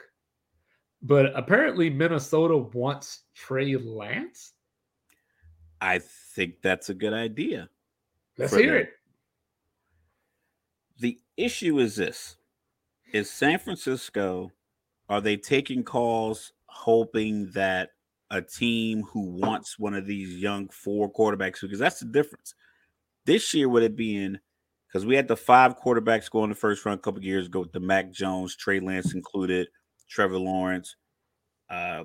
[1.02, 4.54] But apparently, Minnesota wants Trey Lance.
[5.80, 6.00] I
[6.36, 7.70] think that's a good idea.
[8.38, 8.82] Let's hear them.
[8.84, 8.90] it.
[11.00, 12.36] The issue is this
[13.12, 14.52] is San Francisco,
[15.10, 17.90] are they taking calls hoping that
[18.32, 22.56] a team who wants one of these young four quarterbacks, because that's the difference.
[23.26, 24.40] This year, would it be in
[24.88, 27.60] because we had the five quarterbacks go in the first round a couple years ago
[27.62, 29.68] with the Mac Jones, Trey Lance included,
[30.10, 30.96] Trevor Lawrence,
[31.70, 32.04] uh,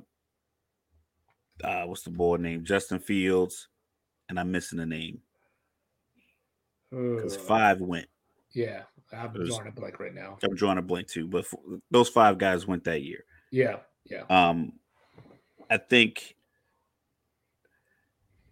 [1.65, 2.65] uh, what's the boy name?
[2.65, 3.69] Justin Fields,
[4.29, 5.21] and I'm missing the name
[6.91, 8.07] because five went.
[8.53, 10.39] yeah, I'm There's- drawing a blank right now.
[10.43, 11.47] I'm drawing a blank too, but
[11.91, 13.25] those five guys went that year.
[13.51, 14.23] Yeah, yeah.
[14.29, 14.73] Um,
[15.71, 16.37] I think,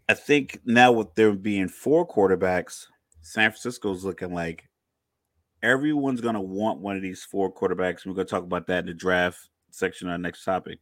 [0.09, 2.87] I think now with there being four quarterbacks,
[3.23, 4.69] San Francisco's looking like
[5.63, 8.05] everyone's gonna want one of these four quarterbacks.
[8.05, 10.79] We're gonna talk about that in the draft section of our next topic.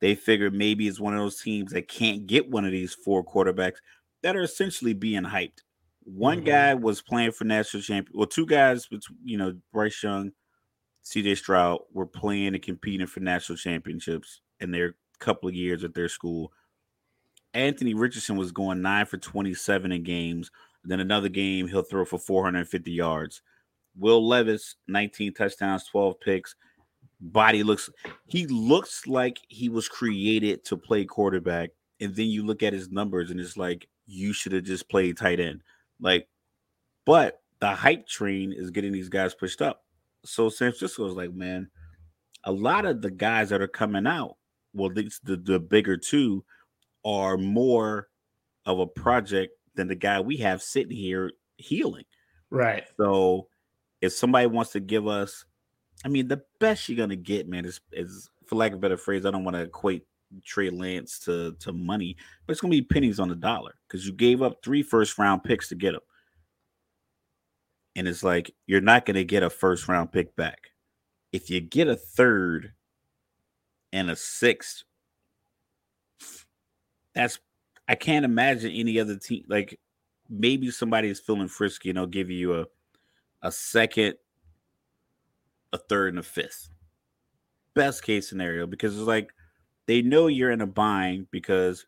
[0.00, 3.24] They figure maybe it's one of those teams that can't get one of these four
[3.24, 3.76] quarterbacks
[4.22, 5.58] that are essentially being hyped.
[6.04, 6.46] One Mhm.
[6.46, 8.16] guy was playing for national champion.
[8.18, 8.88] Well, two guys,
[9.22, 10.32] you know, Bryce Young,
[11.02, 15.94] CJ Stroud were playing and competing for national championships in their couple of years at
[15.94, 16.52] their school.
[17.52, 20.50] Anthony Richardson was going nine for 27 in games.
[20.82, 23.42] Then another game, he'll throw for 450 yards.
[23.96, 26.56] Will Levis, 19 touchdowns, 12 picks.
[27.20, 27.88] Body looks,
[28.26, 31.70] he looks like he was created to play quarterback.
[32.00, 35.16] And then you look at his numbers and it's like, you should have just played
[35.16, 35.62] tight end.
[36.00, 36.28] Like,
[37.06, 39.84] but the hype train is getting these guys pushed up.
[40.24, 41.70] So San Francisco is like, man,
[42.44, 44.36] a lot of the guys that are coming out,
[44.74, 46.44] well, the, the, the bigger two
[47.04, 48.08] are more
[48.66, 52.04] of a project than the guy we have sitting here healing.
[52.50, 52.84] Right.
[52.96, 53.48] So
[54.00, 55.44] if somebody wants to give us,
[56.04, 58.96] I mean, the best you're gonna get, man, is is for lack of a better
[58.96, 60.06] phrase, I don't want to equate
[60.44, 62.16] Trey Lance to to money,
[62.46, 65.44] but it's gonna be pennies on the dollar because you gave up three first round
[65.44, 66.00] picks to get him.
[67.96, 70.70] And it's like you're not gonna get a first round pick back.
[71.32, 72.72] If you get a third
[73.94, 74.82] and a sixth,
[77.14, 77.38] that's
[77.88, 79.78] I can't imagine any other team like
[80.28, 82.66] maybe somebody is feeling frisky and they'll give you a
[83.40, 84.16] a second,
[85.72, 86.70] a third, and a fifth.
[87.74, 89.32] Best case scenario because it's like
[89.86, 91.86] they know you're in a bind because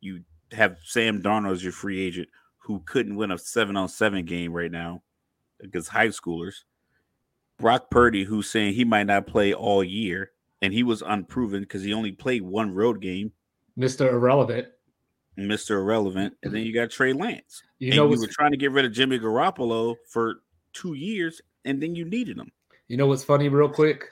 [0.00, 2.28] you have Sam Darnold as your free agent
[2.58, 5.02] who couldn't win a seven on seven game right now
[5.62, 6.64] against high schoolers.
[7.58, 10.32] Brock Purdy, who's saying he might not play all year,
[10.62, 13.32] and he was unproven because he only played one road game,
[13.78, 14.10] Mr.
[14.10, 14.68] Irrelevant.
[15.38, 15.70] Mr.
[15.78, 16.34] Irrelevant.
[16.42, 17.62] And then you got Trey Lance.
[17.78, 20.40] You and know you what's were trying to get rid of Jimmy Garoppolo for
[20.72, 22.50] two years, and then you needed him.
[22.88, 24.04] you know what's funny, real quick?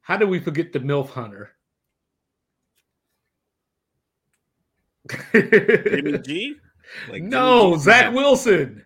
[0.00, 1.50] How did we forget the MILF Hunter?
[5.32, 6.56] Jimmy G?
[7.08, 7.82] Like no, Jimmy G?
[7.82, 8.84] Zach Wilson.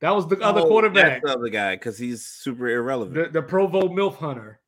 [0.00, 1.22] That was the other Oh, quarterback.
[1.22, 3.32] That's the other guy because he's super irrelevant.
[3.32, 4.60] The, the Provo MILF Hunter.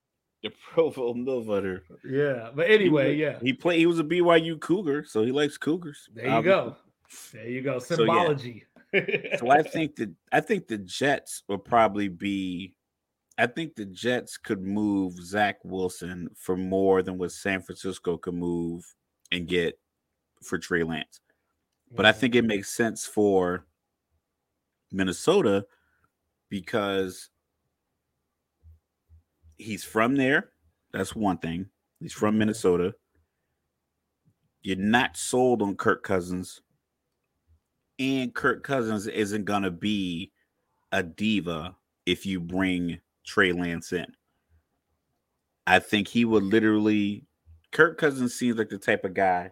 [0.42, 1.82] The Provo Milbutter.
[2.04, 2.50] Yeah.
[2.54, 3.38] But anyway, he, yeah.
[3.40, 3.78] He played.
[3.78, 6.08] He was a BYU Cougar, so he likes Cougars.
[6.14, 6.70] There you obviously.
[6.70, 6.76] go.
[7.32, 7.78] There you go.
[7.78, 9.36] So, yeah.
[9.38, 12.74] So I think that I think the Jets will probably be.
[13.38, 18.34] I think the Jets could move Zach Wilson for more than what San Francisco could
[18.34, 18.82] move
[19.30, 19.78] and get
[20.42, 21.20] for Trey Lance.
[21.94, 22.20] But I mm-hmm.
[22.20, 23.66] think it makes sense for
[24.90, 25.66] Minnesota
[26.48, 27.28] because
[29.56, 30.50] he's from there.
[30.92, 31.66] That's one thing.
[32.00, 32.94] He's from Minnesota.
[34.62, 36.60] You're not sold on Kirk Cousins.
[37.98, 40.32] And Kirk Cousins isn't going to be
[40.92, 44.06] a diva if you bring Trey Lance in.
[45.66, 47.26] I think he would literally.
[47.72, 49.50] Kirk Cousins seems like the type of guy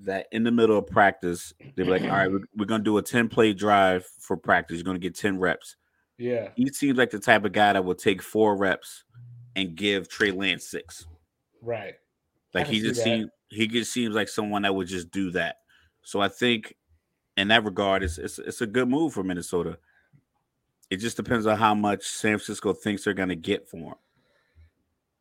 [0.00, 2.98] that in the middle of practice, they're like, all right, we're, we're going to do
[2.98, 4.76] a 10 play drive for practice.
[4.76, 5.76] You're going to get 10 reps.
[6.18, 6.50] yeah.
[6.54, 9.04] He seems like the type of guy that will take four reps
[9.56, 11.06] and give Trey Lance six.
[11.62, 11.94] Right.
[12.54, 15.56] Like he just seems he just seems like someone that would just do that.
[16.02, 16.74] So I think
[17.36, 19.78] in that regard, it's it's, it's a good move for Minnesota.
[20.90, 23.94] It just depends on how much San Francisco thinks they're going to get for him.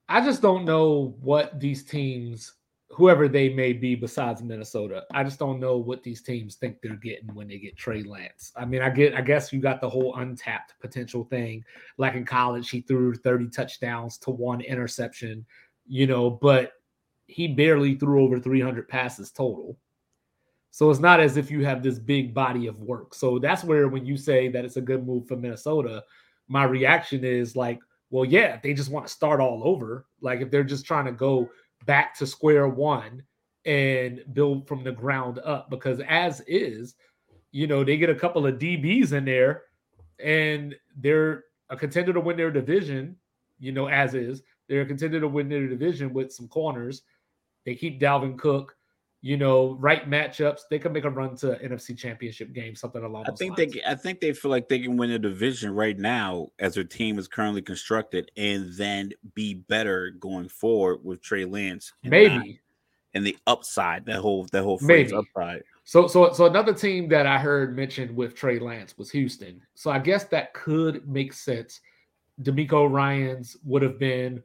[0.08, 2.54] I just don't know what these teams,
[2.90, 6.96] whoever they may be besides Minnesota, I just don't know what these teams think they're
[6.96, 8.54] getting when they get Trey Lance.
[8.56, 11.64] I mean, I get, I guess you got the whole untapped potential thing.
[11.98, 15.46] Like in college, he threw 30 touchdowns to one interception,
[15.86, 16.74] you know, but
[17.28, 19.78] he barely threw over 300 passes total.
[20.72, 23.14] So it's not as if you have this big body of work.
[23.14, 26.04] So that's where when you say that it's a good move for Minnesota,
[26.48, 27.80] my reaction is like,
[28.10, 30.06] well, yeah, they just want to start all over.
[30.22, 31.50] Like if they're just trying to go
[31.86, 33.24] back to square one
[33.66, 36.96] and build from the ground up, because as is,
[37.52, 39.64] you know, they get a couple of DBs in there
[40.20, 43.16] and they're a contender to win their division,
[43.60, 44.42] you know, as is.
[44.70, 47.02] They're a contender to win their division with some corners.
[47.66, 48.77] They keep Dalvin Cook
[49.22, 53.26] you know, right matchups, they could make a run to NFC Championship game, something along.
[53.28, 53.74] I think lines.
[53.74, 56.84] they, I think they feel like they can win a division right now as their
[56.84, 61.94] team is currently constructed, and then be better going forward with Trey Lance.
[62.04, 62.62] And Maybe.
[63.16, 65.18] and the upside, that whole that whole phrase Maybe.
[65.36, 65.64] upside.
[65.84, 69.62] So, so, so another team that I heard mentioned with Trey Lance was Houston.
[69.74, 71.80] So I guess that could make sense.
[72.44, 74.44] DeMeco Ryans would have been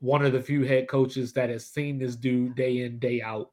[0.00, 3.50] one of the few head coaches that has seen this dude day in day out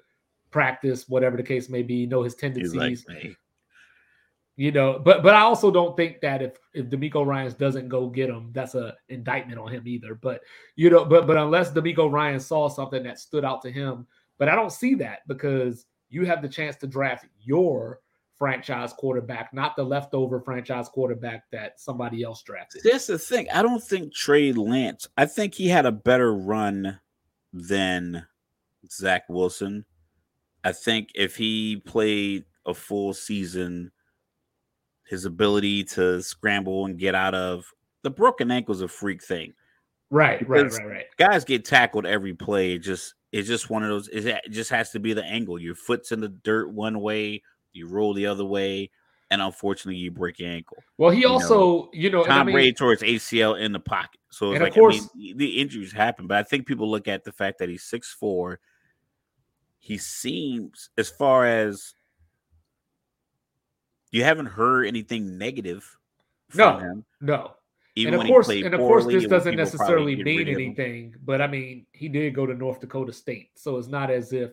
[0.56, 3.06] practice, whatever the case may be, know his tendencies.
[3.10, 3.38] Like
[4.56, 8.08] you know, but but I also don't think that if if DeMeco Ryans doesn't go
[8.08, 10.16] get him, that's a indictment on him either.
[10.16, 10.40] But
[10.78, 14.48] you know, but but unless DeMeco Ryan saw something that stood out to him, but
[14.48, 18.00] I don't see that because you have the chance to draft your
[18.38, 22.82] franchise quarterback, not the leftover franchise quarterback that somebody else drafted.
[22.86, 23.48] That's the thing.
[23.54, 25.10] I don't think Trey Lance.
[25.18, 27.02] I think he had a better run
[27.52, 28.26] than
[28.90, 29.84] Zach Wilson.
[30.66, 33.92] I think if he played a full season,
[35.08, 39.54] his ability to scramble and get out of the broken ankle is a freak thing.
[40.10, 41.06] Right, right, right, right.
[41.18, 42.74] Guys get tackled every play.
[42.74, 44.08] It just it's just one of those.
[44.08, 45.60] It just has to be the angle.
[45.60, 48.90] Your foot's in the dirt one way, you roll the other way,
[49.30, 50.78] and unfortunately, you break your ankle.
[50.98, 53.80] Well, he you also, know, you know, Tom I mean, Brady towards ACL in the
[53.80, 54.20] pocket.
[54.32, 57.08] So it's like, of course, I mean, the injuries happen, but I think people look
[57.08, 58.60] at the fact that he's six four
[59.86, 61.94] he seems as far as
[64.10, 65.96] you haven't heard anything negative
[66.56, 67.06] no him.
[67.22, 67.52] no.
[67.96, 71.86] Even and of course and of course this doesn't necessarily mean anything but i mean
[71.92, 74.52] he did go to north dakota state so it's not as if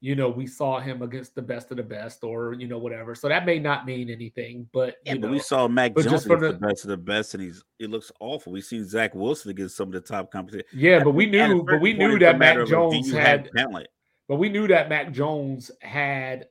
[0.00, 3.14] you know we saw him against the best of the best or you know whatever
[3.14, 6.28] so that may not mean anything but yeah, but know, we saw Mac Jones against
[6.28, 8.52] the, the, best of the best and he's it looks awful.
[8.52, 11.80] We've seen Zach Wilson against some of the top competition yeah but we knew but
[11.80, 13.86] we knew that Mac Jones had talent
[14.32, 16.46] but we knew that Mac Jones had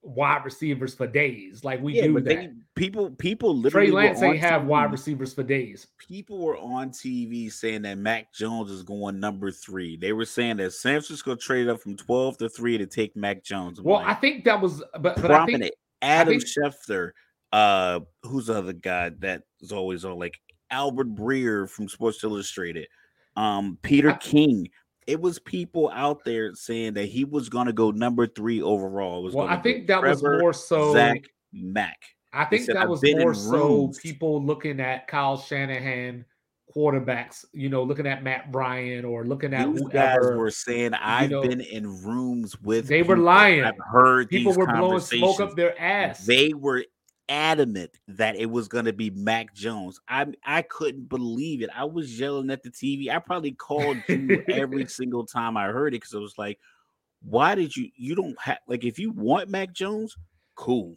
[0.00, 1.62] wide receivers for days.
[1.62, 2.24] Like we yeah, knew that.
[2.24, 3.90] They, people, people literally.
[3.90, 5.86] Trey Lance ain't have wide receivers for days.
[5.98, 9.98] People were on TV saying that Mac Jones is going number three.
[9.98, 13.44] They were saying that San Francisco traded up from twelve to three to take Mac
[13.44, 13.80] Jones.
[13.80, 17.10] I'm well, like, I think that was, but, but I think, Adam I think, Schefter,
[17.52, 20.40] uh, who's the other guy that is always on like
[20.70, 22.88] Albert Breer from Sports Illustrated,
[23.36, 24.70] um, Peter I, King
[25.06, 29.30] it was people out there saying that he was going to go number three overall.
[29.32, 31.98] well, I think that Trevor, was more so Zach Mack.
[32.32, 36.24] I think said, that was more so people looking at Kyle Shanahan
[36.74, 40.30] quarterbacks, you know, looking at Matt Ryan or looking at These whoever.
[40.30, 42.88] guys were saying, I've know, been in rooms with.
[42.88, 43.62] They were lying.
[43.62, 46.26] I've heard people were blowing smoke up their ass.
[46.26, 46.84] They were
[47.28, 50.00] adamant that it was going to be Mac Jones.
[50.08, 51.70] I I couldn't believe it.
[51.74, 53.08] I was yelling at the TV.
[53.08, 56.58] I probably called you every single time I heard it because I was like,
[57.22, 57.90] "Why did you?
[57.96, 60.16] You don't have like if you want Mac Jones,
[60.54, 60.96] cool,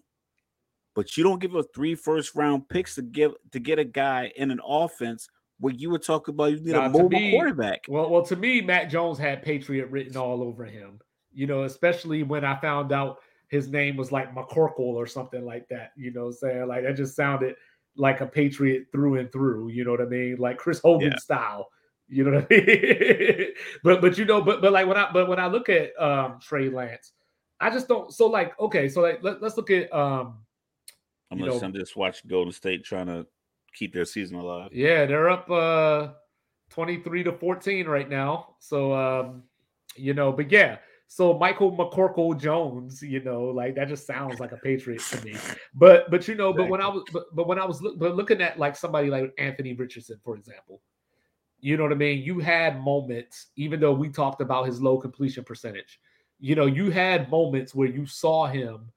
[0.96, 4.32] but you don't give us three first round picks to give to get a guy
[4.36, 5.28] in an offense."
[5.60, 7.86] Where you were talking about you need now, a mobile me, quarterback.
[7.88, 11.00] Well, well, to me, Mac Jones had Patriot written all over him.
[11.34, 15.68] You know, especially when I found out his name was like McCorkle or something like
[15.70, 15.92] that.
[15.96, 17.56] You know, what I'm saying like it just sounded
[17.96, 19.70] like a Patriot through and through.
[19.70, 20.38] You know what I mean?
[20.38, 21.18] Like Chris Hogan yeah.
[21.18, 21.70] style.
[22.08, 23.48] You know what I mean?
[23.84, 26.40] but but you know, but but like when I but when I look at um
[26.42, 27.14] Trey Lance,
[27.60, 28.14] I just don't.
[28.14, 30.40] So like okay, so like let, us look at um.
[31.30, 33.28] I'm, just, I'm just watching Golden State trying to
[33.74, 34.70] keep their season alive.
[34.72, 36.10] Yeah, they're up uh
[36.70, 38.56] 23 to 14 right now.
[38.60, 39.44] So um,
[39.96, 40.78] you know, but yeah,
[41.08, 45.36] so Michael McCorkle Jones, you know, like that just sounds like a Patriot to me.
[45.74, 48.16] But but you know, but when I was but, but when I was look, but
[48.16, 50.82] looking at like somebody like Anthony Richardson, for example,
[51.60, 52.22] You know what I mean?
[52.22, 56.00] You had moments, even though we talked about his low completion percentage.
[56.40, 58.92] You know, you had moments where you saw him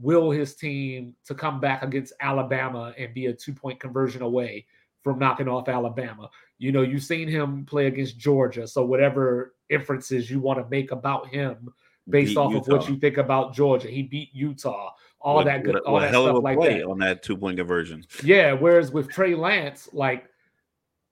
[0.00, 4.66] will his team to come back against Alabama and be a two point conversion away
[5.02, 6.30] from knocking off Alabama.
[6.58, 8.66] You know, you've seen him play against Georgia.
[8.66, 11.72] So, whatever inferences you want to make about him
[12.08, 12.62] based off Utah.
[12.62, 14.90] of what you think about Georgia, he beat Utah.
[15.20, 17.58] All what, that good, what, all what that stuff like that on that two point
[17.58, 18.04] conversion.
[18.24, 18.52] Yeah.
[18.52, 20.26] Whereas with Trey Lance, like,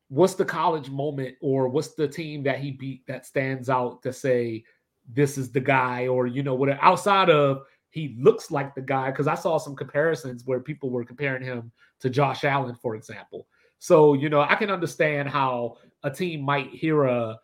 [0.09, 4.13] what's the college moment or what's the team that he beat that stands out to
[4.13, 4.65] say
[5.11, 9.11] this is the guy or you know what outside of he looks like the guy
[9.11, 13.47] because I saw some comparisons where people were comparing him to Josh Allen, for example.
[13.79, 17.39] So, you know, I can understand how a team might hear a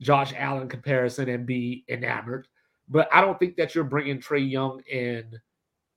[0.00, 2.48] Josh Allen comparison and be enamored,
[2.88, 5.40] but I don't think that you're bringing Trey Young in.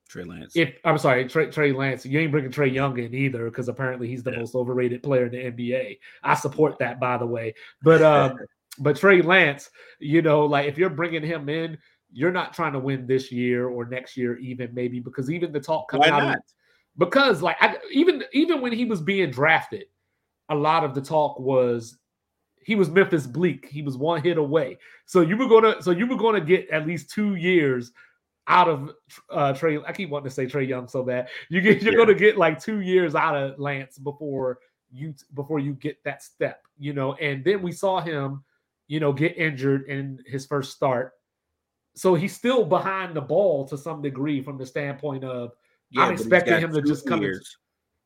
[0.07, 0.55] Trey Lance.
[0.55, 4.07] If I'm sorry, Trey, Trey Lance, you ain't bringing Trey Young in either because apparently
[4.07, 4.39] he's the yeah.
[4.39, 5.99] most overrated player in the NBA.
[6.23, 7.53] I support that, by the way.
[7.83, 8.37] But um,
[8.79, 9.69] but Trey Lance,
[9.99, 11.77] you know, like if you're bringing him in,
[12.11, 15.59] you're not trying to win this year or next year, even maybe because even the
[15.59, 16.37] talk coming out.
[16.37, 16.41] Of,
[16.99, 19.85] because like I, even even when he was being drafted,
[20.49, 21.97] a lot of the talk was
[22.61, 23.67] he was Memphis Bleek.
[23.67, 24.77] He was one hit away.
[25.07, 27.91] So you were gonna so you were gonna get at least two years
[28.47, 28.91] out of
[29.31, 29.79] uh Trey.
[29.81, 31.29] I keep wanting to say Trey Young so bad.
[31.49, 31.99] You get you're yeah.
[31.99, 34.59] gonna get like two years out of Lance before
[34.91, 37.13] you before you get that step, you know.
[37.15, 38.43] And then we saw him,
[38.87, 41.13] you know, get injured in his first start
[41.95, 45.51] so he's still behind the ball to some degree from the standpoint of
[45.91, 47.21] yeah, I'm expecting him to just come.
[47.21, 47.57] Years.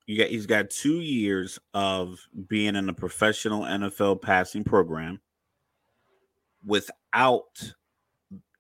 [0.06, 5.22] You got he's got two years of being in a professional NFL passing program
[6.66, 7.74] without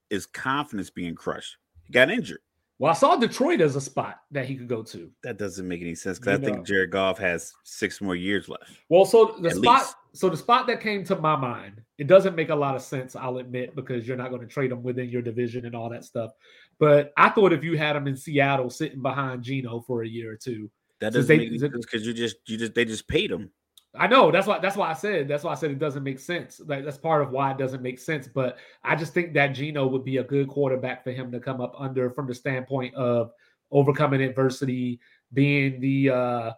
[0.09, 1.57] his confidence being crushed.
[1.86, 2.39] He got injured.
[2.80, 5.09] Well, I saw Detroit as a spot that he could go to.
[5.24, 6.53] That doesn't make any sense because I know.
[6.53, 8.71] think Jared Goff has six more years left.
[8.89, 9.95] Well, so the spot, least.
[10.13, 13.15] so the spot that came to my mind, it doesn't make a lot of sense.
[13.15, 16.03] I'll admit because you're not going to trade him within your division and all that
[16.03, 16.32] stuff.
[16.80, 20.32] But I thought if you had him in Seattle sitting behind Geno for a year
[20.32, 20.69] or two,
[20.99, 23.51] that doesn't they, make sense because you just you just they just paid him.
[23.95, 26.19] I know that's why that's why I said that's why I said it doesn't make
[26.19, 26.59] sense.
[26.65, 28.28] Like that's part of why it doesn't make sense.
[28.28, 31.61] But I just think that Geno would be a good quarterback for him to come
[31.61, 33.32] up under from the standpoint of
[33.71, 34.99] overcoming adversity,
[35.32, 36.51] being the uh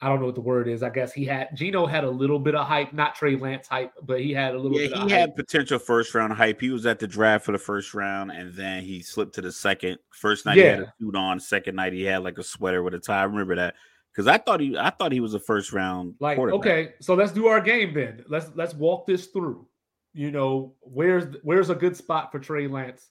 [0.00, 0.84] I don't know what the word is.
[0.84, 3.92] I guess he had Geno had a little bit of hype, not Trey Lance hype,
[4.02, 6.60] but he had a little yeah, he had potential first round hype.
[6.60, 9.50] He was at the draft for the first round, and then he slipped to the
[9.50, 9.98] second.
[10.10, 10.62] First night yeah.
[10.62, 13.20] he had a suit on, second night he had like a sweater with a tie.
[13.20, 13.74] I remember that
[14.12, 16.14] because I thought he I thought he was a first round.
[16.20, 18.24] Like okay, so let's do our game then.
[18.28, 19.66] Let's let's walk this through.
[20.12, 23.08] You know, where's where's a good spot for Trey Lance?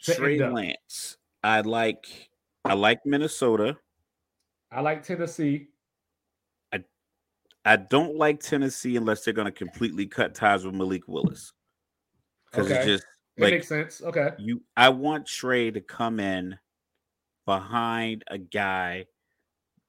[0.00, 2.30] Trey Lance, I like
[2.64, 3.76] I like Minnesota.
[4.72, 5.68] I like Tennessee.
[7.66, 11.52] I don't like Tennessee unless they're going to completely cut ties with Malik Willis
[12.50, 12.76] because okay.
[12.76, 13.04] it's just
[13.38, 14.00] like, it makes sense.
[14.02, 16.56] Okay, you I want Trey to come in
[17.44, 19.06] behind a guy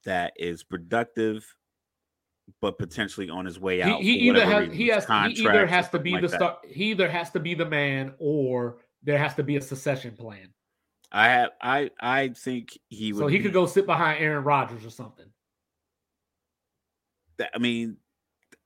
[0.05, 1.45] that is productive,
[2.61, 4.01] but potentially on his way out.
[4.01, 6.57] He, he either has he has he either has to be like the star.
[6.67, 10.49] He either has to be the man, or there has to be a succession plan.
[11.11, 13.19] I have I I think he would.
[13.19, 15.27] So he be, could go sit behind Aaron Rodgers or something.
[17.37, 17.97] That, I mean,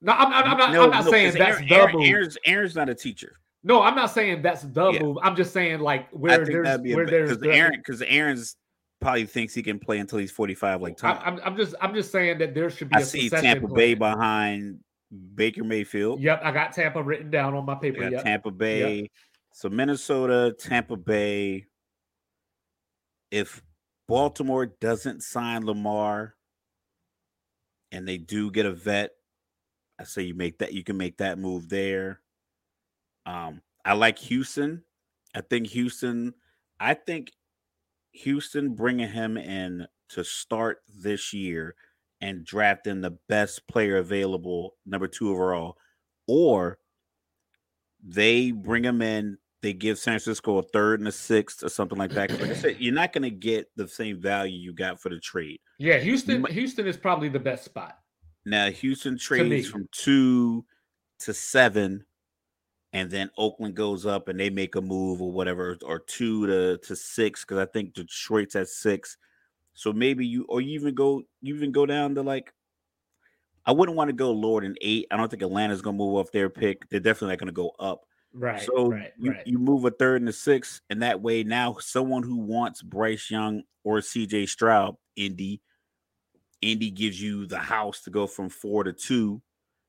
[0.01, 0.73] no, I'm, I'm, I'm not.
[0.73, 2.07] No, I'm not no, saying that's Aaron, the move.
[2.07, 3.37] Aaron's, Aaron's not a teacher.
[3.63, 5.03] No, I'm not saying that's the yeah.
[5.03, 5.17] move.
[5.21, 8.55] I'm just saying like where there's where there's because Aaron because Aaron's
[8.99, 11.19] probably thinks he can play until he's 45 like Tom.
[11.23, 13.73] I'm, I'm just I'm just saying that there should be I see Tampa plan.
[13.75, 14.79] Bay behind
[15.35, 16.21] Baker Mayfield.
[16.21, 18.09] Yep, I got Tampa written down on my paper.
[18.09, 18.23] Yep.
[18.23, 19.01] Tampa Bay.
[19.01, 19.11] Yep.
[19.53, 21.67] So Minnesota, Tampa Bay.
[23.29, 23.61] If
[24.07, 26.35] Baltimore doesn't sign Lamar
[27.91, 29.11] and they do get a vet,
[29.99, 32.21] I say you make that you can make that move there.
[33.25, 34.83] Um, I like Houston.
[35.35, 36.33] I think Houston.
[36.79, 37.31] I think
[38.11, 41.75] Houston bringing him in to start this year
[42.19, 45.77] and drafting the best player available, number two overall,
[46.27, 46.79] or
[48.03, 51.97] they bring him in, they give San Francisco a third and a sixth or something
[51.97, 52.31] like that.
[52.31, 55.19] Like I said, you're not going to get the same value you got for the
[55.19, 55.59] trade.
[55.77, 56.43] Yeah, Houston.
[56.45, 57.97] Houston is probably the best spot.
[58.45, 60.65] Now, Houston trades from two
[61.19, 62.05] to seven
[62.93, 66.77] and then Oakland goes up and they make a move or whatever, or two to
[66.79, 69.17] to six because I think Detroit's at six.
[69.73, 72.53] So maybe you or you even go you even go down to like
[73.65, 75.07] I wouldn't want to go lower than eight.
[75.11, 76.89] I don't think Atlanta's gonna move off their pick.
[76.89, 78.05] They're definitely not gonna go up.
[78.33, 78.61] Right.
[78.61, 79.45] So right, you, right.
[79.45, 83.29] you move a third and a six, and that way now someone who wants Bryce
[83.29, 85.61] Young or CJ Stroud, Indy,
[86.61, 89.41] Indy gives you the house to go from four to two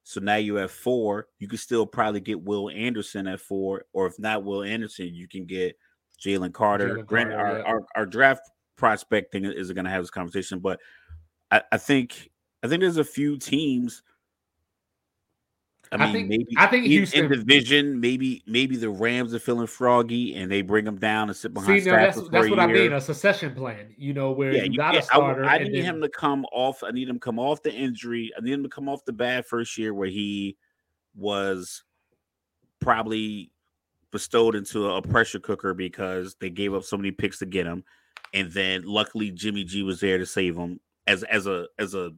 [0.05, 1.29] So now you have four.
[1.39, 5.29] You can still probably get Will Anderson at four, or if not Will Anderson, you
[5.29, 5.77] can get
[6.21, 6.97] Jalen Carter.
[6.97, 7.65] Jalen Granted, Carter, our, yeah.
[7.65, 10.81] our our draft prospecting isn't going to have this conversation, but
[11.51, 12.31] I, I think
[12.63, 14.03] I think there's a few teams.
[15.93, 19.35] I I mean, think- maybe I think in- Houston- in division, maybe maybe the Rams
[19.35, 22.47] are feeling froggy and they bring them down and sit See, behind that's for that's
[22.47, 23.95] a what I mean, a succession plan.
[23.99, 25.45] You know, where Yeah, you got a I w- starter.
[25.45, 26.83] I, and need then- him to come off.
[26.83, 28.33] I need him to come off the injury.
[28.37, 30.57] I need him to come off the bad first year where he
[31.15, 31.85] was
[32.81, 33.51] probably
[34.11, 37.85] bestowed into a pressure cooker because they gave up so many picks to get him,
[38.35, 42.13] and then luckily Jimmy G was there to save him as as a as a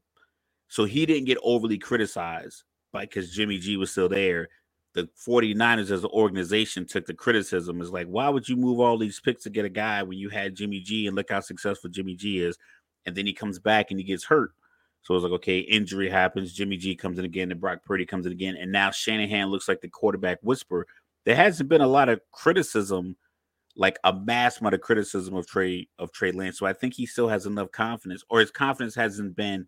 [0.68, 2.62] so he didn't get overly criticized
[2.94, 4.48] by because Jimmy G was still there.
[4.94, 8.96] The 49ers as an organization took the criticism is like, why would you move all
[8.96, 11.90] these picks to get a guy when you had Jimmy G and look how successful
[11.90, 12.56] Jimmy G is?
[13.04, 14.52] And then he comes back and he gets hurt.
[15.02, 16.54] So it's like, okay, injury happens.
[16.54, 18.56] Jimmy G comes in again, and Brock Purdy comes in again.
[18.58, 20.86] And now Shanahan looks like the quarterback whisperer.
[21.26, 23.16] There hasn't been a lot of criticism,
[23.76, 26.58] like a mass amount of criticism of Trey of Trey Lance.
[26.58, 29.66] So I think he still has enough confidence, or his confidence hasn't been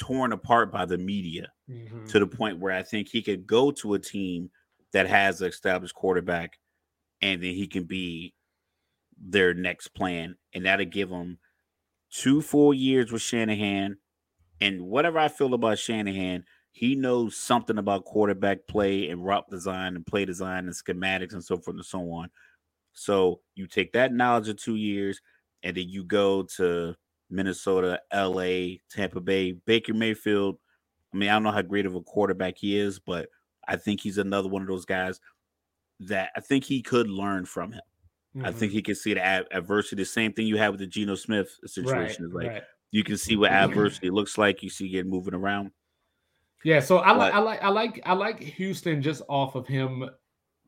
[0.00, 2.08] torn apart by the media Mhm.
[2.10, 4.50] to the point where I think he could go to a team
[4.92, 6.58] that has an established quarterback
[7.22, 8.34] and then he can be
[9.18, 10.36] their next plan.
[10.54, 11.38] And that'll give him
[12.10, 13.98] two full years with Shanahan.
[14.60, 19.96] And whatever I feel about Shanahan, he knows something about quarterback play and route design
[19.96, 22.30] and play design and schematics and so forth and so on.
[22.92, 25.20] So you take that knowledge of two years
[25.62, 26.96] and then you go to
[27.30, 30.56] Minnesota, LA, Tampa Bay, Baker Mayfield.
[31.12, 33.28] I mean, I don't know how great of a quarterback he is, but
[33.66, 35.20] I think he's another one of those guys
[36.00, 37.82] that I think he could learn from him.
[38.36, 38.58] I mm-hmm.
[38.58, 39.96] think he can see the ad- adversity.
[39.96, 42.62] The same thing you have with the Geno Smith situation is like right.
[42.92, 44.62] you can see what adversity looks like.
[44.62, 45.72] You see it moving around.
[46.64, 50.08] Yeah, so I like I like I like I like Houston just off of him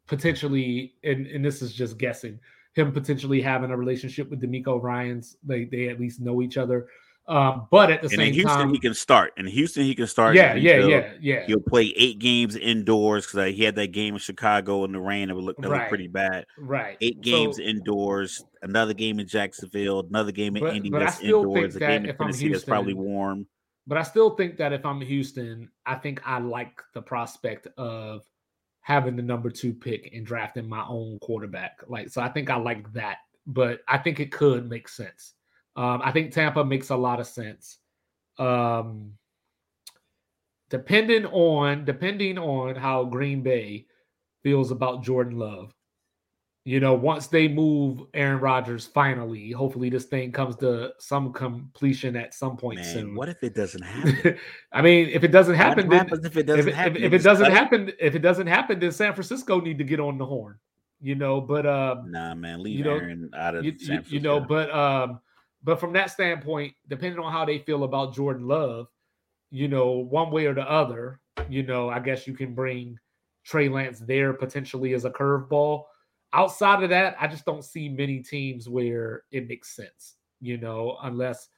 [0.07, 2.41] potentially, and, and this is just guessing,
[2.75, 5.37] him potentially having a relationship with DeMeco Ryans.
[5.45, 6.89] They they at least know each other.
[7.29, 8.27] Um, but at the same time.
[8.27, 9.33] In Houston, time, he can start.
[9.37, 10.35] In Houston, he can start.
[10.35, 11.47] yeah, yeah, yeah, yeah.
[11.47, 15.31] He'll play eight games indoors because he had that game in Chicago in the rain.
[15.31, 16.47] It would look, that looked pretty bad.
[16.59, 16.97] Right.
[17.01, 21.21] Eight So- games indoors, another game in Jacksonville, another game in But- Indy but that's
[21.21, 23.47] indoors, a that game in Tennessee that's probably warm.
[23.87, 28.23] But I still think that if I'm Houston, I think I like the prospect of
[28.83, 31.81] having the number two pick and drafting my own quarterback.
[31.89, 35.35] Like, so I think I like that, but I think it could make sense.
[35.77, 37.79] Um, I think Tampa makes a lot of sense.
[38.39, 39.13] Um,
[40.69, 43.87] depending on depending on how Green Bay
[44.43, 45.73] feels about Jordan Love.
[46.65, 52.15] You know, once they move Aaron Rodgers finally, hopefully this thing comes to some completion
[52.15, 53.15] at some point Man, soon.
[53.17, 54.39] what if it doesn't happen?
[54.71, 56.97] I mean, if it doesn't happen, then if it doesn't it, happen?
[56.99, 59.99] if, if it doesn't happen, if it doesn't happen, then San Francisco need to get
[59.99, 60.57] on the horn.
[61.01, 63.75] You know, but um, Nah, man, leave you know, Aaron out of you,
[64.07, 65.19] you know, but um,
[65.65, 68.87] but from that standpoint, depending on how they feel about Jordan Love,
[69.51, 72.99] you know, one way or the other, you know, I guess you can bring
[73.45, 75.85] Trey Lance there potentially as a curveball.
[76.35, 80.97] Outside of that, I just don't see many teams where it makes sense, you know,
[81.03, 81.49] unless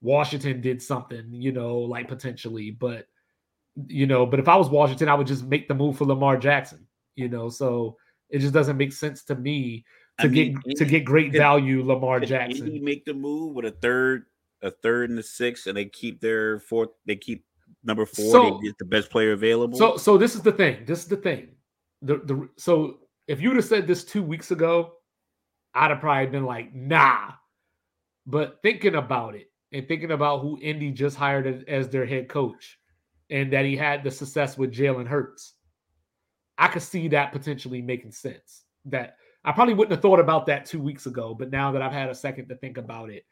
[0.00, 2.70] Washington did something, you know, like potentially.
[2.70, 3.06] But
[3.86, 6.36] you know, but if I was Washington, I would just make the move for Lamar
[6.36, 7.48] Jackson, you know.
[7.48, 7.96] So
[8.30, 9.84] it just doesn't make sense to me
[10.18, 12.84] I to mean, get to get great could- value Lamar Indy Jackson.
[12.84, 14.26] make the move with a third,
[14.62, 16.90] a third and a sixth, and they keep their fourth.
[17.06, 17.44] They keep
[17.84, 18.30] number four.
[18.32, 19.78] So- they get the best player available.
[19.78, 20.84] So so this is the thing.
[20.84, 21.48] This is the thing.
[22.02, 22.98] The the so
[23.32, 24.92] if you would have said this two weeks ago,
[25.74, 27.30] I'd have probably been like, nah.
[28.26, 32.78] But thinking about it and thinking about who Indy just hired as, their head coach
[33.30, 35.54] and that he had the success with Jalen Hurts,
[36.58, 38.64] I could see that potentially making sense.
[38.84, 41.90] That I probably wouldn't have thought about that two weeks ago, but now that I've
[41.90, 43.24] had a second to think about it,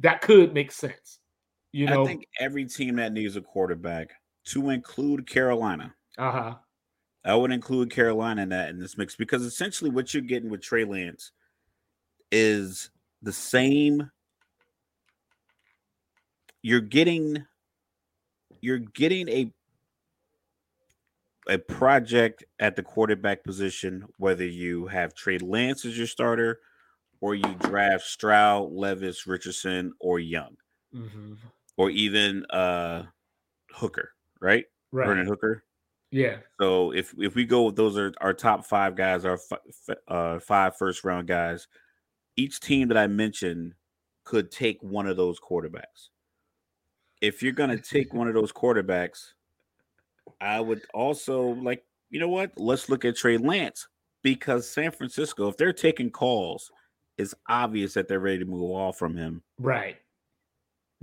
[0.00, 1.18] that could make sense.
[1.72, 4.14] You know, I think every team that needs a quarterback,
[4.46, 6.54] to include Carolina, uh-huh.
[7.26, 10.62] I would include Carolina in that in this mix because essentially what you're getting with
[10.62, 11.32] Trey Lance
[12.30, 12.90] is
[13.20, 14.10] the same.
[16.62, 17.44] You're getting
[18.60, 19.52] you're getting a
[21.48, 26.60] a project at the quarterback position, whether you have Trey Lance as your starter
[27.20, 30.56] or you draft Stroud, Levis, Richardson, or Young,
[30.92, 31.34] hmm
[31.76, 33.04] or even uh
[33.72, 34.64] Hooker, right?
[34.92, 35.06] Right.
[35.06, 35.64] Vernon Hooker.
[36.16, 36.38] Yeah.
[36.58, 40.38] So if if we go with those are our top five guys, our f- uh,
[40.40, 41.68] five first round guys,
[42.36, 43.74] each team that I mentioned
[44.24, 46.08] could take one of those quarterbacks.
[47.20, 49.32] If you're gonna take one of those quarterbacks,
[50.40, 52.52] I would also like, you know what?
[52.56, 53.86] Let's look at Trey Lance
[54.22, 56.72] because San Francisco, if they're taking calls,
[57.18, 59.42] it's obvious that they're ready to move off from him.
[59.58, 59.98] Right.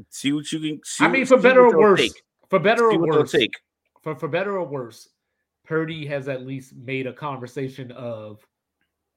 [0.10, 0.81] See what you can.
[0.84, 2.23] See I mean, for better or worse, take.
[2.49, 3.53] for better See or worse, take.
[4.04, 5.10] For for better or worse,
[5.66, 8.46] Purdy has at least made a conversation of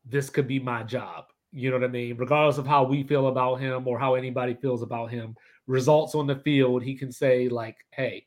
[0.05, 1.27] this could be my job.
[1.53, 2.17] You know what I mean?
[2.17, 5.35] Regardless of how we feel about him or how anybody feels about him,
[5.67, 8.27] results on the field, he can say like, "Hey,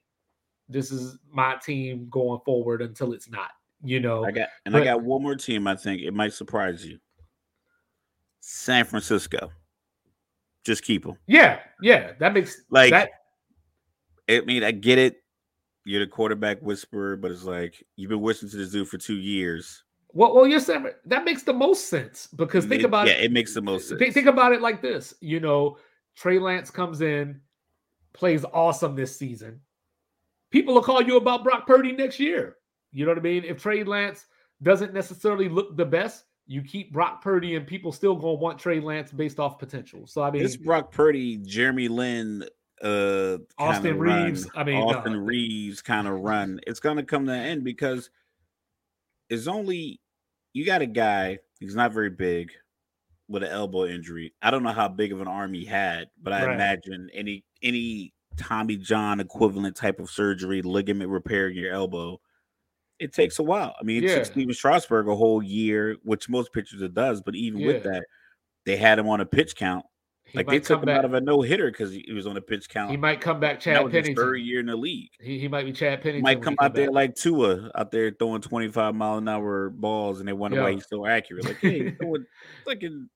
[0.67, 4.81] this is my team going forward until it's not." You know, I got and But-
[4.81, 5.67] I got one more team.
[5.67, 6.99] I think it might surprise you.
[8.41, 9.51] San Francisco.
[10.65, 11.17] Just keep them.
[11.25, 13.09] yeah, yeah, that makes Like that
[14.29, 15.18] I mean, I get it.
[15.89, 19.17] You're the quarterback whisperer, but it's like you've been whistling to this dude for two
[19.17, 19.83] years.
[20.13, 23.25] well, well, you're saying that makes the most sense because think It- about yeah, it.
[23.25, 23.97] it makes the most sense.
[23.99, 25.15] Think, think about it like this.
[25.19, 25.77] You know,
[26.15, 27.41] Trey Lance comes in,
[28.13, 29.61] plays awesome this season.
[30.51, 32.57] People will call you about Brock Purdy next year.
[32.91, 33.43] You know what I mean?
[33.43, 34.25] If Trey Lance
[34.61, 38.79] doesn't necessarily look the best, you keep Brock Purdy, and people still gonna want Trey
[38.79, 40.05] Lance based off potential.
[40.07, 42.45] So I mean, this Brock Purdy, Jeremy Lin,
[42.83, 45.19] uh, Austin kinda run, Reeves, I mean, Austin no.
[45.19, 46.59] Reeves kind of run.
[46.67, 48.09] It's gonna come to an end because
[49.29, 49.99] it's only
[50.53, 51.39] you got a guy.
[51.59, 52.51] He's not very big
[53.27, 54.33] with an elbow injury.
[54.41, 56.55] I don't know how big of an arm he had, but I Right.
[56.55, 62.21] imagine any any Tommy John equivalent type of surgery, ligament repair in your elbow.
[62.99, 63.75] It takes a while.
[63.79, 64.15] I mean, it Yeah.
[64.15, 67.21] took Stephen Strasburg a whole year, which most pitchers it does.
[67.21, 68.05] But even with that,
[68.65, 69.85] they had him on a pitch count.
[70.31, 70.99] He Like they took him back.
[70.99, 72.91] out of a no hitter because he, was on a pitch count.
[72.91, 74.15] he might come back, Chad Pennington.
[74.15, 75.09] third year in the league.
[75.19, 76.27] He, he might be Chad Pennington.
[76.27, 76.95] He might come out there back.
[76.95, 80.87] like Tua out there throwing 25 mile an hour balls, and they wonder why he's
[80.87, 81.45] so accurate.
[81.45, 82.25] Like, hey, throwing
[82.65, 83.09] fucking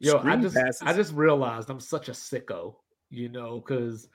[0.00, 0.82] Yo, I just passes.
[0.82, 2.76] I just realized I'm such a sicko,
[3.10, 4.08] you know, because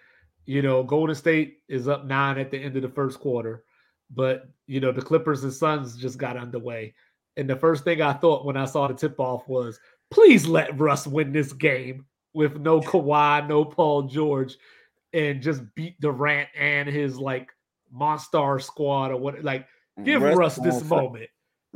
[0.46, 3.64] you know Golden State is up nine at the end of the first quarter,
[4.10, 6.94] but you know the Clippers and Suns just got underway,
[7.36, 9.80] and the first thing I thought when I saw the tip off was,
[10.10, 14.58] please let Russ win this game with no Kawhi, no Paul George,
[15.14, 17.52] and just beat Durant and his like
[17.96, 19.44] Monstar squad or what.
[19.44, 19.68] Like,
[20.04, 21.30] give Russ, going this for- moment.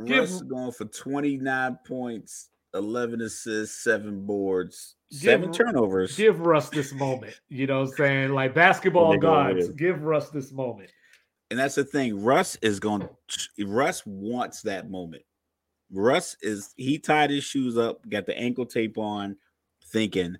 [0.04, 6.16] give- Russ is going for 29 points, 11 assists, seven boards, Give seven turnovers.
[6.16, 7.40] give Russ this moment.
[7.48, 8.30] You know what I'm saying?
[8.32, 10.90] Like basketball gods, give Russ this moment.
[11.50, 12.22] And that's the thing.
[12.22, 13.08] Russ is going.
[13.64, 15.22] Russ wants that moment.
[15.90, 16.74] Russ is.
[16.76, 19.34] He tied his shoes up, got the ankle tape on,
[19.86, 20.36] thinking,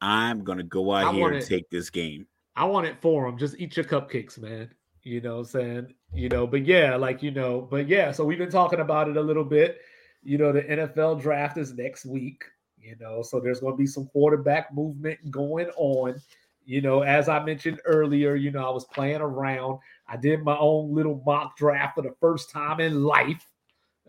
[0.00, 2.26] "I'm to go out I here and it- take this game."
[2.56, 3.38] I want it for him.
[3.38, 4.68] Just eat your cupcakes, man.
[5.04, 5.94] You know what I'm saying?
[6.12, 9.16] You know, but yeah, like, you know, but yeah, so we've been talking about it
[9.16, 9.78] a little bit.
[10.24, 12.42] You know, the NFL draft is next week,
[12.76, 16.20] you know, so there's to be some quarterback movement going on.
[16.64, 19.78] You know, as I mentioned earlier, you know, I was playing around.
[20.06, 23.46] I did my own little mock draft for the first time in life.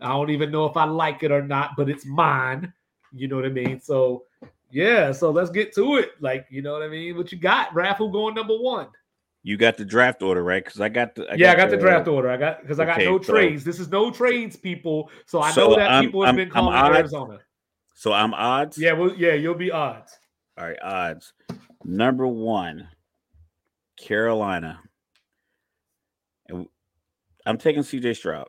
[0.00, 2.72] I don't even know if I like it or not, but it's mine.
[3.12, 3.80] You know what I mean?
[3.80, 4.24] So,
[4.70, 6.10] yeah, so let's get to it.
[6.20, 7.16] Like, you know what I mean?
[7.16, 7.98] What you got, Raf?
[7.98, 8.88] Who going number one?
[9.42, 11.26] You got the draft order right because I got the.
[11.36, 12.30] yeah, I got the draft order.
[12.30, 13.64] I got because I got no so- trades.
[13.64, 15.10] This is no trades, people.
[15.26, 16.76] So I So know that I'm- people have I'm- been calling.
[16.76, 17.38] Arizona.
[17.94, 18.76] So I'm odds.
[18.78, 20.18] Yeah, well, yeah, you'll be odds.
[20.58, 21.32] All right, odds.
[21.84, 22.88] Number one,
[23.98, 24.80] Carolina.
[27.46, 28.48] I'm taking CJ Stroud.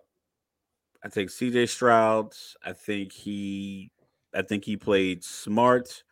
[1.03, 2.33] I take CJ Stroud.
[2.63, 3.91] I think he
[4.33, 6.03] I think he played smart.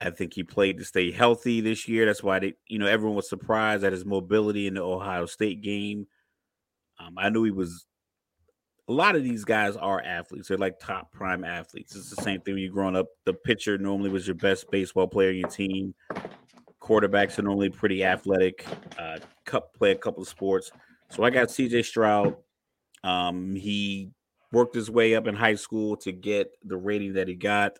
[0.00, 2.06] I think he played to stay healthy this year.
[2.06, 5.62] That's why they, you know, everyone was surprised at his mobility in the Ohio State
[5.62, 6.06] game.
[6.98, 7.86] Um, I knew he was
[8.88, 10.48] a lot of these guys are athletes.
[10.48, 11.96] They're like top prime athletes.
[11.96, 13.06] It's the same thing when you're growing up.
[13.24, 15.94] The pitcher normally was your best baseball player in your team.
[16.80, 18.66] Quarterbacks are normally pretty athletic.
[18.98, 20.70] Uh, cup play a couple of sports.
[21.10, 22.36] So I got CJ Stroud.
[23.02, 24.10] Um, he
[24.52, 27.78] worked his way up in high school to get the rating that he got.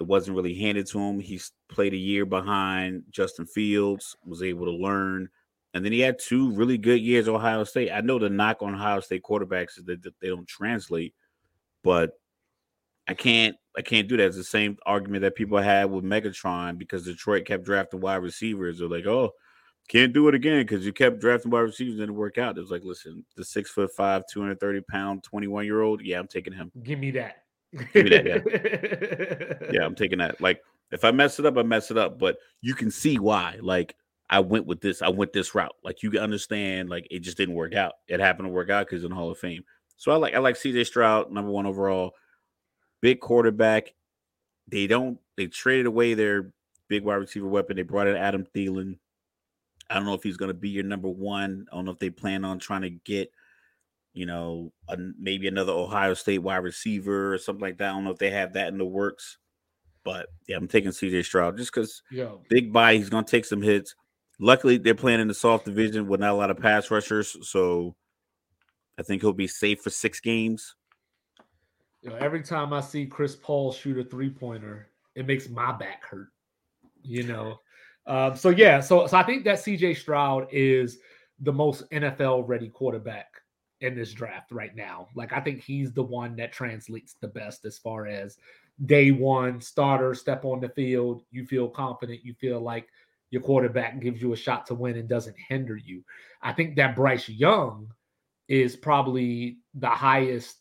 [0.00, 1.18] It wasn't really handed to him.
[1.18, 5.28] He played a year behind Justin Fields, was able to learn.
[5.74, 7.90] And then he had two really good years at Ohio State.
[7.90, 11.14] I know the knock on Ohio State quarterbacks is that, that they don't translate,
[11.82, 12.12] but
[13.06, 14.26] I can't I can't do that.
[14.26, 18.78] It's the same argument that people had with Megatron because Detroit kept drafting wide receivers.
[18.78, 19.32] They're like, oh,
[19.88, 22.56] can't do it again because you kept drafting wide receivers didn't work out.
[22.56, 26.28] It was like, listen, the six foot five, 230 pound, 21 year old, yeah, I'm
[26.28, 26.70] taking him.
[26.82, 27.44] Give me that.
[27.92, 30.40] Give me that, Yeah, I'm taking that.
[30.40, 32.18] Like, if I mess it up, I mess it up.
[32.18, 33.58] But you can see why.
[33.60, 33.94] Like,
[34.30, 35.02] I went with this.
[35.02, 35.76] I went this route.
[35.82, 36.88] Like, you can understand.
[36.88, 37.94] Like, it just didn't work out.
[38.08, 39.64] It happened to work out because in the Hall of Fame.
[39.96, 42.12] So I like I like CJ Stroud, number one overall,
[43.00, 43.94] big quarterback.
[44.68, 45.18] They don't.
[45.36, 46.52] They traded away their
[46.88, 47.76] big wide receiver weapon.
[47.76, 48.98] They brought in Adam Thielen.
[49.90, 51.66] I don't know if he's going to be your number one.
[51.72, 53.30] I don't know if they plan on trying to get,
[54.12, 57.90] you know, a, maybe another Ohio State wide receiver or something like that.
[57.90, 59.38] I don't know if they have that in the works.
[60.04, 62.02] But yeah, I'm taking CJ Stroud just because
[62.48, 62.94] big buy.
[62.94, 63.94] He's going to take some hits.
[64.40, 67.94] Luckily, they're playing in the soft division with not a lot of pass rushers, so
[68.98, 70.76] I think he'll be safe for six games.
[72.02, 75.72] You know, every time I see Chris Paul shoot a three pointer, it makes my
[75.72, 76.28] back hurt.
[77.02, 77.58] You know,
[78.06, 80.98] um, so yeah, so so I think that CJ Stroud is
[81.40, 83.26] the most NFL ready quarterback
[83.80, 85.08] in this draft right now.
[85.14, 88.36] Like I think he's the one that translates the best as far as
[88.86, 91.22] day one starter step on the field.
[91.30, 92.24] You feel confident.
[92.24, 92.88] You feel like
[93.30, 96.02] your quarterback gives you a shot to win and doesn't hinder you.
[96.42, 97.92] I think that Bryce Young
[98.48, 100.56] is probably the highest.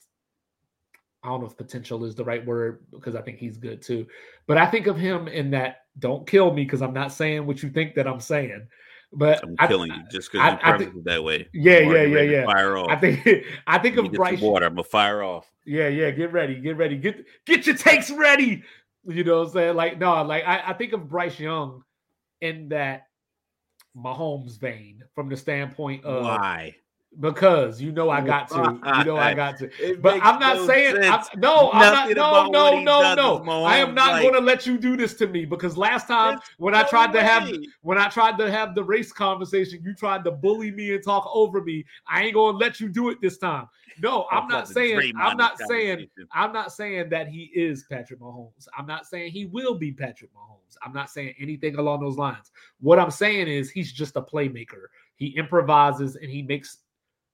[1.23, 4.06] I don't know if potential is the right word because I think he's good too.
[4.45, 7.64] But I think of him in that don't kill me because I'm not saying what
[7.64, 8.68] you think that I'm saying.
[9.13, 11.47] But I'm I, killing you just because perfect think, that way.
[11.53, 12.45] Yeah, yeah, yeah, yeah.
[12.45, 12.89] Fire off.
[12.89, 13.25] I think
[13.67, 14.41] I think of Bryce.
[14.41, 15.49] Water, I'm gonna fire off.
[15.65, 16.11] Yeah, yeah.
[16.11, 18.63] Get ready, get ready, get get your takes ready.
[19.05, 19.75] You know what I'm saying?
[19.75, 21.84] Like, no, like I, I think of Bryce Young
[22.41, 23.03] in that
[23.95, 26.75] Mahomes vein from the standpoint of why
[27.19, 29.69] because you know I got to, you know I got to.
[30.01, 32.15] But I'm not no saying I'm, no, I'm not.
[32.15, 33.63] No, no, no, no.
[33.63, 36.39] I am not like, going to let you do this to me because last time
[36.57, 37.51] when I tried to have
[37.81, 41.29] when I tried to have the race conversation, you tried to bully me and talk
[41.34, 41.85] over me.
[42.07, 43.67] I ain't going to let you do it this time.
[43.99, 45.13] No, I'm not saying.
[45.19, 46.07] I'm not saying.
[46.31, 48.67] I'm not saying that he is Patrick Mahomes.
[48.77, 50.77] I'm not saying he will be Patrick Mahomes.
[50.84, 52.51] I'm not saying anything along those lines.
[52.79, 54.85] What I'm saying is he's just a playmaker.
[55.15, 56.77] He improvises and he makes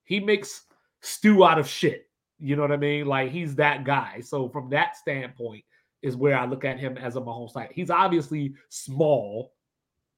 [0.05, 0.63] he makes
[1.01, 2.07] stew out of shit.
[2.39, 3.05] You know what I mean?
[3.05, 4.21] Like he's that guy.
[4.21, 5.63] So from that standpoint,
[6.03, 7.71] is where I look at him as a Mahomes type.
[7.73, 9.53] He's obviously small,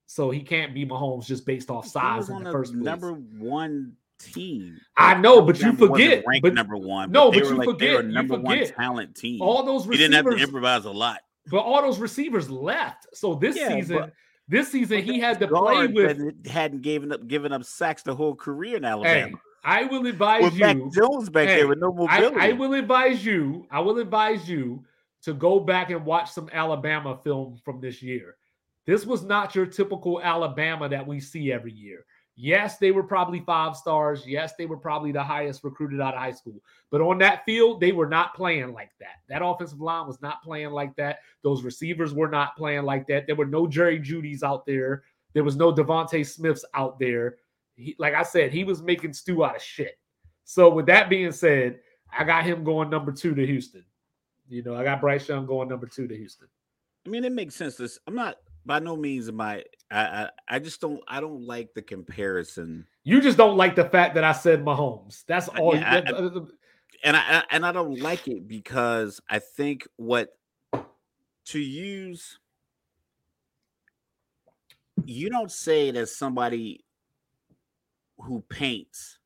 [0.08, 2.84] so he can't be Mahomes just based off size in the first place.
[2.84, 4.80] Number one team.
[4.98, 6.24] I know, but you forget.
[6.28, 7.12] Ranked but, number one.
[7.12, 8.06] No, but, but you like, forget.
[8.06, 8.60] number you forget.
[8.60, 9.42] one talent team.
[9.42, 9.98] All those receivers.
[9.98, 11.22] He didn't have to improvise a lot.
[11.48, 13.06] But all those receivers left.
[13.14, 14.14] So this yeah, season, but,
[14.48, 16.48] this season he had to play with.
[16.48, 19.28] Hadn't given up given up sacks the whole career in Alabama.
[19.28, 19.34] Hey,
[19.66, 20.60] I will advise with you.
[20.60, 22.38] Mac Jones back hey, there with no mobility.
[22.38, 23.66] I, I will advise you.
[23.72, 24.86] I will advise you
[25.24, 28.38] to go back and watch some Alabama film from this year.
[28.86, 32.06] This was not your typical Alabama that we see every year.
[32.36, 34.24] Yes, they were probably five stars.
[34.28, 36.62] Yes, they were probably the highest recruited out of high school.
[36.92, 39.22] But on that field, they were not playing like that.
[39.30, 41.20] That offensive line was not playing like that.
[41.44, 43.26] Those receivers were not playing like that.
[43.26, 45.04] There were no Jerry Jeudy's out there.
[45.34, 47.38] There was no DeVonta Smiths out there
[47.76, 49.98] he, like I said, he was making stew out of shit.
[50.44, 51.80] So with that being said,
[52.18, 53.84] I got him going number two to Houston.
[54.48, 56.48] You know, I got Bryce Young going number two to Houston.
[57.06, 57.76] I mean, it makes sense.
[57.76, 61.42] This I'm not by no means am I, I I I just don't I don't
[61.42, 62.86] like the comparison.
[63.04, 65.24] You just don't like the fact that I said Mahomes.
[65.28, 65.76] That's uh, all.
[65.76, 66.30] Yeah, I, I,
[67.04, 70.30] and I and I don't like it because I think what
[71.46, 72.40] to use
[75.06, 76.85] you don't say that somebody
[78.18, 79.20] who paints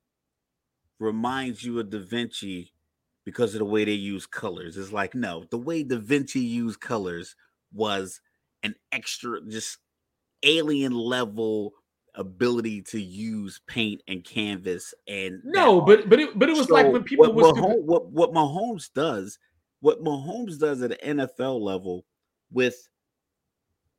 [0.99, 2.73] reminds you of Da Vinci
[3.25, 4.77] because of the way they use colors.
[4.77, 7.35] It's like, no, the way Da Vinci used colors
[7.71, 8.21] was
[8.63, 9.77] an extra, just
[10.43, 11.73] alien level
[12.15, 16.73] ability to use paint and canvas and no but but it, but it was so
[16.73, 19.37] like when people what, Mahomes, what what Mahomes does
[19.79, 22.05] what Mahomes does at the NFL level
[22.51, 22.89] with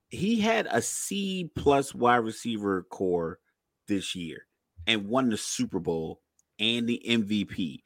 [0.09, 3.39] he had a C plus wide receiver corps
[3.87, 4.47] this year
[4.91, 6.21] and won the Super Bowl
[6.59, 7.83] and the MVP.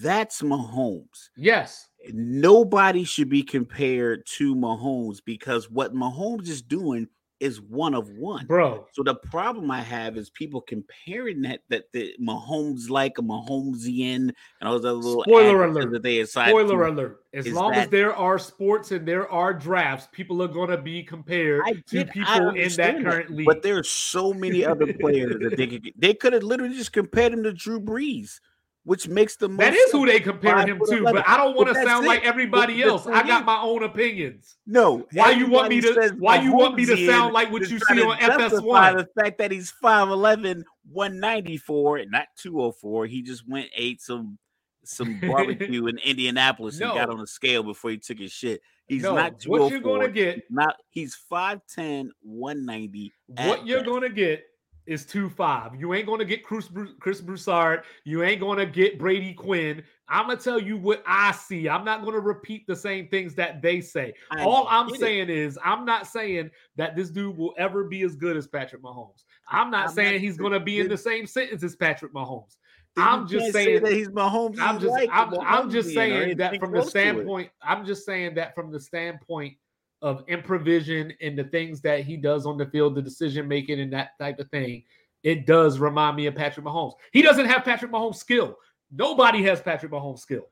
[0.00, 1.28] That's Mahomes.
[1.36, 1.86] Yes.
[2.12, 7.08] Nobody should be compared to Mahomes because what Mahomes is doing
[7.40, 8.86] is one of one, bro.
[8.92, 14.16] So the problem I have is people comparing that that the Mahomes like a Mahomesian
[14.16, 17.20] and all those other little spoiler alert that they spoiler alert.
[17.34, 20.78] As long that, as there are sports and there are drafts, people are going to
[20.78, 23.46] be compared to people in that current league.
[23.46, 26.92] But there are so many other players that they could they could have literally just
[26.92, 28.40] compared him to Drew Brees
[28.86, 31.02] which makes the that is who they compare him to.
[31.02, 32.08] But I don't want to sound it.
[32.08, 33.06] like everybody but, else.
[33.08, 34.58] I got my own opinions.
[34.64, 36.14] No, why you want me to?
[36.18, 38.96] Why you want me to sound like what you see on FS1?
[38.96, 43.06] The fact that he's 5'11", 194, and not two hundred four.
[43.06, 44.38] He just went ate some
[44.84, 46.90] some barbecue in Indianapolis no.
[46.90, 48.60] and got on a scale before he took his shit.
[48.86, 50.44] He's no, not What you're going to oh get?
[50.48, 53.12] Not he's 5'10", 190.
[53.26, 54.44] What you're going to get
[54.86, 55.74] is two five.
[55.78, 56.68] You ain't gonna get Chris,
[57.00, 57.82] Chris Broussard.
[58.04, 59.82] You ain't gonna get Brady Quinn.
[60.08, 61.68] I'm gonna tell you what I see.
[61.68, 64.14] I'm not gonna repeat the same things that they say.
[64.30, 65.30] I All I'm saying it.
[65.30, 69.24] is I'm not saying that this dude will ever be as good as Patrick Mahomes.
[69.48, 72.12] I'm not I'm saying not- he's going to be in the same sentence as Patrick
[72.12, 72.56] Mahomes.
[72.96, 74.58] I'm just can't say saying- that he's Mahomes.
[74.58, 78.36] I'm just like I'm, I'm just saying that from the to standpoint I'm just saying
[78.36, 79.54] that from the standpoint
[80.02, 83.92] of improvision and the things that he does on the field, the decision making and
[83.92, 84.82] that type of thing,
[85.22, 86.92] it does remind me of Patrick Mahomes.
[87.12, 88.56] He doesn't have Patrick Mahomes skill.
[88.92, 90.46] Nobody has Patrick Mahomes skill.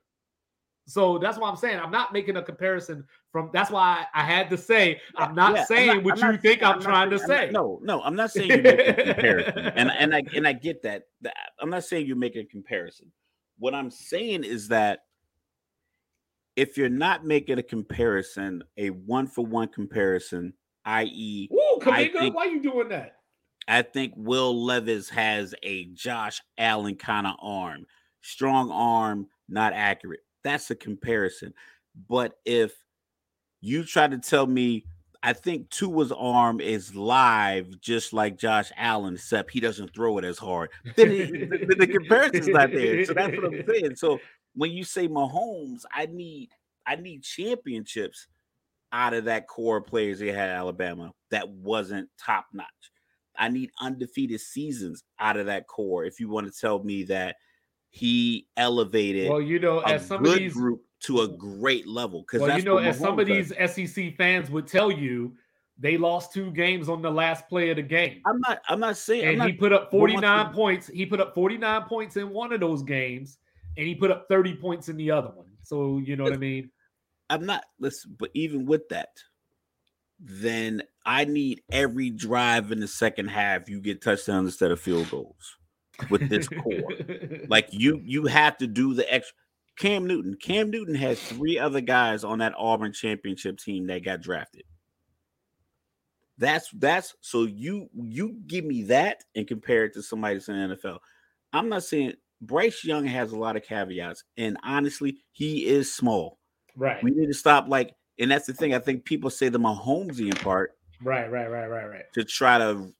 [0.87, 3.49] So that's why I'm saying I'm not making a comparison from.
[3.55, 6.33] That's why I had to say I'm not Yeah, I'm saying not- what I'm you
[6.33, 7.53] not think I'm, not trying to saying- I'm say.
[7.53, 10.53] not- no, no, I'm not saying you're making a comparison, and and I and I
[10.53, 11.05] get that.
[11.59, 13.11] I'm not saying you're making a comparison.
[13.59, 15.04] What I'm saying is that
[16.57, 20.53] if you're not making a comparison, a one for one comparison,
[20.85, 21.49] i.e.,
[21.81, 23.17] Kaminga, think- why you doing that?
[23.67, 27.87] I think Will Levis has a Josh Allen kind of arm,
[28.21, 30.21] strong arm, not accurate.
[30.43, 31.55] That's a comparison.
[32.09, 32.73] But if
[33.63, 34.85] you try to tell me,
[35.23, 40.25] I think Tua's arm is live, just like Josh Allen, except he doesn't throw it
[40.27, 40.69] as hard.
[40.97, 43.03] Then it- the, the comparison's not there.
[43.07, 43.97] So that's what I'm saying.
[43.97, 44.21] So
[44.55, 46.51] when you say Mahomes, I need
[46.87, 48.27] I need championships
[48.93, 52.67] out of that core of players they had at Alabama that wasn't top notch.
[53.37, 56.05] I need undefeated seasons out of that core.
[56.05, 57.37] If you want to tell me that
[57.91, 62.21] he elevated Well, you know, a as some of these group to a great level,
[62.21, 63.77] because Well, you know, as some of Mahomes does.
[63.77, 65.35] these SEC fans would tell you,
[65.79, 68.23] they lost two games on the last play of the game.
[68.27, 68.61] I'm not.
[68.69, 69.27] I'm not saying.
[69.27, 70.87] And not, he put up 49 points.
[70.87, 73.39] He put up 49 points in one of those games,
[73.77, 75.47] and he put up 30 points in the other one.
[75.63, 76.71] So you know what I mean?
[77.31, 77.65] I'm not.
[77.79, 79.11] Listen, but even with that,
[80.19, 83.69] then I need every drive in the second half.
[83.69, 85.57] You get touchdowns instead of field goals
[86.11, 86.91] with this core.
[87.49, 89.37] Like you, you have to do the extra.
[89.77, 90.37] Cam Newton.
[90.41, 94.63] Cam Newton has three other guys on that Auburn championship team that got drafted.
[96.39, 100.69] That's that's so you you give me that and compare it to somebody that's in
[100.69, 100.99] the NFL.
[101.53, 106.39] I'm not saying Bryce Young has a lot of caveats, and honestly, he is small.
[106.77, 108.75] right, We need to stop like, and that's the thing.
[108.75, 112.13] I think people say the Mahomesian part right, right, right, right, right.
[112.15, 112.93] to try to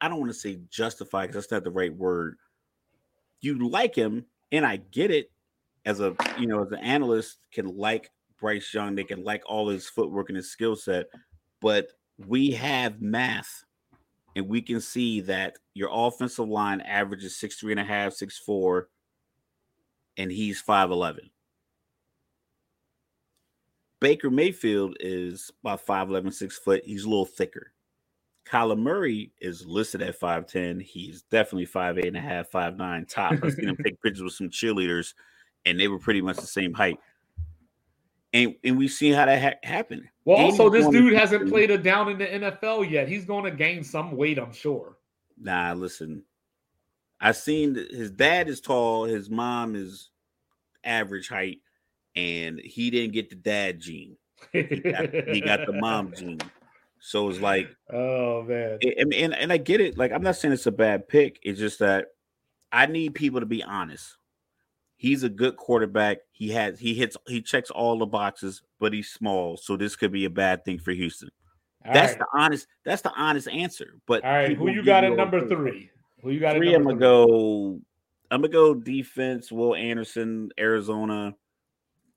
[0.00, 2.36] I don't want to say justify because that's not the right word.
[3.40, 5.30] You like him, and I get it
[5.84, 8.10] as a you know, as an analyst can like
[8.40, 11.06] Bryce Young, they can like all his footwork and his skill set,
[11.60, 11.86] but
[12.18, 13.64] we have math
[14.36, 18.38] and we can see that your offensive line averages six three and a half, six
[18.38, 18.88] four,
[20.16, 21.30] and he's five eleven.
[24.02, 26.82] Baker Mayfield is about 5'11, 6 foot.
[26.84, 27.72] He's a little thicker.
[28.44, 30.82] Kyler Murray is listed at 5'10.
[30.82, 33.34] He's definitely 5'8 and a half, 5'9 top.
[33.40, 35.14] I've seen him take pictures with some cheerleaders,
[35.64, 36.98] and they were pretty much the same height.
[38.32, 40.08] And and we've seen how that ha- happened.
[40.24, 43.08] Well, also, this dude hasn't played a down in the NFL yet.
[43.08, 44.96] He's going to gain some weight, I'm sure.
[45.40, 46.22] Nah, listen.
[47.20, 50.10] I've seen his dad is tall, his mom is
[50.84, 51.60] average height,
[52.16, 54.16] and he didn't get the dad gene.
[54.52, 56.40] He got, he got the mom gene.
[56.98, 58.78] So it's like Oh man.
[58.84, 59.96] I and, and I get it.
[59.96, 61.38] Like, I'm not saying it's a bad pick.
[61.42, 62.08] It's just that
[62.72, 64.16] I need people to be honest.
[65.02, 66.18] He's a good quarterback.
[66.30, 69.56] He has he hits he checks all the boxes, but he's small.
[69.56, 71.28] So this could be a bad thing for Houston.
[71.84, 72.20] All that's right.
[72.20, 72.68] the honest.
[72.84, 73.98] That's the honest answer.
[74.06, 74.56] But All right.
[74.56, 75.50] Who you got at number things.
[75.50, 75.90] three?
[76.22, 76.72] Who you got at Three.
[76.72, 77.80] I'm gonna go.
[78.30, 79.50] I'm gonna go defense.
[79.50, 81.34] Will Anderson, Arizona.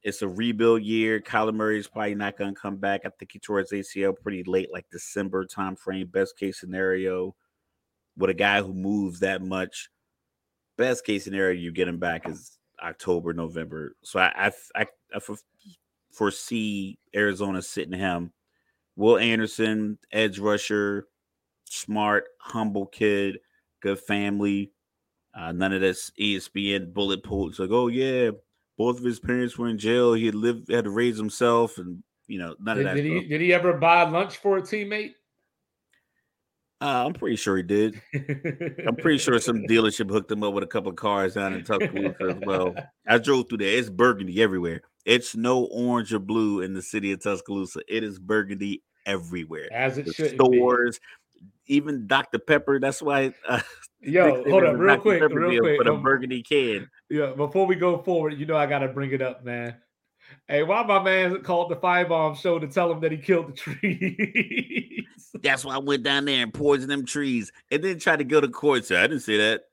[0.03, 1.19] It's a rebuild year.
[1.19, 3.01] Kyler Murray is probably not gonna come back.
[3.03, 6.05] I think he tore his ACL pretty late, like December time frame.
[6.05, 7.35] Best case scenario,
[8.15, 9.89] with a guy who moves that much.
[10.77, 13.95] Best case scenario, you get him back is October, November.
[14.03, 15.19] So I I I,
[16.11, 18.31] foresee Arizona sitting him.
[18.95, 21.07] Will Anderson, edge rusher,
[21.65, 23.39] smart, humble kid,
[23.81, 24.71] good family.
[25.37, 28.31] Uh, none of this ESPN bullet points like, oh yeah,
[28.77, 30.13] both of his parents were in jail.
[30.13, 33.01] He had lived, had to raise himself, and you know, none Did, of that.
[33.01, 35.13] did he did he ever buy lunch for a teammate?
[36.85, 37.99] Uh, I'm pretty sure he did.
[38.87, 41.63] I'm pretty sure some dealership hooked him up with a couple of cars down in
[41.63, 42.75] Tuscaloosa as well.
[43.07, 43.77] I drove through there.
[43.77, 44.81] It's burgundy everywhere.
[45.05, 47.79] It's no orange or blue in the city of Tuscaloosa.
[47.87, 49.67] It is burgundy everywhere.
[49.71, 50.35] As it The should be.
[50.37, 50.99] stores,
[51.67, 52.37] even Dr.
[52.39, 52.79] Pepper.
[52.79, 53.33] That's why.
[53.47, 53.61] Uh,
[54.01, 55.01] Yo, hold up, real Dr.
[55.01, 55.77] quick, Pepper real quick.
[55.77, 56.87] for the Um, burgundy can.
[57.09, 59.75] Yeah, before we go forward, you know I gotta bring it up, man.
[60.47, 63.53] Hey, why my man called the Finebaum show to tell him that he killed the
[63.53, 65.05] trees?
[65.41, 68.39] That's why I went down there and poisoned them trees, and then tried to go
[68.39, 68.85] to court.
[68.85, 69.63] So I didn't say that.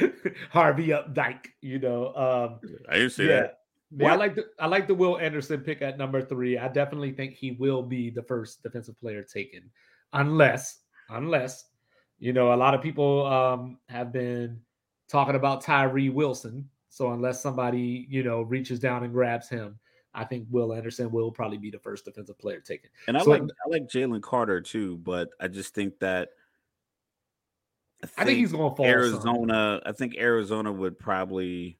[0.50, 2.14] Harvey Updike, you know.
[2.14, 3.40] Um, I didn't say yeah.
[3.40, 3.58] that.
[3.96, 6.58] Yeah, I like the I like the Will Anderson pick at number three.
[6.58, 9.70] I definitely think he will be the first defensive player taken,
[10.12, 11.64] unless unless
[12.18, 14.60] You know, a lot of people um, have been
[15.08, 16.68] talking about Tyree Wilson.
[16.88, 19.78] So unless somebody, you know, reaches down and grabs him,
[20.16, 22.88] I think Will Anderson will probably be the first defensive player taken.
[23.06, 26.30] And I So- like I like Jalen Carter too, but I just think that
[28.16, 28.86] I think he's going to fall.
[28.86, 28.86] some.
[28.86, 29.82] Arizona.
[29.84, 31.78] I think Arizona would probably.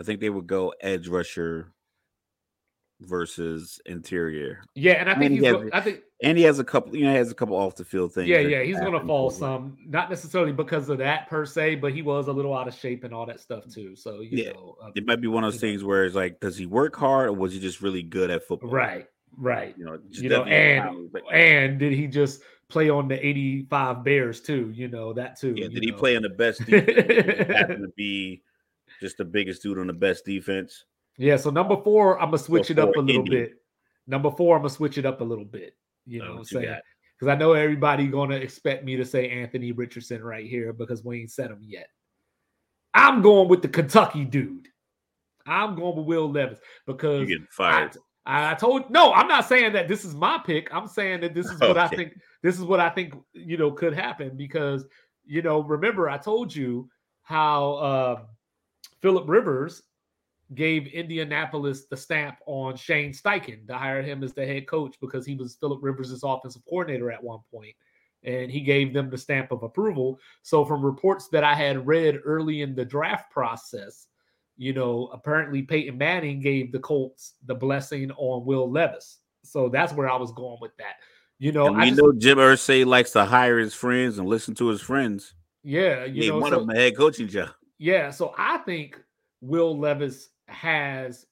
[0.00, 1.73] I think they would go edge rusher
[3.06, 5.42] versus interior, Yeah, and I think And he's.
[5.42, 6.00] he has- I think.
[6.22, 6.96] and he has a couple.
[6.96, 8.28] You know, he has a couple off the field things.
[8.28, 9.76] Yeah, yeah, he's to fall some.
[9.86, 13.04] Not necessarily because of that per se, but he was a little out of shape
[13.04, 13.94] and all that stuff too.
[13.96, 14.52] So you Yeah.
[14.52, 15.68] know, uh, It might be one of those know.
[15.68, 18.42] things where it's like, does he work hard or was he just really good at
[18.44, 18.70] football?
[18.70, 19.06] right,
[19.36, 19.74] right.
[19.78, 24.70] You know, You know, and and did he just play on the eighty-five Bears too?
[24.74, 25.54] You know that too.
[25.56, 25.96] yeah, did he know.
[25.96, 27.46] play on the best defense?
[27.48, 28.42] He happened to be
[29.00, 30.84] just the biggest dude on the best defense.
[31.16, 33.30] Yeah, so number four, I'm gonna switch it up a little Indy.
[33.30, 33.52] bit.
[34.06, 35.76] Number four, I'm gonna switch it up a little bit.
[36.06, 36.78] You know Oh, what I'm saying?
[37.18, 41.20] Because I know everybody gonna expect me to say Anthony Richardson right here because we
[41.20, 41.88] ain't said him yet.
[42.92, 44.68] I'm going with the Kentucky dude.
[45.46, 47.96] I'm going with Will Levis You because get I, fired.
[48.26, 50.72] I told no, I'm not saying that this is my pick.
[50.72, 52.14] I'm saying that this is what I think.
[52.42, 54.84] This is what I think you know could happen because
[55.24, 56.88] you know remember I told you
[57.22, 58.26] how um,
[59.00, 59.82] Philip Rivers
[60.54, 65.26] gave Indianapolis the stamp on Shane Steichen to hire him as the head coach because
[65.26, 67.74] he was Philip Rivers' offensive coordinator at one point,
[68.22, 70.18] and he gave them the stamp of approval.
[70.42, 74.06] So from reports that I had read early in the draft process,
[74.56, 79.18] you know, apparently Peyton Manning gave the Colts the blessing on Will Levis.
[79.42, 80.96] So that's where I was going with that.
[81.40, 84.28] You know, and I we just, know Jim Irsay likes to hire his friends and
[84.28, 85.34] listen to his friends.
[85.64, 87.50] yeah, He you know, one so- of them a head coaching job.
[87.78, 89.02] Yeah, so I think
[89.40, 91.26] Will Levis has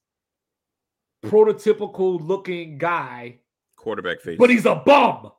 [1.25, 3.39] prototypical looking guy,
[3.77, 4.39] Quarterback face.
[4.39, 5.31] but he's a bum.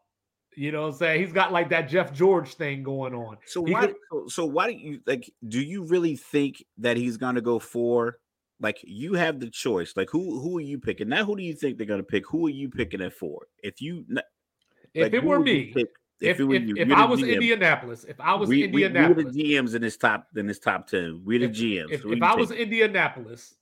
[0.56, 1.22] You know what I'm saying?
[1.22, 3.38] He's got like that Jeff George thing going on.
[3.46, 3.88] so he why?
[3.88, 5.32] could- so, so why do you like?
[5.48, 8.18] Do you really think that he's going to go for?
[8.60, 9.94] Like you have the choice.
[9.98, 11.10] Like who who are you picking?
[11.10, 12.28] Now who do you think they're going to pick?
[12.28, 13.48] Who are you picking it for?
[13.64, 14.22] If you n-
[14.94, 15.88] If like, it were me, pick
[16.22, 16.76] if, it were if, you?
[16.78, 17.34] if You're I was GM.
[17.34, 20.46] Indianapolis, if I was we, we, we were the Indianapolis, GMs in this top in
[20.46, 21.22] this top ten.
[21.26, 21.92] We're the If- GMs.
[21.92, 22.52] if, Who if I was?
[22.52, 23.56] Indianapolis,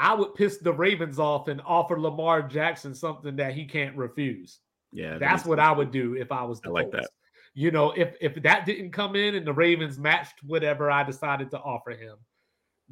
[0.00, 4.60] I would piss the Ravens off and offer Lamar Jackson something that he can't refuse.
[4.92, 5.58] yeah, That's what.
[5.60, 7.06] I would do if I was the I like Colts.
[7.06, 7.10] that.
[7.52, 11.50] You know, if if that didn't come in and the Ravens matched whatever I decided
[11.50, 12.16] to offer him,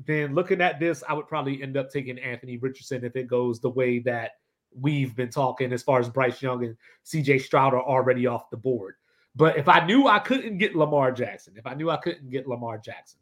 [0.06, 3.58] then looking at this, I would probably end up taking Anthony Richardson if it goes
[3.58, 4.32] the way that
[4.78, 6.76] we've been talking as far as Bryce Young and
[7.06, 8.96] CJ Stroud are already off the board.
[9.34, 12.46] But if I knew I couldn't get Lamar Jackson, if I knew I couldn't get
[12.46, 13.20] Lamar Jackson,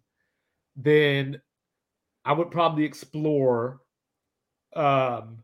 [0.74, 1.40] then
[2.26, 3.80] I would probably explore
[4.74, 5.38] um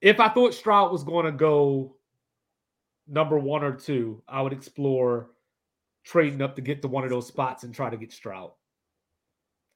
[0.00, 1.96] if I thought Stroud was going to go
[3.08, 5.30] number one or two, I would explore
[6.04, 8.50] trading up to get to one of those spots and try to get Stroud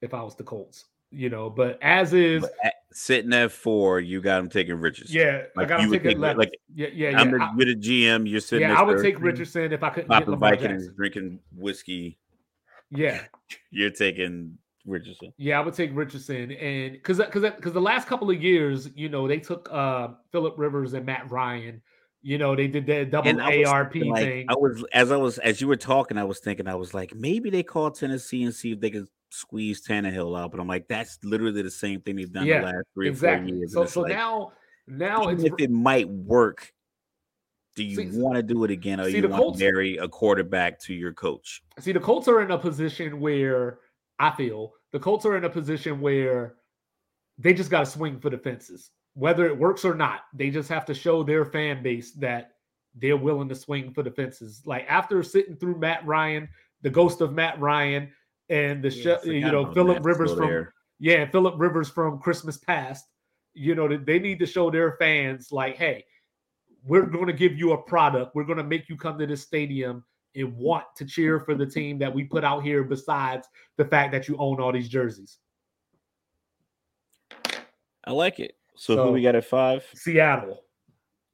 [0.03, 1.49] if I was the Colts, you know.
[1.49, 5.17] But as is, But at- sitting at four, you got him taking Richardson.
[5.17, 6.39] yeah, I got to would take it take- left.
[6.39, 7.21] like, yeah, yeah, yeah.
[7.21, 8.29] I'm the, I, you're GM.
[8.29, 8.69] You're sitting.
[8.69, 10.95] yeah, I would third, take Richardson if I couldn't get Popping Lamar Viking and Jackson.
[10.97, 12.19] drinking whiskey.
[12.91, 13.23] Yeah,
[13.71, 14.59] You're taking
[14.89, 15.33] Richardson.
[15.37, 19.09] yeah, I would take Richardson, and because because because the last couple of years, you
[19.09, 21.83] know, they took uh Philip Rivers and Matt Ryan.
[22.21, 24.47] You know, they did that double ARP thinking, like, thing.
[24.49, 27.15] I was as I was as you were talking, I was thinking, I was like,
[27.15, 30.51] maybe they call Tennessee and see if they can squeeze Tannehill out.
[30.51, 33.15] But I'm like, that's literally the same thing they've done Yeah, the last three or
[33.15, 33.73] four years.
[33.73, 34.53] So so like, now
[34.89, 36.73] now if it might work,
[37.77, 39.97] do you See- want to do it again, or see, you want Colts- to marry
[39.99, 41.63] a quarterback to your coach?
[41.79, 43.79] see the Colts are in a position where
[44.19, 46.55] I feel the Colts are in a position where
[47.39, 50.21] they just got to swing for the fences, whether it works or not.
[50.35, 52.53] They just have to show their fan base that
[52.95, 54.63] they're willing to swing for the fences.
[54.65, 56.49] Like after sitting through Matt Ryan,
[56.83, 58.11] the ghost of Matt Ryan,
[58.49, 60.05] and the Yeah, show, you know Philip.
[60.05, 60.75] Rivers from there.
[60.99, 63.05] yeah, Philip Rivers from Christmas past.
[63.55, 66.05] You know, they- they need to show their fans like, hey,
[66.85, 68.35] we're going to give you a product.
[68.35, 71.67] We're going to make you come to this stadium and want to cheer for the
[71.67, 72.85] team that we put out here.
[72.85, 75.39] Besides the fact that you own all these jerseys,
[78.05, 78.53] I like it.
[78.77, 79.85] So, who we got at five?
[79.95, 80.63] Seattle.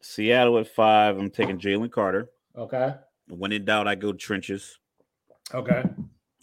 [0.01, 1.19] Seattle at five.
[1.19, 2.31] I'm taking Jalen Carter.
[2.57, 2.95] Okay.
[3.29, 4.79] When in doubt, I go trenches.
[5.53, 5.83] Okay.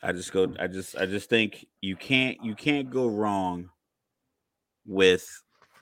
[0.04, 0.54] I just go.
[0.60, 0.98] I just.
[0.98, 2.38] I just think you can't.
[2.44, 3.70] You can't go wrong
[4.86, 5.28] with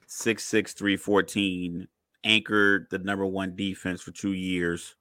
[0.08, 1.88] six six three fourteen
[2.24, 4.96] anchored the number one defense for two years.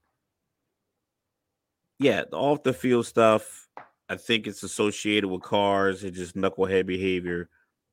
[1.98, 3.68] Yeah, the off the field stuff.
[4.08, 7.50] I think it's associated with cars and just knucklehead behavior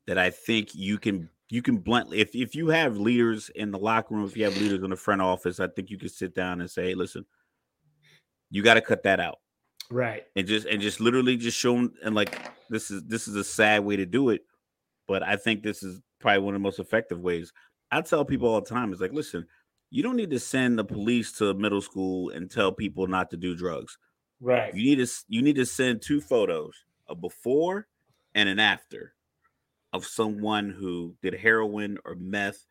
[0.07, 3.79] that I think you can you can bluntly if if you have leaders in the
[3.79, 6.33] locker room, if you have leaders in the front office, I think you can sit
[6.35, 7.25] down and say, hey, listen,
[8.49, 9.39] You got to cut that out.
[9.91, 10.23] Right.
[10.35, 13.43] And just and just literally just show them and like this is this is a
[13.43, 14.41] sad way to do it,
[15.07, 17.51] but I think this is probably one of the most effective ways.
[17.91, 19.45] I tell people all the time, it's like, listen,
[19.89, 23.37] you don't need to send the police to middle school and tell people not to
[23.37, 23.97] do drugs.
[24.41, 24.73] Right.
[24.73, 26.73] You need to you need to send two photos,
[27.07, 27.87] a before
[28.33, 29.13] and an after
[29.93, 32.65] of someone who did heroin or meth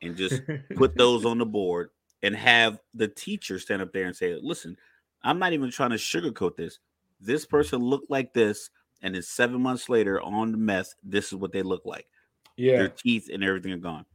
[0.00, 0.40] and just
[0.76, 1.90] put those on the board
[2.22, 4.76] and have the teacher stand up there and say, listen,
[5.22, 6.78] I'm not even trying to sugarcoat this.
[7.20, 8.70] This person looked like this,
[9.02, 12.06] and then seven months later on the meth, this is what they look like.
[12.56, 12.78] Yeah.
[12.78, 14.06] Their teeth and everything are gone.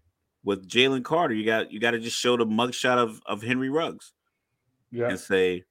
[0.44, 3.70] With Jalen Carter, you got you got to just show the mugshot of of Henry
[3.70, 4.14] Ruggs
[4.92, 5.10] Yeah.
[5.10, 5.64] and say,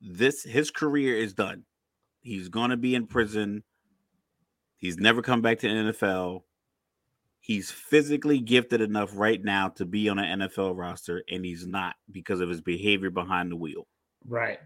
[0.00, 1.64] this his career is done.
[2.20, 3.64] He's gonna be in prison.
[4.76, 6.42] He's never come back to the NFL.
[7.40, 11.94] He's physically gifted enough right now to be on an NFL roster, and he's not
[12.10, 13.86] because of his behavior behind the wheel.
[14.26, 14.58] Right.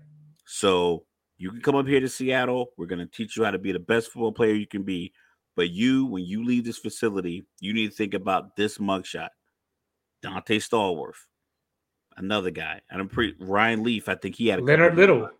[0.47, 1.05] So
[1.39, 2.71] you can come up here to Seattle.
[2.77, 5.13] We're going to teach you how to be the best football player you can be.
[5.57, 9.29] But you, when you leave this facility, you need to think about this mugshot.
[10.23, 11.27] Donté Stallworth,
[12.17, 12.81] another guy.
[12.91, 14.09] And I'm pretty Ryan Leaf.
[14.09, 15.31] I think he had a Leonard Little.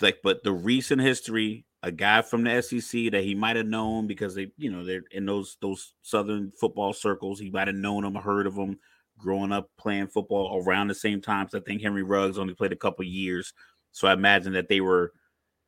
[0.00, 4.06] Like, but the recent history, a guy from the SEC that he might have known
[4.06, 7.40] because they, you know, they're in those those southern football circles.
[7.40, 8.78] He might have known him, heard of him,
[9.18, 11.54] growing up playing football around the same times.
[11.54, 13.52] I think Henry Ruggs only played a couple years,
[13.92, 15.12] so I imagine that they were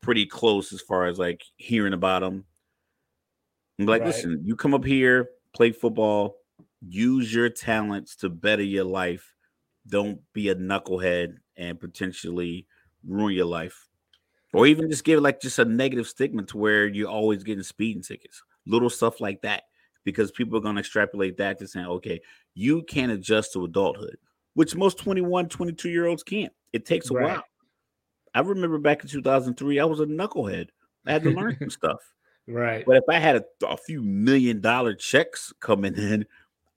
[0.03, 2.45] pretty close as far as like hearing about him.
[3.79, 4.09] I'm like, Right.
[4.09, 6.37] listen, you come up here, play football,
[6.81, 9.35] use your talents to better your life.
[9.87, 12.67] Don't be a knucklehead and potentially
[13.07, 13.87] ruin your life.
[14.55, 18.03] Or even just give like just a negative stigma to where you're always getting speeding
[18.03, 19.65] tickets, little stuff like that,
[20.05, 22.21] because people are going to extrapolate that to saying, okay,
[22.55, 24.17] you can't adjust to adulthood,
[24.55, 26.53] which most 21, 22 year olds can't.
[26.73, 27.25] It takes a Right.
[27.35, 27.45] while.
[28.35, 30.69] I remember back in 2003, I was a knucklehead.
[31.07, 32.01] I had to learn some stuff.
[32.47, 32.85] Right.
[32.87, 36.25] But if I had a, a few million dollar checks coming in,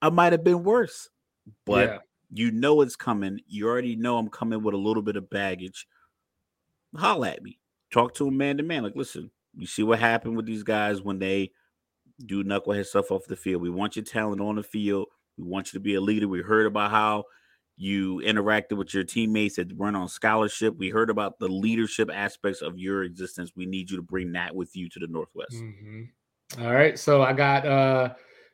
[0.02, 1.10] I might have been worse.
[1.66, 1.98] But yeah.
[2.32, 3.40] you know it's coming.
[3.48, 5.88] You already know I'm coming with a little bit of baggage.
[6.96, 7.60] Holla at me.
[7.92, 8.84] Talk to him man to man.
[8.84, 11.52] Like, listen, you see what happened with these guys when they
[12.26, 13.62] do knucklehead stuff off the field.
[13.62, 15.08] We want your talent on the field.
[15.38, 16.28] We want you to be a leader.
[16.28, 17.26] We heard about how
[17.78, 20.78] you interacted with your teammates that weren't on scholarship.
[20.78, 23.52] We heard about the leadership aspects of your existence.
[23.56, 25.56] We need you to bring that with you to the Northwest.
[25.56, 26.10] Mhm.
[26.60, 27.00] All right.
[27.00, 28.14] So I got uh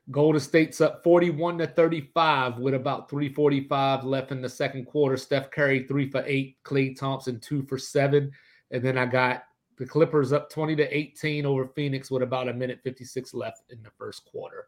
[0.10, 5.18] Golden State's up 41 to 35 with about 345 left in the second quarter.
[5.18, 6.58] Steph Curry, three for eight.
[6.64, 8.32] Klay Thompson, two for seven.
[8.72, 9.44] And then I got
[9.78, 13.84] the Clippers up 20 to 18 over Phoenix with about a minute 56 left in
[13.84, 14.68] the first quarter.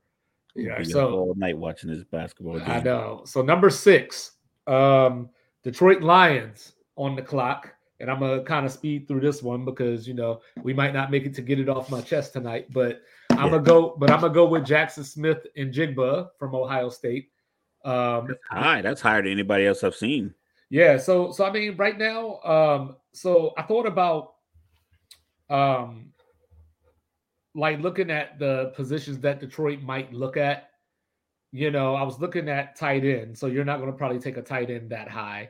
[0.56, 0.84] Yeah.
[0.84, 2.70] So all night watching this basketball game.
[2.70, 3.22] I know.
[3.26, 4.34] So number six,
[4.68, 5.30] um,
[5.64, 10.07] Detroit Lions on the clock, and I'm gonna kind of speed through this one because
[10.07, 13.02] you know we might not make it to get it off my chest tonight, but
[13.40, 13.95] I'm gonna go.
[13.98, 17.30] But I'm gonna go with Jackson Smith and Jigba from Ohio State.
[17.86, 18.82] Um, That's high.
[18.82, 20.34] That's higher than anybody else I've seen.
[20.70, 24.34] yeah, so so I mean, right now, um, so I thought about
[25.49, 26.11] um
[27.56, 30.70] like looking at the positions that Detroit might look at.
[31.52, 34.38] You know, I was looking at tight end, so you're not going to probably take
[34.38, 35.49] a tight end that high.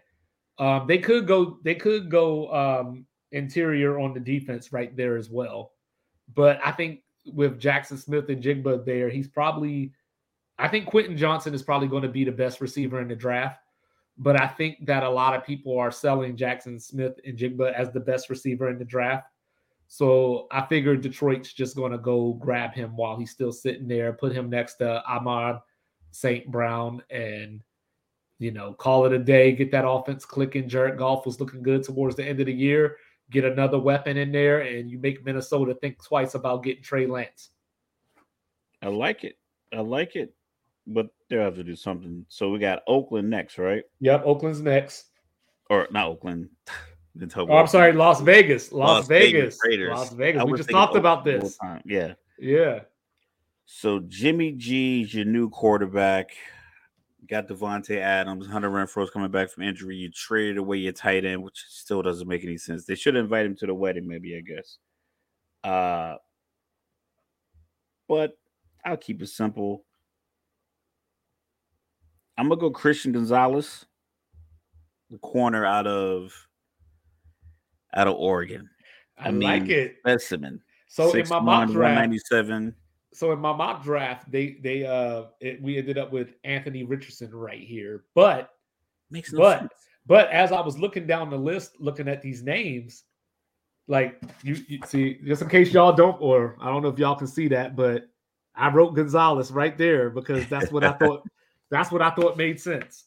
[0.57, 5.29] Um, they could go, they could go um interior on the defense right there as
[5.29, 5.73] well.
[6.33, 7.01] But I think
[7.33, 9.93] with Jaxon Smith-Njigba there, he's probably
[10.57, 13.59] I think Quentin Johnston is probably going to be the best receiver in the draft
[14.19, 18.29] but I think that a lot of people are selling Jaxon Smith-Njigba as the best
[18.29, 19.27] receiver in the draft.
[19.87, 24.11] So I figured Detroit's just going to go grab him while he's still sitting there,
[24.11, 25.61] put him next to Amon-Ra
[26.11, 26.51] St.
[26.51, 27.63] Brown, and
[28.39, 29.53] you know, call it a day.
[29.53, 30.69] Get that offense clicking.
[30.69, 32.97] Jared Goff was looking good towards the end of the year.
[33.31, 37.49] Get another weapon in there, and you make Minnesota think twice about getting Trey Lance.
[38.81, 39.37] I like it.
[39.73, 40.33] I like it.
[40.87, 42.25] But they'll have to do something.
[42.29, 43.83] So we got Oakland next, right?
[43.99, 45.05] Yep, Oakland's next.
[45.69, 46.49] Or not Oakland.
[47.35, 48.71] Oh, I'm sorry, Las Vegas.
[48.71, 49.59] Las, Las Vegas Vegas.
[49.65, 49.89] Raiders.
[49.89, 50.41] Las Vegas.
[50.41, 51.57] I We just talked about this.
[51.83, 52.13] Yeah.
[52.37, 52.81] Yeah.
[53.65, 56.31] So Jimmy G is your new quarterback.
[57.29, 58.47] Got Davante Adams.
[58.47, 59.95] Hunter Renfrow's coming back from injury.
[59.95, 62.85] You traded away your tight end, which still doesn't make any sense.
[62.85, 64.77] They should invite him to the wedding, maybe, I guess.
[65.63, 66.15] Uh
[68.07, 68.37] but
[68.83, 69.85] I'll keep it simple.
[72.37, 73.85] I'm gonna go Christian Gonzalez,
[75.11, 76.33] the corner out of
[77.93, 78.69] out of Oregon.
[79.17, 79.97] I, I like it.
[79.99, 80.61] Specimen.
[80.87, 82.75] So in my mock 6'1", draft, 197.
[83.13, 87.33] So in my mock draft, they they uh it, we ended up with Anthony Richardson
[87.33, 88.51] right here, but
[89.11, 89.73] Makes no But- sense.
[90.05, 93.03] But as I was looking down the list, looking at these names,
[93.87, 97.15] like you, you see, just in case y'all don't, or I don't know if y'all
[97.15, 98.07] can see that, but
[98.55, 101.27] I wrote Gonzalez right there because that's what I thought.
[101.69, 103.05] That's what I thought made sense.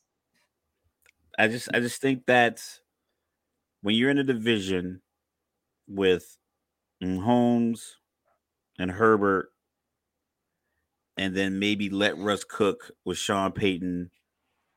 [1.39, 2.63] I just, I just think that
[3.81, 5.01] when you're in a division
[5.89, 6.37] with
[7.03, 7.97] Holmes
[8.79, 9.53] and Herbert,
[11.17, 14.11] and then maybe let Russ cook with Sean Payton.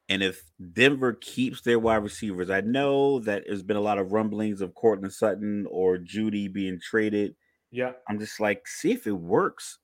[0.07, 0.43] And if
[0.73, 4.75] Denver keeps their wide receivers, I know that there's been a lot of rumblings of
[4.75, 7.35] Courtland Sutton or Jeudy being traded.
[7.71, 7.93] Yeah.
[8.07, 9.79] I'm just like, see if it works.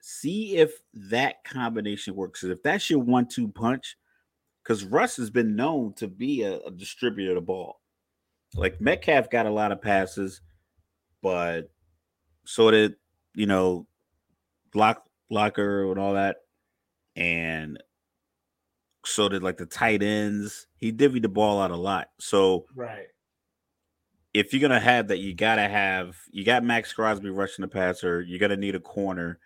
[0.00, 2.42] See if that combination works.
[2.44, 3.96] If that's your one two punch,
[4.62, 7.80] because Russ has been known to be a, a distributor of the ball.
[8.54, 10.40] Like Metcalf got a lot of passes,
[11.22, 11.70] but
[12.44, 12.94] so did,
[13.34, 13.86] you know,
[14.74, 16.36] Lock Locker and all that.
[17.16, 17.82] And
[19.04, 20.66] so did like the tight ends.
[20.76, 22.08] He divvied the ball out a lot.
[22.18, 23.06] So right.
[24.32, 28.20] If you're gonna have that, you gotta have you got Maxx Crosby rushing the passer.
[28.20, 29.38] You're gonna need a corner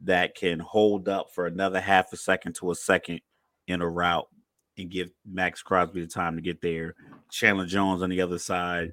[0.00, 3.20] that can hold up for another half a second to a second
[3.66, 4.28] in a route
[4.76, 6.94] and give Maxx Crosby the time to get there.
[7.30, 8.92] Chandler Jones on the other side.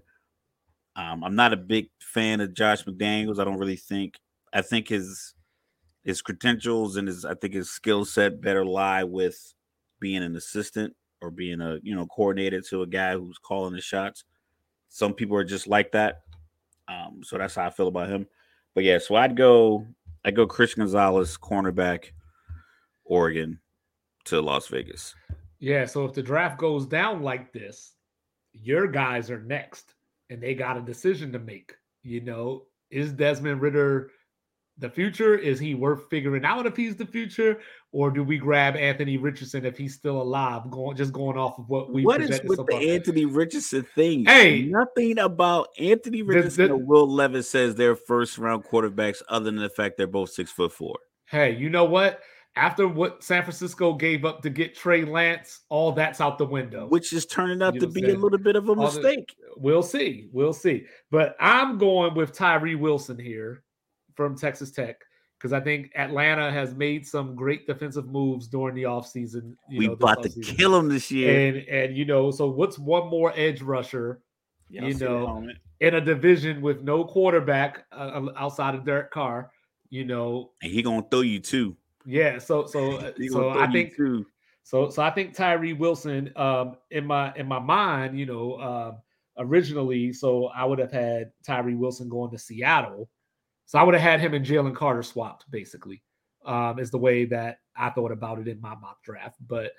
[0.95, 3.39] Um, I'm not a big fan of Josh McDaniels.
[3.39, 4.19] I don't really think.
[4.53, 5.33] I think his
[6.03, 9.53] his credentials and his I think his skill set better lie with
[9.99, 13.81] being an assistant or being a you know coordinator to a guy who's calling the
[13.81, 14.23] shots.
[14.89, 16.23] Some people are just like that.
[16.87, 18.27] Um, so that's how I feel about him.
[18.73, 19.85] But yeah, so I'd go
[20.25, 22.11] I'd go Christian Gonzalez, cornerback,
[23.05, 23.59] Oregon
[24.25, 25.15] to Las Vegas.
[25.59, 27.93] Yeah, so if the draft goes down like this,
[28.53, 29.93] your guys are next
[30.29, 31.75] and they got a decision to make.
[32.03, 34.09] You know, is Desmond Ridder
[34.81, 35.37] the future?
[35.37, 37.59] Is he worth figuring out if he's the future,
[37.91, 40.69] or do we grab Anthony Richardson if he's still alive?
[40.69, 42.03] Going just going off of what we.
[42.03, 44.25] What is with so the Anthony Richardson thing?
[44.25, 49.21] Hey, nothing about Anthony Richardson the, the, or Will Levis says they're first round quarterbacks,
[49.29, 50.97] other than the fact they're both six foot four.
[51.25, 52.19] Hey, you know what?
[52.57, 56.85] After what San Francisco gave up to get Trey Lance, all that's out the window.
[56.87, 59.33] Which is turning out you to be a little bit of a mistake.
[59.39, 60.27] The, we'll see.
[60.33, 60.85] We'll see.
[61.11, 63.63] But I'm going with Tyree Wilson here
[64.15, 65.01] from Texas Tech
[65.41, 69.55] because I think Atlanta has made some great defensive moves during the offseason.
[69.75, 71.47] We know, about to kill them this year.
[71.47, 74.21] And and you know, so what's one more edge rusher,
[74.69, 75.47] yeah, you know,
[75.79, 79.51] in a division with no quarterback uh, outside of Derek Carr,
[79.89, 80.51] you know.
[80.61, 81.75] And he going to throw you too.
[82.05, 84.25] Yeah, so so uh, so I think too.
[84.63, 88.91] so so I think Tyree Wilson um in my in my mind, you know, uh,
[89.39, 93.09] originally so I would have had Tyree Wilson going to Seattle
[93.65, 96.03] so I would have had him and Jalen Carter swapped, basically,
[96.45, 99.37] um, is the way that I thought about it in my mock draft.
[99.47, 99.71] But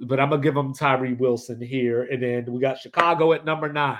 [0.00, 3.72] but I'm gonna give him Tyree Wilson here, and then we got Chicago at number
[3.72, 3.98] nine.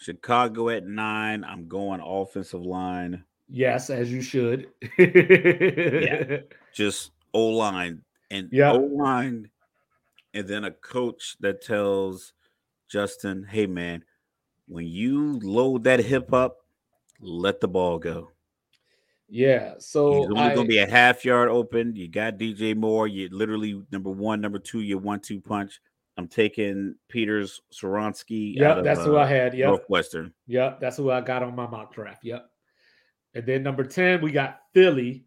[0.00, 1.44] Chicago at nine.
[1.44, 3.24] I'm going offensive line.
[3.48, 4.68] Yes, as you should.
[4.98, 6.38] yeah,
[6.74, 8.72] just O line and yeah.
[8.72, 9.50] O line,
[10.34, 12.32] and then a coach that tells
[12.88, 14.04] Justin, "Hey man,
[14.66, 16.59] when you load that hip up,
[17.20, 18.30] let the ball go.
[19.28, 21.94] Yeah, so he's only gonna be a half yard open.
[21.94, 23.06] You got DJ Moore.
[23.06, 24.80] You literally number one, number two.
[24.80, 25.80] Your one-two punch.
[26.16, 28.56] I'm taking Peters Skoronski.
[28.56, 29.54] Yep, that's who uh, I had.
[29.54, 30.32] Yep, Northwestern.
[30.48, 32.24] Yep, that's who I got on my mock draft.
[32.24, 32.44] Yep.
[33.34, 35.24] And then number ten, we got Philly.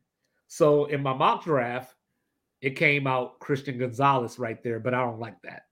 [0.47, 1.95] So in my mock draft,
[2.61, 5.63] it came out Christian Gonzalez right there, but I don't like that.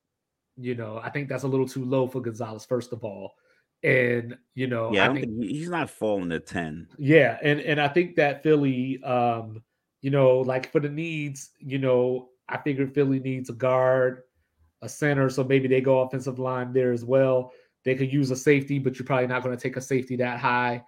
[0.55, 2.65] You know, I think that's a little too low for Gonzalez.
[2.65, 3.33] First of all,
[3.83, 6.87] and you know, yeah, I, I think, he's not falling to 10.
[6.97, 9.63] Yeah, and and I think that Philly, um,
[10.01, 14.23] you know, like for the needs, you know, I figured Philly needs a guard,
[14.81, 17.51] a center, so maybe they go offensive line there as well.
[17.83, 20.39] They could use a safety, but you're probably not going to take a safety that
[20.39, 20.83] high.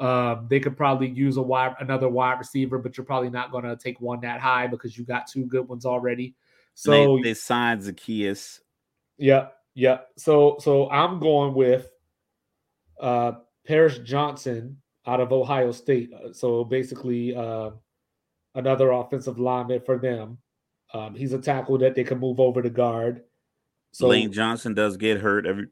[0.00, 3.64] Um, they could probably use a wide another wide receiver, but you're probably not going
[3.64, 6.34] to take one that high because you got two good ones already.
[6.74, 8.58] So they, they signed Zaccheaus.
[9.16, 10.00] Yeah, yeah.
[10.16, 11.88] So so I'm going with
[13.00, 13.32] uh,
[13.66, 16.10] Paris Johnson out of Ohio State.
[16.12, 17.70] Uh, so basically, uh,
[18.54, 20.38] another offensive lineman for them.
[20.92, 23.22] Um, he's a tackle that they can move over to guard.
[23.92, 25.68] So Lane Johnson does get hurt every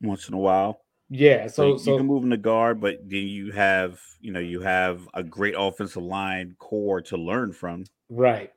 [0.00, 0.82] once in a while.
[1.12, 4.38] Yeah, so, so you can move him to guard, but then you have you know
[4.38, 7.84] you have a great offensive line core to learn from.
[8.08, 8.52] Right.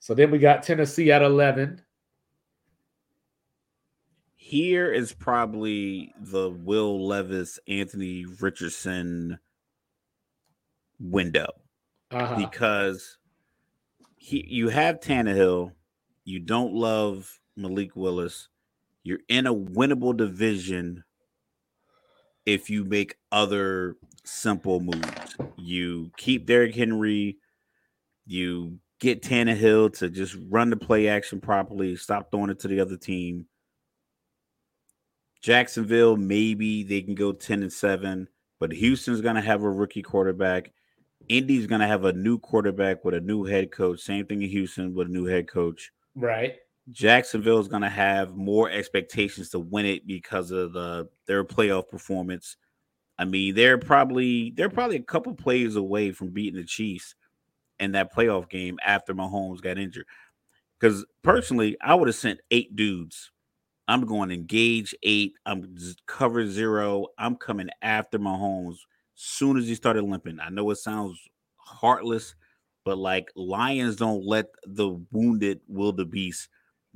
[0.00, 1.80] So then we got Tennessee at eleven
[4.42, 9.38] here is probably the Will Levis, Anthony Richardson
[10.98, 11.52] window
[12.10, 12.36] uh-huh.
[12.36, 13.18] because
[14.16, 15.72] he you have Tannehill,
[16.24, 18.48] you don't love Malik Willis,
[19.02, 21.04] You're in a winnable division
[22.46, 25.36] if you make other simple moves.
[25.58, 27.36] You keep Derrick Henry,
[28.24, 32.80] you get Tannehill to just run the play action properly, stop throwing it to the
[32.80, 33.44] other team.
[35.40, 40.02] Jacksonville, maybe they can go 10 and 7, but Houston's going to have a rookie
[40.02, 40.72] quarterback.
[41.28, 44.00] Indy's going to have a new quarterback with a new head coach.
[44.00, 45.92] Same thing in Houston with a new head coach.
[46.14, 46.56] Right.
[46.90, 51.88] Jacksonville is going to have more expectations to win it because of the their playoff
[51.88, 52.56] performance.
[53.18, 57.14] I mean, they're probably they're probably a couple plays away from beating the Chiefs
[57.78, 60.06] in that playoff game after Mahomes got injured.
[60.78, 63.30] Because personally, I would have sent eight dudes.
[63.90, 65.32] I'm going engage eight.
[65.46, 65.76] I'm
[66.06, 67.08] cover zero.
[67.18, 68.78] I'm coming after Mahomes as
[69.16, 70.38] soon as he started limping.
[70.40, 71.18] I know it sounds
[71.56, 72.34] heartless,
[72.84, 76.48] but like lions don't let the wounded wildebeest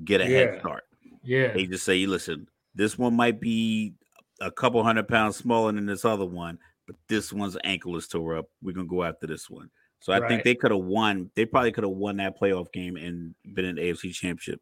[0.05, 0.37] get a Yeah.
[0.39, 0.85] head start.
[1.25, 1.53] Yeah.
[1.53, 3.95] They just say, listen, this one might be
[4.41, 8.37] a couple hundred pounds smaller than this other one, but this one's ankle is tore
[8.37, 8.47] up.
[8.62, 9.71] We're gonna go after this one.
[10.01, 10.29] So I Right.
[10.29, 11.31] think they could have won.
[11.35, 14.61] They probably could have won that playoff game and been in the AFC championship.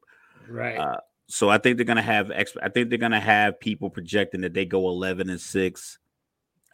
[0.49, 0.79] Right.
[0.79, 0.99] Uh,
[1.33, 4.53] so I think they're gonna have exp- I think they're gonna have people projecting that
[4.53, 5.99] they go 11 and six.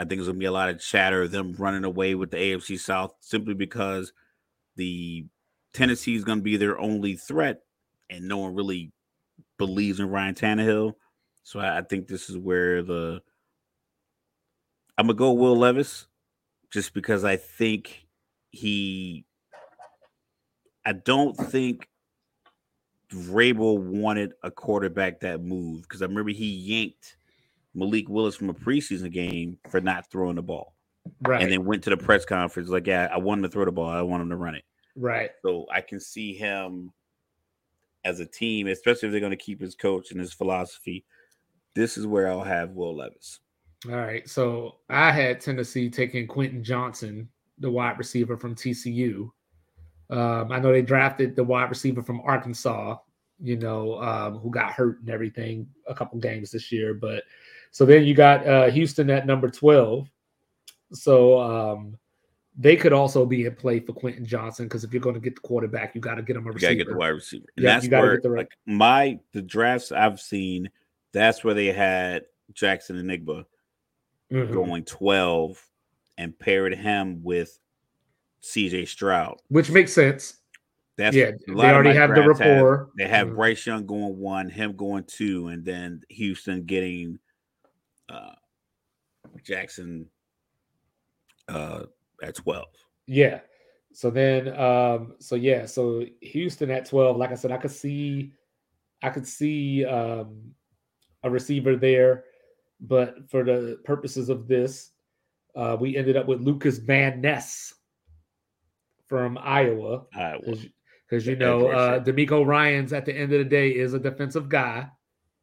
[0.01, 2.39] I think there's gonna be a lot of chatter of them running away with the
[2.39, 4.12] AFC South simply because
[4.74, 5.26] the
[5.74, 7.60] Tennessee is gonna be their only threat,
[8.10, 8.90] and no one really
[9.59, 10.94] believes in Ryan Tannehill.
[11.44, 13.22] So I, I think this is where the
[14.98, 16.09] I'm gonna go Will Levis,
[16.72, 18.09] just because I think
[18.51, 19.24] he.
[20.85, 21.89] I don't think
[23.12, 27.16] Vrabel wanted a quarterback that moved because I remember he yanked
[27.74, 30.74] Malik Willis from a preseason game for not throwing the ball,
[31.22, 31.43] right.
[31.43, 33.72] and then went to the press conference like, "Yeah, I want him to throw the
[33.72, 33.89] ball.
[33.89, 34.64] I want him to run it."
[34.98, 35.30] right.
[35.43, 36.93] So I can see him
[38.05, 41.05] as a team, especially if they're going to keep his coach and his philosophy.
[41.74, 43.40] This is where I'll have Will Levis.
[43.86, 44.28] All right.
[44.28, 47.28] So I had Tennessee taking Quentin Johnston,
[47.59, 49.30] the wide receiver from TCU.
[50.10, 52.97] Um, I know they drafted the wide receiver from Arkansas,
[53.40, 56.94] you know, um, who got hurt and everything a couple games this year.
[56.94, 57.24] But
[57.70, 60.09] so then you got uh, Houston at number 12.
[60.93, 61.98] So um,
[62.56, 65.35] they could also be in play for Quentin Johnston because if you're going to get
[65.35, 67.44] the quarterback, you got to get him a You gotta get the wide receiver.
[67.56, 70.70] And Yeah, that's where get the right- like my the drafts I've seen,
[71.12, 72.24] that's where they had
[72.55, 73.44] Jackson Enigma
[74.32, 74.52] Mhm.
[74.52, 75.62] going 12
[76.16, 77.59] and paired him with
[78.43, 79.40] CJ Stroud.
[79.48, 80.36] Which makes sense.
[80.97, 82.90] That's yeah, they already have the drafts have- rapport.
[82.98, 83.35] They have Mhm.
[83.36, 87.19] Bryce Young going one, him going two, and then Houston getting
[88.09, 88.35] uh
[89.44, 90.09] Jackson
[91.48, 91.85] uh
[92.23, 92.66] at 12.
[93.06, 93.40] Yeah.
[93.93, 98.32] So then um so yeah, so Houston at 12, like I said, I could see
[99.02, 100.52] I could see um
[101.23, 102.24] a receiver there,
[102.81, 104.90] but for the purposes of this,
[105.55, 107.74] uh we ended up with Lucas Van Ness
[109.09, 110.56] from Iowa Iowa.
[111.09, 112.05] because you know uh.
[112.05, 114.89] DeMeco Ryans at the end of the day is a defensive guy.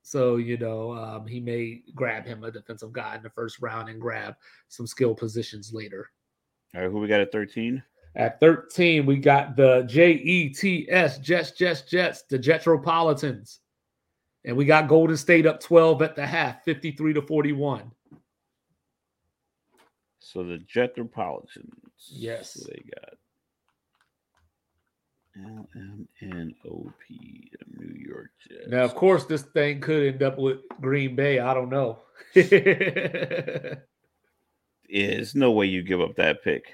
[0.04, 3.90] So you know um, he may grab him a defensive guy in the first round
[3.90, 4.36] and grab
[4.68, 6.10] some skill positions later.
[6.76, 7.82] All right, who we got at 13?
[8.18, 13.60] At 13, we got the J E T S Jets, Jets, Jets, the Jetropolitans.
[14.46, 17.92] And we got Golden State up 12 at the half, 53 to 41.
[20.20, 21.74] So the Jetropolitans.
[22.10, 22.54] Yes.
[22.54, 23.16] They got?
[25.44, 28.68] L M N O P, New York Jets.
[28.68, 31.40] Now, of course, this thing could end up with Green Bay.
[31.40, 32.00] I don't know.
[32.36, 33.78] I
[34.90, 36.66] There's no way you give up that pick.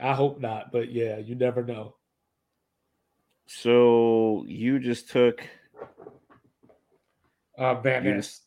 [0.00, 1.96] I hope not, but yeah, you never know.
[3.46, 5.42] So you just took
[7.58, 8.40] Uh, Van You Ness.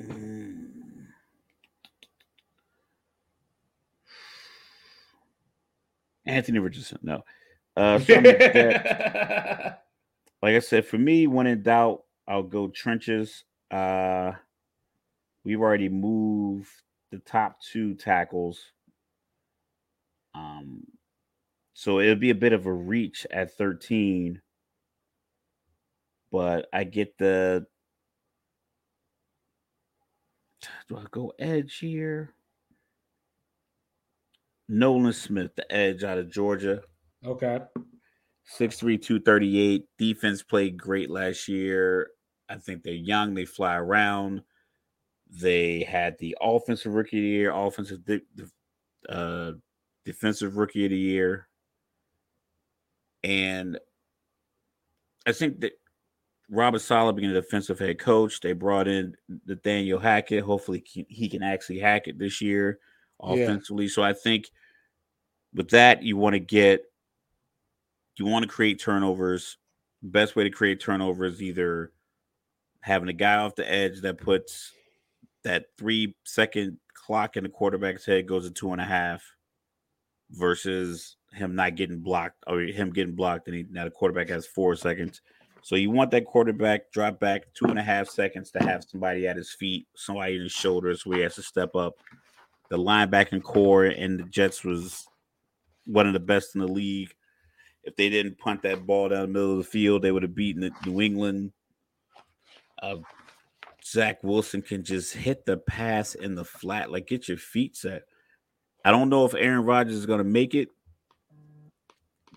[0.00, 0.65] Mm.
[6.26, 6.98] Anthony Richardson.
[7.02, 7.22] No.
[7.76, 9.78] Uh, from the Jets,
[10.42, 13.44] like I said, for me, when in doubt, I'll go trenches.
[13.70, 14.32] Uh,
[15.44, 16.70] we've already moved
[17.10, 18.60] the top two tackles.
[20.34, 20.84] Um,
[21.74, 24.40] so it'll be a bit of a reach at 13.
[26.32, 27.66] But I get the.
[30.88, 32.35] Do I go edge here?
[34.68, 36.82] Nolan Smith, the edge out of Georgia.
[37.24, 37.60] okay.
[38.58, 39.84] 6'3, 238.
[39.98, 42.10] Defense played great last year.
[42.48, 43.34] I think they're young.
[43.34, 44.42] They fly around.
[45.28, 48.20] They had the offensive rookie of the year, offensive de-
[49.08, 49.52] uh,
[50.04, 51.48] defensive rookie of the year.
[53.24, 53.80] And
[55.26, 55.72] I think that
[56.48, 59.16] Robert Saleh being a defensive head coach, they brought in
[59.46, 60.44] Nathaniel Hackett.
[60.44, 62.78] Hopefully, he can actually hack it this year
[63.20, 63.86] offensively.
[63.86, 63.92] Yeah.
[63.92, 64.50] So I think
[65.54, 66.84] with that, you want to get,
[68.16, 69.58] you want to create turnovers.
[70.02, 71.92] Best way to create turnovers is either
[72.80, 74.72] having a guy off the edge that puts
[75.42, 79.22] that three second clock in the quarterback's head goes to two and a half
[80.30, 84.46] versus him not getting blocked or him getting blocked and he, now the quarterback has
[84.46, 85.20] four seconds.
[85.62, 89.26] So you want that quarterback drop back two and a half seconds to have somebody
[89.26, 91.94] at his feet, somebody in his shoulders where he has to step up.
[92.70, 95.06] The linebacking core and the Jets was
[95.86, 97.14] one of the best in the league.
[97.84, 100.34] If they didn't punt that ball down the middle of the field, they would have
[100.34, 101.52] beaten New England.
[102.82, 102.96] Uh,
[103.84, 108.02] Zach Wilson can just hit the pass in the flat, like get your feet set.
[108.84, 110.68] I don't know if Aaron Rodgers is going to make it,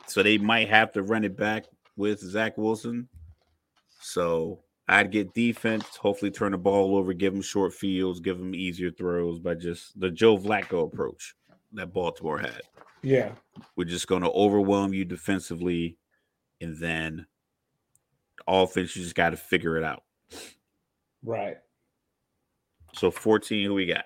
[0.05, 1.65] so they might have to run it back
[1.95, 3.09] with Zach Wilson.
[3.99, 8.55] So I'd get defense, hopefully turn the ball over, give them short fields, give them
[8.55, 11.35] easier throws by just the Joe Flacco approach
[11.73, 12.61] that Baltimore had.
[13.03, 13.33] Yeah.
[13.75, 15.97] We're just going to overwhelm you defensively
[16.59, 17.27] and then
[18.47, 20.03] offense, you just got to figure it out.
[21.23, 21.57] Right.
[22.93, 24.05] So 14, who we got?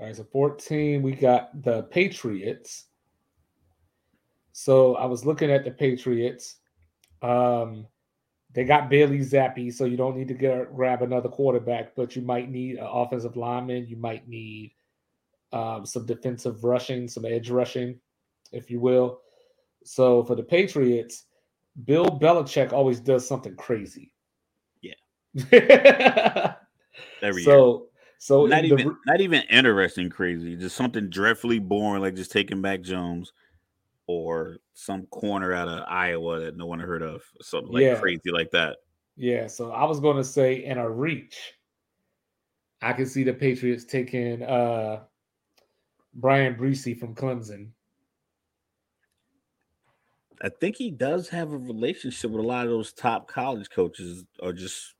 [0.00, 0.16] All right.
[0.16, 2.86] So 14, we got the Patriots.
[4.52, 6.56] So I was looking at the Patriots.
[7.20, 7.86] Um,
[8.56, 12.22] they got Bailey Zappe, so you don't need to get, grab another quarterback, but you
[12.22, 13.86] might need an offensive lineman.
[13.86, 14.72] You might need
[15.52, 18.00] um, some defensive rushing, some edge rushing,
[18.52, 19.20] if you will.
[19.84, 21.24] So for the Patriots,
[21.84, 24.14] Bill Belichick always does something crazy.
[24.80, 24.94] Yeah.
[27.20, 27.86] Every so, year.
[28.16, 32.62] So not even the, not even interesting crazy, just something dreadfully boring, like just taking
[32.62, 33.34] back Jones
[34.06, 37.98] or some corner out of Iowa that no one heard of, something like yeah.
[37.98, 38.78] crazy like that.
[39.16, 41.36] Yeah, so I was going to say in a reach,
[42.82, 45.00] I can see the Patriots taking uh
[46.14, 47.68] Bryan Bresee from Clemson.
[50.42, 54.24] I think he does have a relationship with a lot of those top college coaches,
[54.40, 54.94] or just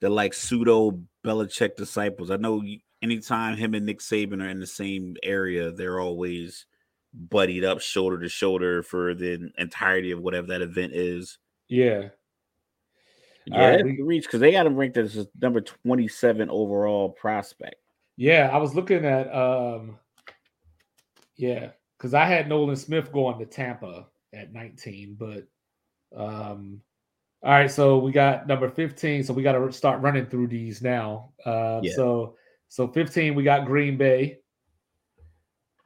[0.00, 2.30] they're like pseudo Belichick disciples.
[2.30, 2.62] I know
[3.02, 6.66] anytime him and Nick Saban are in the same area, they're always
[7.14, 11.38] buddied up shoulder to shoulder for the entirety of whatever that event is.
[11.68, 12.08] Yeah.
[13.46, 17.76] Yeah, right, we, reach because they got him ranked as number 27 overall prospect.
[18.16, 19.98] Yeah, I was looking at um
[21.36, 25.46] yeah, because I had Nolan Smith going to Tampa at 19, but
[26.16, 26.80] um
[27.44, 29.22] all right, so we got number 15.
[29.22, 31.32] So we got to start running through these now.
[31.44, 31.92] Uh, yeah.
[31.94, 32.36] so
[32.68, 34.38] so 15, we got Green Bay.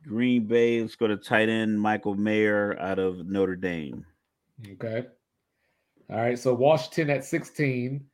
[0.09, 0.81] Green Bay.
[0.81, 4.07] Let's go to tight end Michael Mayer out of Notre Dame.
[4.73, 5.07] Okay.
[6.11, 6.39] All right.
[6.39, 8.05] So Washington at 16.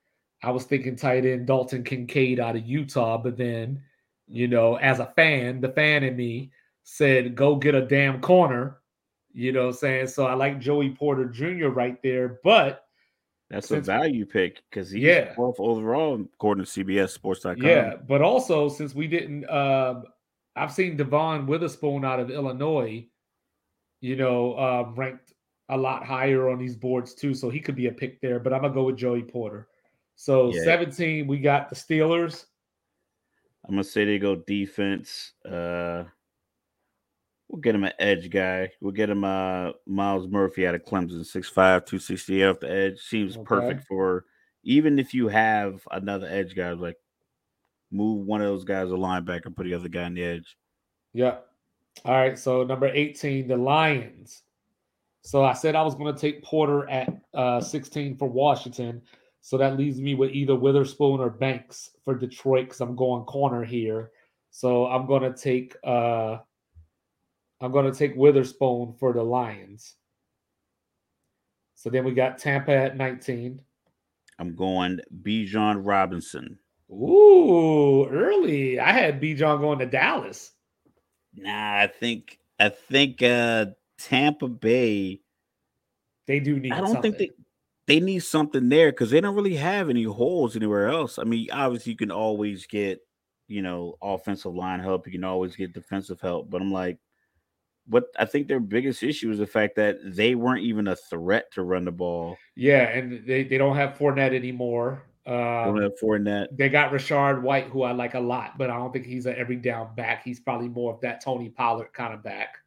[0.43, 3.81] I was thinking tight end Dalton Kincaid out of Utah, but then,
[4.27, 6.51] you know, as a fan, the fan in me
[6.83, 8.79] said, go get a damn corner.
[9.33, 10.07] You know what I'm saying?
[10.09, 11.69] So I like Joey Porter Jr.
[11.69, 12.87] right there, but
[13.51, 15.35] that's since, a value pick because he's yeah.
[15.35, 17.57] 12th overall according to CBS Sports.com.
[17.59, 20.05] Yeah, but also since we didn't um,
[20.56, 23.06] I've seen Devon Witherspoon out of Illinois,
[24.01, 25.32] you know, uh, ranked
[25.68, 27.35] a lot higher on these boards too.
[27.35, 29.68] So he could be a pick there, but I'm gonna go with Joey Porter.
[30.16, 30.62] So yeah.
[30.64, 32.47] 17, we got the Steelers.
[33.64, 35.32] I'm gonna say they go defense.
[35.44, 36.05] Uh
[37.48, 38.70] we'll get him an edge guy.
[38.81, 43.01] We'll get him uh Myles Murphy out of Clemson, 6'5, 268 off the edge.
[43.01, 43.44] Seems okay.
[43.44, 44.26] perfect for
[44.64, 46.97] even if you have another edge guy like
[47.95, 50.57] move one of those guys a linebacker, put the other guy on the edge.
[51.12, 51.37] Yeah.
[52.05, 52.39] All right.
[52.39, 54.43] So number 18, the Lions.
[55.23, 59.01] So I said I was going to take Porter at uh, 16 for Washington.
[59.41, 63.65] So that leaves me with either Witherspoon or Banks for Detroit because I'm going corner
[63.65, 64.11] here.
[64.51, 66.39] So I'm going to take uh,
[67.61, 69.95] I'm going to take Witherspoon for the Lions.
[71.75, 73.61] So then we got Tampa at 19.
[74.39, 76.59] I'm going Bijan Robinson.
[76.95, 78.79] Ooh, early.
[78.79, 80.53] I had Bijan going to Dallas.
[81.35, 83.66] Nah, I think I think uh
[83.99, 85.21] Tampa Bay.
[86.27, 86.73] They do need.
[86.73, 87.15] I don't something.
[87.15, 87.33] think
[87.87, 91.19] they they need something there because they don't really have any holes anywhere else.
[91.19, 93.01] I mean, obviously you can always get
[93.49, 95.07] you know offensive line help.
[95.07, 96.99] You can always get defensive help, but I'm like,
[97.87, 101.53] what I think their biggest issue is the fact that they weren't even a threat
[101.53, 102.37] to run the ball.
[102.57, 105.03] Yeah, and they, they don't have Fournette anymore.
[105.27, 106.49] Um, have Fournette.
[106.57, 109.35] They got Rachaad White, who I like a lot, but I don't think he's an
[109.39, 110.23] every down back.
[110.23, 112.59] He's probably more of that Tony Pollard kind of back.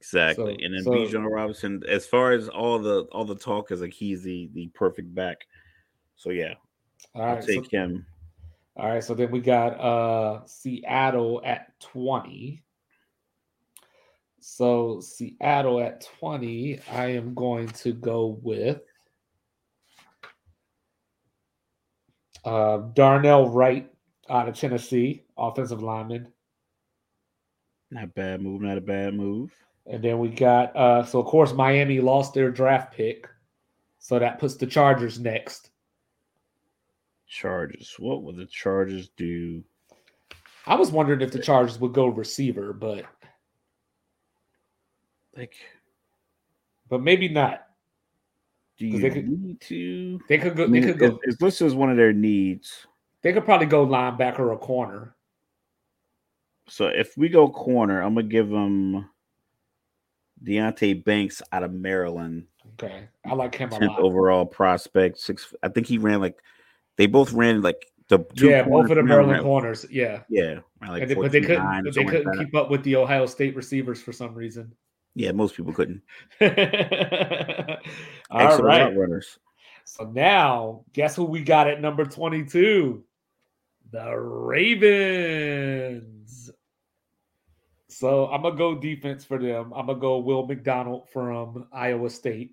[0.00, 0.56] Exactly.
[0.58, 3.82] So- and then so- Bijan Robinson, as far as all the all the talk is
[3.82, 5.46] like he's the the perfect back.
[6.16, 6.54] So yeah,
[7.14, 7.44] All I'll right.
[7.44, 8.06] So, take him.
[8.76, 9.04] all right.
[9.04, 12.62] So then we got uh Seattle at 20.
[14.40, 18.80] So Seattle at 20, I am going to go with
[22.48, 23.90] uh, Darnell Wright
[24.30, 26.32] out of Tennessee, offensive lineman.
[27.90, 29.52] Not a bad move, not a bad move.
[29.86, 33.28] And then we got uh so of course Miami lost their draft pick.
[33.98, 35.70] So that puts the Chargers next.
[37.26, 37.94] Chargers.
[37.98, 39.62] What will the Chargers do?
[40.66, 43.04] I was wondering if the Chargers would go receiver, but
[45.36, 45.54] Like,
[46.88, 47.67] but maybe not.
[48.78, 50.20] Do you they could- need to?
[50.28, 52.12] They could go I they mean, could go it- it's listed as one of their
[52.12, 52.86] needs.
[53.22, 55.14] they could probably go linebacker or corner.
[56.68, 59.08] So if we go corner, I'm gonna give them
[60.44, 63.08] Deonte Banks out of Maryland, Okay.
[63.26, 64.00] I like him a 10th lot.
[64.00, 65.18] overall prospect.
[65.18, 65.52] Six.
[65.62, 66.38] I think he ran like
[66.96, 69.84] they both ran like the two Yeah, both of the Maryland corners.
[69.90, 70.22] Yeah.
[70.28, 74.00] Yeah, like they, but they couldn't they couldn't keep up with the Ohio State receivers
[74.00, 74.72] for some reason.
[75.18, 76.02] Yeah, most people couldn't.
[76.40, 76.48] All
[78.40, 78.96] Excellent right.
[78.96, 79.40] runners.
[79.84, 83.02] So now, guess who we got at number 22?
[83.90, 85.32] The Ravens.
[87.88, 89.72] So I'm going to go defense for them.
[89.74, 92.52] I'm going to go Will McDonald from Iowa State.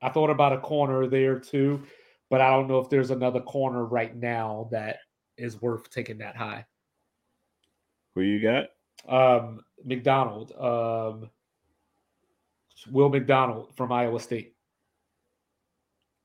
[0.00, 1.82] I thought about a corner there too,
[2.30, 5.00] but I don't know if there's another corner right now that
[5.36, 6.64] is worth taking that high.
[8.14, 8.68] Who you got?
[9.06, 11.28] Um, McDonald, um,
[12.90, 14.54] Will McDonald from Iowa State.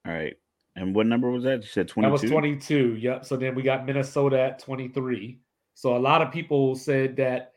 [0.06, 0.36] All right.
[0.76, 1.62] And what number was that?
[1.62, 2.30] You said That was 22?
[2.30, 2.96] 22.
[2.98, 3.26] Yep.
[3.26, 5.40] So then we got Minnesota at 23.
[5.74, 7.54] So a lot of people said that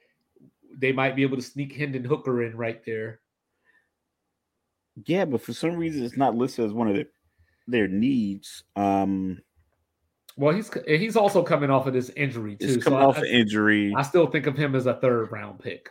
[0.77, 3.21] they might be able to sneak Hendon Hooker in right there.
[5.07, 7.07] Yeah, but for some reason it's not listed as one of their,
[7.67, 8.65] their needs.
[8.77, 9.41] Um
[10.37, 12.75] Well, he's he's also coming off of this injury too.
[12.75, 13.93] So coming I, off I- an injury.
[13.97, 15.91] I still think of him as a third round pick.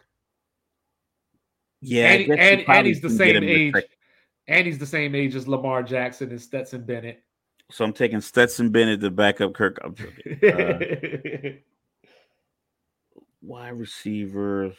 [1.84, 3.76] Yeah, and, and, and he's the same age.
[4.48, 7.24] And he's the same age as Lamar Jackson and Stetson Bennett.
[7.72, 9.80] So I'm taking Stetson Bennett to back up Kirk.
[9.84, 10.40] I'm joking.
[10.44, 11.54] Uh,
[13.42, 14.74] wide receiver.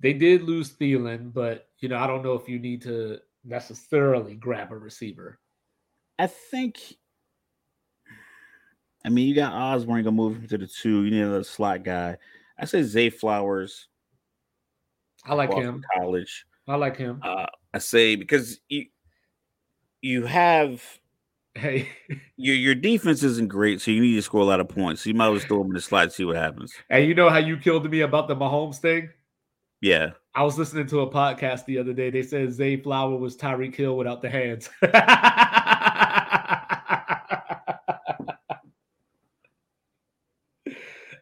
[0.00, 4.34] they did lose Thielen, but you know I don't know if you need to necessarily
[4.34, 5.38] grab a receiver.
[6.18, 6.96] I think.
[9.06, 11.04] I mean, you got Osborn gonna move him to the two.
[11.04, 12.16] You need another slot guy.
[12.58, 13.88] I say Zay Flowers,
[15.24, 15.82] I like him.
[15.96, 16.44] College.
[16.66, 17.20] I like him.
[17.22, 18.86] Uh, I say because you
[20.02, 20.82] you have
[21.56, 21.88] Hey,
[22.36, 25.02] your your defense isn't great, so you need to score a lot of points.
[25.02, 26.74] So you might as well throw him in the slot and see what happens.
[26.90, 29.08] and you know how you killed me about the Mahomes thing?
[29.80, 32.10] Yeah, I was listening to a podcast the other day.
[32.10, 34.68] They said Zay Flower was Tyreek Hill without the hands.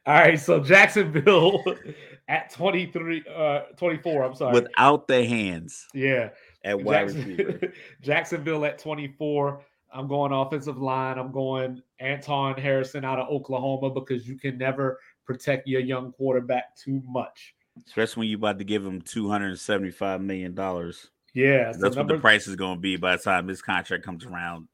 [0.07, 1.63] All right, so Jacksonville
[2.29, 4.53] at 23 uh 24, I'm sorry.
[4.53, 6.31] without the hands yeah.
[6.65, 7.73] at wide Jackson- receiver.
[8.03, 9.63] Jacksonville at 24.
[9.93, 11.19] I'm going offensive line.
[11.19, 16.77] I'm going Anton Harrison out of Oklahoma because you can never protect your young quarterback
[16.77, 17.55] too much.
[17.87, 21.11] Especially when you're about to give him two hundred and seventy five million dollars.
[21.35, 24.05] Yeah, so That's what the price is going to be by the time this contract
[24.05, 24.69] comes around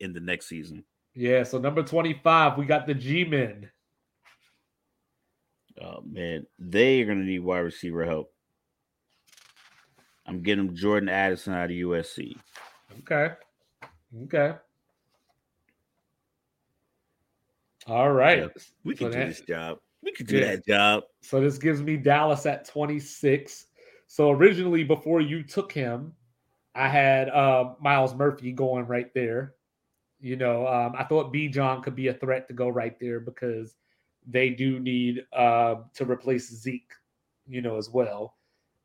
[0.00, 0.84] in the next season.
[1.14, 3.70] Yeah, so number 25, we got the G-Men.
[5.82, 8.32] Oh man, they are going to need wide receiver help.
[10.26, 12.36] I'm getting Jordan Addison out of USC.
[13.00, 13.34] Okay.
[14.24, 14.54] Okay.
[17.86, 18.38] All right.
[18.40, 18.48] Yeah,
[18.84, 19.78] We So can do that- this job.
[20.02, 20.46] We can do Yeah.
[20.56, 21.04] that job.
[21.20, 23.66] So this gives me Dallas at 26.
[24.06, 26.14] So originally, before you took him,
[26.74, 29.54] I had uh, Myles Murphy going right there.
[30.20, 33.74] You know, um, I thought Bijan could be a threat to go right there because
[34.26, 36.92] they do need uh, to replace Zeke,
[37.48, 38.34] you know, as well.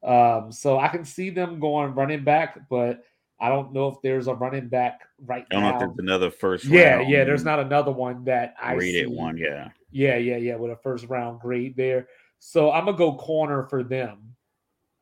[0.03, 3.03] Um, so I can see them going running back, but
[3.39, 5.57] I don't know if there's a running back right now.
[5.57, 5.88] I don't know if now.
[5.88, 6.65] there's another first.
[6.65, 7.18] Yeah, round yeah.
[7.19, 9.15] Yeah, there's not another one that I rated see.
[9.15, 9.38] one.
[9.38, 12.07] Yeah, Yeah, yeah, yeah, with a first round grade there.
[12.39, 14.35] So I'm gonna go corner for them.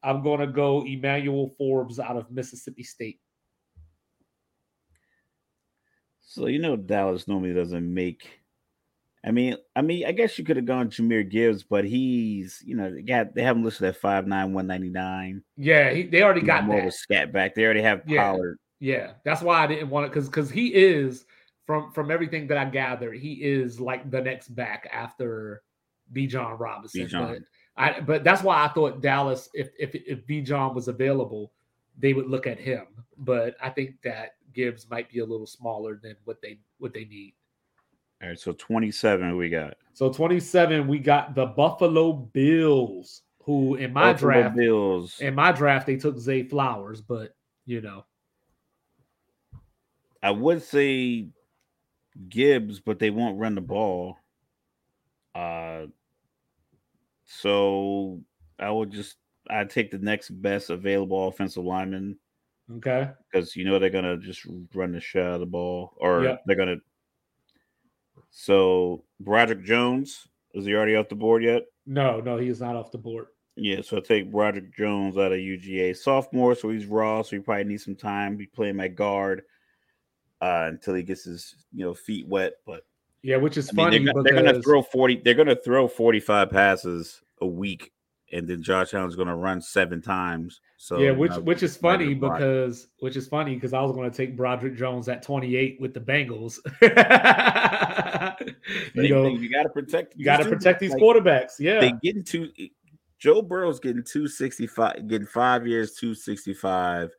[0.03, 3.20] I'm gonna go Emmanuel Forbes out of Mississippi State.
[6.30, 8.39] so you know Dallas normally doesn't make.
[9.26, 12.76] I mean, I mean, I guess you could have gone Jahmyr Gibbs, but he's, you
[12.76, 15.44] know, they got they have him listed at five nine one ninety nine.
[15.58, 16.94] Yeah, he, they already got more of a that.
[16.94, 17.54] scat back.
[17.54, 18.32] They already have Yeah.
[18.32, 18.60] Pollard.
[18.80, 21.26] Yeah, that's why I didn't want it because because he is
[21.66, 25.64] from from everything that I gather, he is like the next back after
[26.14, 27.08] Bijan Robinson.
[27.08, 27.28] Bijan.
[27.28, 27.41] But
[27.76, 31.52] I but that's why I thought Dallas, if if if Bijan was available,
[31.98, 32.88] they would look at him.
[33.18, 37.04] But I think that Gibbs might be a little smaller than what they what they
[37.04, 37.34] need.
[38.22, 39.76] All right, so 27 we got.
[39.94, 45.20] So 27, we got the Buffalo Bills, who in my Buffalo draft, Bills.
[45.20, 47.36] in my draft, they took Zay Flowers, but
[47.66, 48.06] you know,
[50.22, 51.28] I would say
[52.28, 54.18] Gibbs, but they won't run the ball.
[55.34, 55.86] Uh,
[57.26, 58.22] so
[58.58, 59.16] I would just
[59.50, 62.18] I take the next best available offensive lineman
[62.78, 63.10] okay.
[63.32, 66.44] because you know they're gonna just run the shit out of the ball, or Yep.
[66.46, 66.78] they're gonna.
[68.31, 71.64] So Broderick Jones is he already off the board yet?
[71.85, 73.27] No, no, he is not off the board.
[73.56, 77.41] Yeah, so I take Broderick Jones out of UGA, sophomore, so he's raw, so he
[77.41, 78.38] probably needs some time.
[78.38, 79.43] Be playing at guard
[80.41, 82.53] uh, until he gets his you know feet wet.
[82.65, 82.85] But
[83.22, 85.22] Yeah, which is I mean, funny they're, because they're gonna throw forty.
[85.23, 87.91] They're gonna throw forty-five passes a week,
[88.31, 90.61] and then Josh Allen's gonna run seven times.
[90.77, 92.38] So yeah, which which is funny in the block.
[92.38, 95.93] because which is funny because I was going to take Broderick Jones at 28 with
[95.93, 96.57] the Bengals.
[98.93, 100.15] you know, you got to protect.
[100.15, 101.60] you got to protect these Like, quarterbacks.
[101.60, 102.49] Yeah, They getting two.
[103.19, 107.10] Joe Burrow's getting two sixty five, getting five years, two sixty five,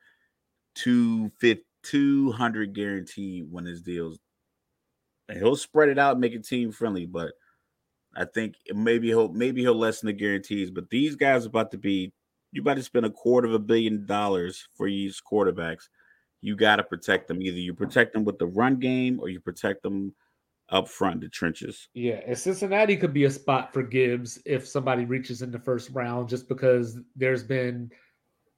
[0.75, 4.19] two fifty, two hundred guaranteed when his deals.
[5.29, 7.33] And he'll spread it out, make it team friendly, but
[8.17, 10.71] I think maybe he'll maybe he'll lessen the guarantees.
[10.71, 12.13] But these guys are about to be
[12.53, 15.89] you about to spend a quarter of a billion dollars for these quarterbacks.
[16.41, 17.43] You got to protect them.
[17.43, 20.15] Either you protect them with the run game or you protect them
[20.71, 21.89] up front, in the trenches.
[21.95, 25.91] Yeah, and Cincinnati could be a spot for Gibbs if somebody reaches in the first
[25.91, 27.91] round, just because there's been,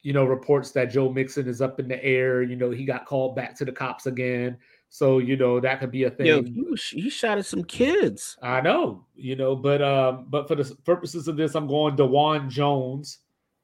[0.03, 2.43] you know, reports that Joe Mixon is up in the air.
[2.43, 4.59] You know, he got called back to the cops again.
[4.95, 6.27] So, you know, that could be a thing.
[6.27, 8.37] Yo, he, was, shot at some kids.
[8.43, 12.51] I know, you know, but um, but for the purposes of this, I'm going Dawand
[12.51, 13.21] Jones,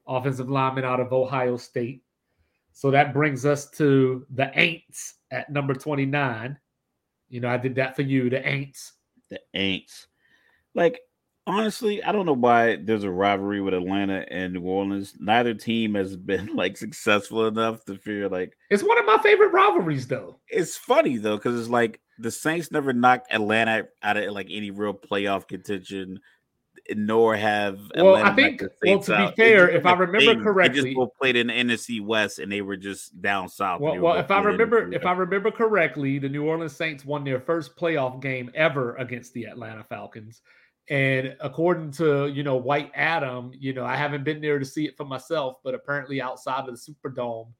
[0.07, 2.01] offensive lineman out of Ohio State.
[2.71, 6.57] So that brings us to the Aints at number 29.
[7.29, 8.93] You know, I did that for you, the Aints.
[9.29, 10.07] The Aints.
[10.73, 10.99] Like,
[11.49, 15.15] honestly, I don't know why there's a rivalry with Atlanta and New Orleans.
[15.19, 19.51] Neither team has been like successful enough to figure like It's one of my favorite
[19.51, 20.39] rivalries, though.
[20.47, 24.71] it's funny though, because it's like the Saints never knocked Atlanta out of like any
[24.71, 26.19] real playoff contention,
[26.95, 29.35] nor have Well, Atlanta I think- well, to be out.
[29.35, 30.37] Fair, if I remember thing.
[30.39, 33.79] they correctly- just both played in the NFC West and they were just down south.
[33.81, 36.19] Well, and they were well, if I playing in the remember, if I remember correctly,
[36.19, 40.41] the New Orleans Saints won their first playoff game ever against the Atlanta Falcons.
[40.89, 44.85] And according to you know White Adam, you know I haven't been there to see
[44.85, 47.51] it for myself, but apparently outside of the Superdome,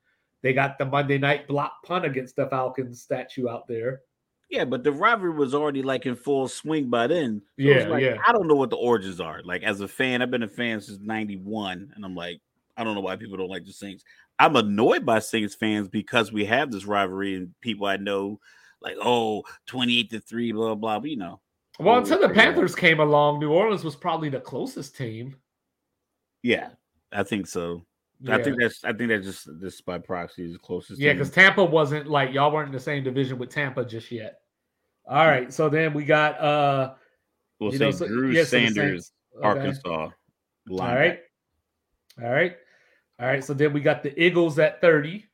[0.41, 4.01] they got the Monday night block punt against the Falcons statue out there.
[4.49, 7.41] Yeah, but the rivalry was already like in full swing by then.
[7.59, 8.17] So Yeah, like, yeah.
[8.25, 9.41] I don't know what the origins are.
[9.43, 12.41] Like as a fan, I've been a fan since '91, and I'm like,
[12.75, 14.03] I don't know why people don't like the Saints.
[14.39, 18.39] I'm annoyed by Saints fans because we have this rivalry and people I know,
[18.81, 20.99] like, oh, 28 to three, blah blah.
[20.99, 21.41] But you know,
[21.79, 22.29] Well, until the.
[22.29, 25.35] Panthers came along, New Orleans was probably the closest team.
[26.43, 26.69] yeah,
[27.11, 27.85] I think so.
[28.21, 30.99] Yeah, I think that's I think that's just this by proxy is the closest.
[30.99, 34.41] yeah, because Tampa wasn't like y'all weren't in the same division with Tampa just yet.
[35.07, 36.93] All right, so then we got uh
[37.59, 39.47] we'll you say know, so- Drew yeah, Sanders, okay.
[39.47, 40.09] Arkansas.
[40.69, 41.19] All right.
[42.21, 42.57] All right.
[43.19, 43.43] All right.
[43.43, 45.25] So then we got the Eagles at 30.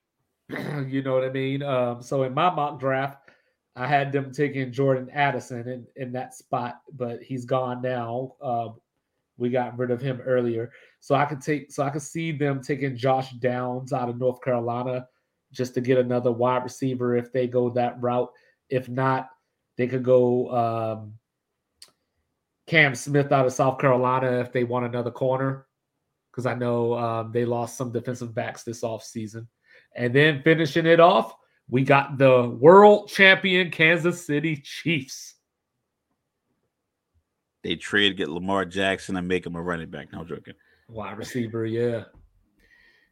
[0.88, 1.62] you know what I mean?
[1.64, 3.25] Um, so in my mock draft,
[3.76, 8.36] I had them taking Jordan Addison in, in that spot, but he's gone now.
[8.42, 8.76] Um,
[9.38, 10.72] we got rid of him earlier.
[11.02, 14.42] So I could take so I could see them taking Josh Downs out of North
[14.42, 15.08] Carolina
[15.52, 18.32] just to get another wide receiver if they go that route.
[18.70, 19.30] If not,
[19.78, 21.14] they could go um,
[22.68, 25.68] Cam Smith out of South Carolina if they want another corner,
[26.32, 29.48] because I know um, they lost some defensive backs this offseason.
[29.96, 31.36] And then finishing it off,
[31.70, 35.36] we got the world champion Kansas City Chiefs.
[37.64, 40.12] They trade get Lamar Jackson and make him a running back.
[40.14, 40.54] No I'm joking.
[40.88, 42.04] Wide receiver, yeah.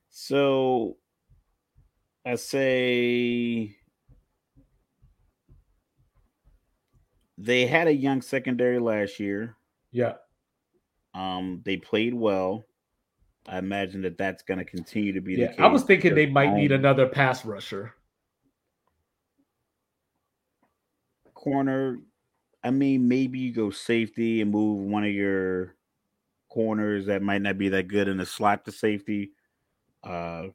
[0.10, 0.98] So
[2.24, 3.76] I say
[7.40, 9.56] they had a young secondary last year.
[9.92, 10.14] Yeah.
[11.16, 12.66] Um, they played well.
[13.48, 15.48] I imagine that that's going to continue to be Yeah.
[15.48, 15.60] the case.
[15.60, 17.96] I was thinking they might need another pass rusher.
[21.44, 22.00] corner,
[22.64, 25.76] I mean, maybe you go safety and move one of your
[26.50, 29.32] corners that might not be that good in a slot to safety.
[30.04, 30.48] Uh,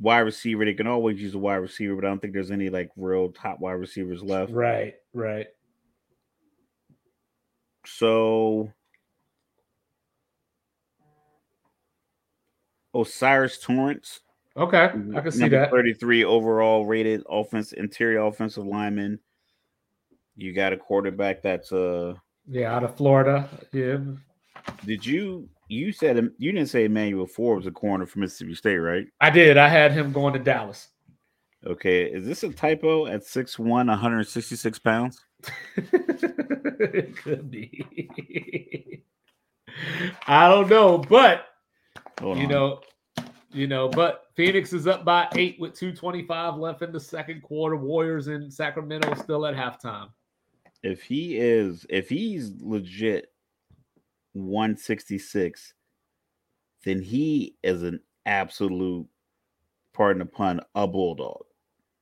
[0.00, 2.70] wide receiver, they can always use a wide receiver, but I don't think there's any
[2.70, 4.52] like real top wide receivers left.
[4.52, 5.46] Right, right.
[7.86, 8.72] So
[12.94, 14.20] O'Cyrus Torrence.
[14.56, 15.70] Okay, I can see that.
[15.70, 19.18] 33 overall rated offense, interior offensive lineman.
[20.36, 22.14] You got a quarterback that's uh
[22.48, 23.48] yeah out of Florida.
[23.72, 23.98] Yeah.
[24.84, 29.06] Did you you said you didn't say Emmanuel Forbes a corner from Mississippi State, right?
[29.20, 29.56] I did.
[29.56, 30.88] I had him going to Dallas.
[31.64, 35.24] Okay, is this a typo at 6'1, 166 pounds?
[35.76, 39.04] it could be.
[40.26, 41.46] I don't know, but
[42.20, 42.50] Hold you on.
[42.50, 42.80] know,
[43.52, 47.76] you know, but Phoenix is up by eight with 225 left in the second quarter.
[47.76, 50.08] Warriors in Sacramento still at halftime.
[50.82, 53.32] If he is, if he's legit
[54.32, 55.74] 166,
[56.84, 59.06] then he is an absolute,
[59.92, 61.44] pardon the pun, a bulldog.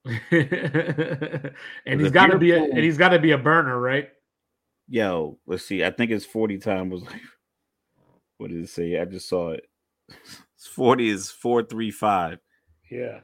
[0.30, 4.08] and he's got to be a and he's got to be a burner, right?
[4.88, 5.84] Yo, let's see.
[5.84, 7.20] I think his 40 time was like
[8.38, 8.98] what did it say?
[8.98, 9.66] I just saw it.
[10.74, 12.38] 40 is 435.
[12.90, 13.20] Yeah.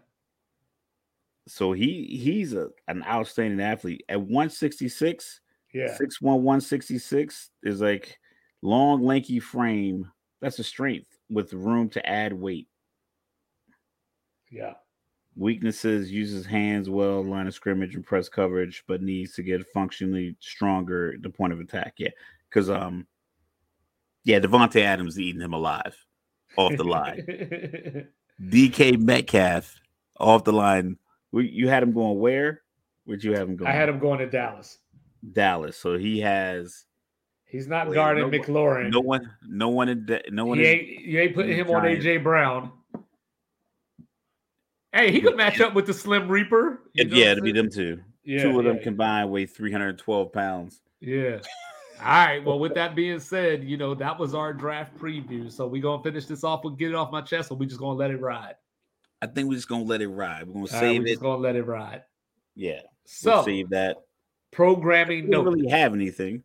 [1.48, 4.04] So he he's a, an outstanding athlete.
[4.08, 5.40] At 166,
[5.76, 8.18] yeah, 6'1, 166 is like
[8.62, 10.10] long, lanky frame.
[10.40, 12.68] That's a strength with room to add weight.
[14.50, 14.74] Yeah.
[15.36, 20.34] Weaknesses uses hands well, line of scrimmage and press coverage, but needs to get functionally
[20.40, 21.94] stronger at the point of attack.
[21.98, 22.10] Yeah.
[22.48, 23.06] Because um
[24.24, 25.96] yeah, Davante Adams eating him alive
[26.56, 28.08] off the line.
[28.42, 29.74] DK Metcalf
[30.18, 30.96] off the line.
[31.32, 32.62] You had him going where?
[33.04, 33.70] Where'd you have him going?
[33.70, 34.78] I had him going to Dallas.
[35.32, 35.76] Dallas.
[35.76, 36.84] So he has.
[37.44, 38.90] He's not wait, guarding no, McLaurin.
[38.90, 39.30] No one.
[39.46, 39.88] No one.
[39.88, 40.58] In, no one.
[40.58, 42.72] He ain't, you ain't putting him on AJ Brown.
[44.92, 46.80] Hey, he could match up with the Slim Reaper.
[46.94, 48.00] yeah, to be them two.
[48.24, 50.80] Yeah, two of yeah, them combined weigh 312 pounds.
[51.00, 51.38] Yeah.
[52.00, 52.44] All right.
[52.44, 55.50] Well, with that being said, you know, that was our draft preview.
[55.50, 57.80] So we're gonna finish this off with get it off my chest, or we just
[57.80, 58.54] gonna let it ride.
[59.22, 60.46] I think we're just gonna let it ride.
[60.46, 61.12] We're gonna save right, it.
[61.12, 62.02] Just gonna let it ride.
[62.54, 62.80] Yeah.
[63.04, 63.96] So we'll save that.
[64.56, 65.26] Programming.
[65.26, 66.42] We don't really have anything.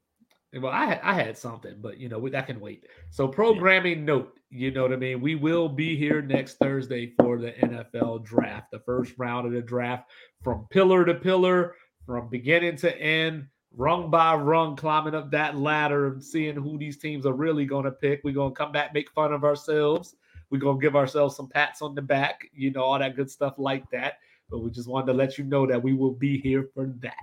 [0.54, 2.86] Well, I I had something, but you know that can wait.
[3.10, 4.06] So programming yeah.
[4.06, 5.22] note, you know what I mean.
[5.22, 9.62] We will be here next Thursday for the NFL draft, the first round of the
[9.62, 10.12] draft,
[10.44, 11.76] from pillar to pillar,
[12.06, 13.48] from beginning to end
[13.78, 17.86] rung by rung, climbing up that ladder and seeing who these teams are really going
[17.86, 18.20] to pick.
[18.26, 20.16] We're going to come back, make fun of ourselves.
[20.50, 23.32] We're going to give ourselves some pats on the back, you know, all that good
[23.32, 24.16] stuff like that.
[24.50, 27.14] But we just wanted to let you know that we will be here for that.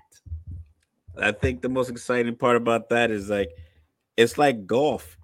[1.21, 3.51] I think the most exciting part about that is like,
[4.17, 5.17] it's like golf.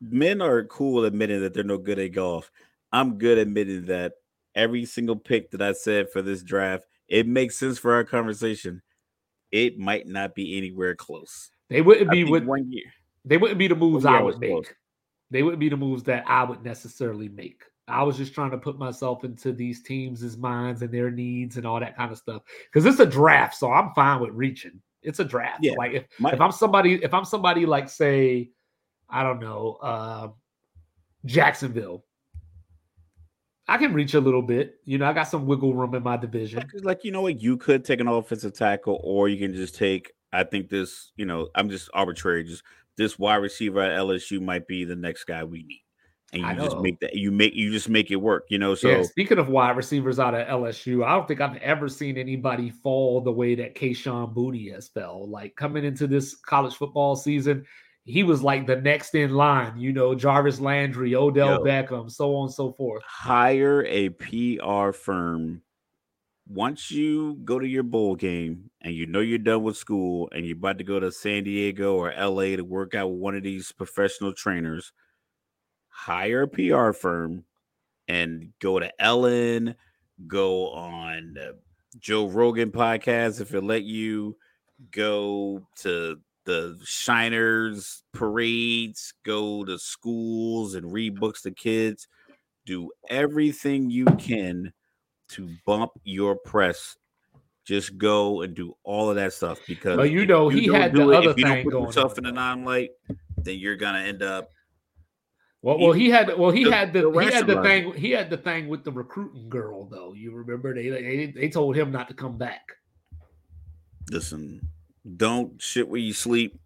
[0.00, 2.50] Men are cool admitting that they're no good at golf.
[2.92, 4.14] I'm good admitting that
[4.54, 8.82] every single pick that I said for this draft, it makes sense for our conversation
[9.52, 11.50] it might not be anywhere close.
[11.68, 12.86] They wouldn't be with one year.
[13.24, 14.50] They wouldn't be the moves I would make.
[14.50, 14.66] Close.
[15.30, 17.62] They wouldn't be the moves that I would necessarily make.
[17.86, 21.66] I was just trying to put myself into these teams' minds and their needs and
[21.66, 22.42] all that kind of stuff.
[22.64, 24.80] Because it's a draft, so I'm fine with reaching.
[25.02, 25.60] It's a draft.
[25.62, 28.50] Yeah, like if, my, if I'm somebody, if I'm somebody like say,
[29.08, 30.28] I don't know, uh,
[31.24, 32.04] Jacksonville,
[33.68, 34.76] I can reach a little bit.
[34.84, 36.64] You know, I got some wiggle room in my division.
[36.82, 37.40] Like, you know what?
[37.40, 41.24] You could take an offensive tackle, or you can just take, I think this, you
[41.24, 42.44] know, I'm just arbitrary.
[42.44, 42.64] Just
[42.96, 45.81] this wide receiver at LSU might be the next guy we need.
[46.32, 48.74] And you just make that you make you just make it work, you know.
[48.74, 52.16] So yeah, speaking of wide receivers out of LSU, I don't think I've ever seen
[52.16, 55.28] anybody fall the way that Kayshon Boutte has fell.
[55.28, 57.66] Like coming into this college football season,
[58.04, 62.34] he was like the next in line, you know, Jarvis Landry, Odell Yo, Beckham, so
[62.34, 63.02] on and so forth.
[63.06, 65.62] Hire a PR firm.
[66.48, 70.44] Once you go to your bowl game and you know you're done with school and
[70.44, 73.42] you're about to go to San Diego or LA to work out with one of
[73.42, 74.92] these professional trainers,
[76.02, 77.44] hire a PR firm
[78.08, 79.76] and go to Ellen,
[80.26, 81.36] go on
[82.00, 84.36] Joe Rogan podcast if it let you,
[84.90, 92.08] go to the shiners parades, go to schools and read books to kids.
[92.66, 94.72] Do everything you can
[95.30, 96.96] to bump your press.
[97.64, 101.08] Just go and do all of that stuff because well, you know he had the
[101.08, 102.90] it, other if you thing don't put yourself in the limelight,
[103.36, 104.50] then you're gonna end up.
[105.62, 108.10] Well, well, he had well, he the, had the, the he had the thing he
[108.10, 110.12] had the thing with the recruiting girl though.
[110.12, 112.62] You remember they they they told him not to come back.
[114.10, 114.60] Listen,
[115.16, 116.58] don't shit where you sleep.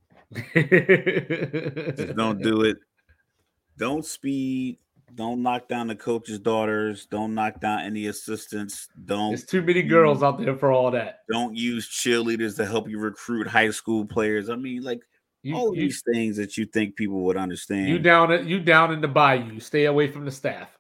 [0.54, 0.56] Just
[2.16, 2.78] don't do it.
[3.76, 4.78] Don't speed.
[5.14, 7.06] Don't knock down the coach's daughters.
[7.06, 8.88] Don't knock down any assistants.
[9.04, 9.30] Don't.
[9.30, 11.20] There's too many girls out there for all that.
[11.30, 14.48] Don't use cheerleaders to help you recruit high school players.
[14.48, 15.00] I mean, like
[15.42, 17.88] you, all you, these things that you think people would understand.
[17.88, 18.46] You down it.
[18.46, 19.60] You down in the bayou.
[19.60, 20.76] Stay away from the staff.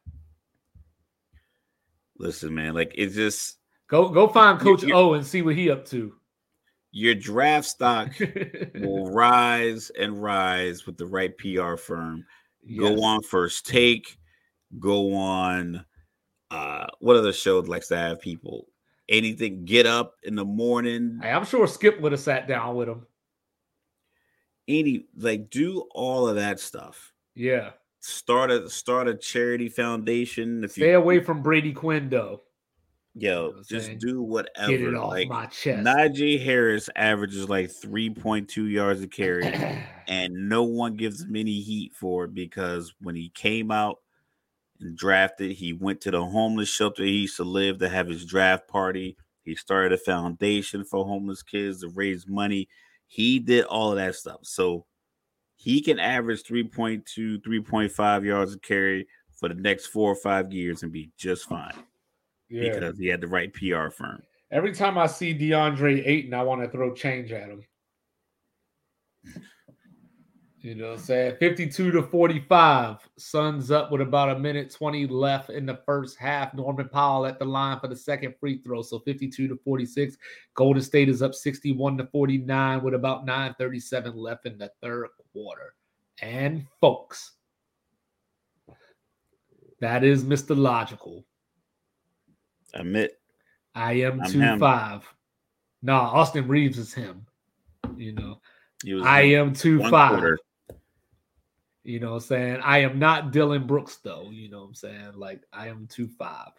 [2.18, 3.58] Listen, man, like it's just
[3.88, 6.14] Go go find Coach O and see what he up to.
[6.90, 8.10] your draft stock
[8.74, 12.24] will rise and rise with the right PR firm.
[12.64, 12.80] Yes.
[12.80, 14.16] Go on first take,
[14.78, 15.84] go on
[16.50, 18.66] uh what other show likes to have people?
[19.08, 22.88] Anything get up in the morning, Hey, I'm sure Skip would have sat down with
[22.88, 23.06] him.
[24.68, 27.12] Any like do all of that stuff.
[27.34, 27.72] Yeah.
[28.00, 30.62] Start a start a charity foundation.
[30.64, 32.42] If Stay you away from Brady Quinn though.
[33.14, 33.98] yo, what I'm just saying?
[33.98, 34.68] do whatever.
[34.68, 35.82] Get it off like my chest.
[35.84, 39.44] Najee Harris averages like 3.2 yards a carry.
[40.08, 44.00] and no one gives him any heat for it because when he came out
[44.80, 48.24] and drafted, he went to the homeless shelter he used to live to have his
[48.24, 49.16] draft party.
[49.42, 52.68] He started a foundation for homeless kids to raise money.
[53.08, 54.40] He did all of that stuff.
[54.42, 54.86] So
[55.54, 60.82] he can average 3.2, 3.5 yards of carry for the next four or five years
[60.82, 61.74] and be just fine
[62.48, 62.72] yeah.
[62.72, 64.22] because he had the right PR firm.
[64.50, 67.64] Every time I see DeAndre Ayton, I want to throw change at him.
[70.60, 71.36] You know what I'm saying?
[71.38, 73.08] 52 to 45.
[73.18, 76.54] Suns up with about a minute 20 left in the first half.
[76.54, 78.82] Norman Powell at the line for the second free throw.
[78.82, 80.16] So 52 to 46.
[80.54, 85.74] Golden State is up 61 to 49 with about 9:37 left in the third quarter.
[86.22, 87.32] And folks,
[89.80, 90.56] that is Mr.
[90.56, 91.24] Logical.
[92.74, 93.20] Admit
[93.74, 94.58] I am I'm two him.
[94.58, 95.06] five.
[95.82, 97.26] Nah, Austin Reaves is him.
[97.96, 98.40] You know,
[98.82, 100.18] he was I am two five.
[100.18, 100.38] quarter.
[101.86, 102.60] You know what I'm saying?
[102.64, 104.28] I am not Dillon Brooks though.
[104.32, 105.12] You know what I'm saying?
[105.14, 106.50] Like I am two five.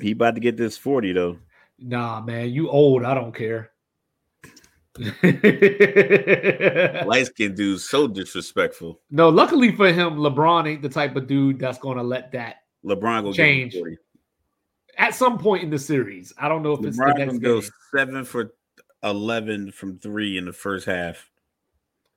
[0.00, 1.38] He about to get this 40 though.
[1.78, 3.04] Nah, man, you old.
[3.04, 3.70] I don't care.
[5.00, 5.14] Light
[7.26, 9.00] skinned dude so disrespectful.
[9.10, 13.22] no, luckily for him, LeBron ain't the type of dude that's gonna let that LeBron
[13.22, 13.72] go Change.
[13.72, 13.96] get 40.
[14.98, 16.32] at some point in the series.
[16.36, 17.40] I don't know if it's the LeBron next gonna game.
[17.40, 17.62] go
[17.94, 18.52] seven for
[19.04, 21.29] eleven from three in the first half.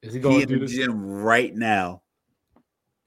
[0.03, 0.75] Is he He gonna in do the this?
[0.75, 2.01] gym right now.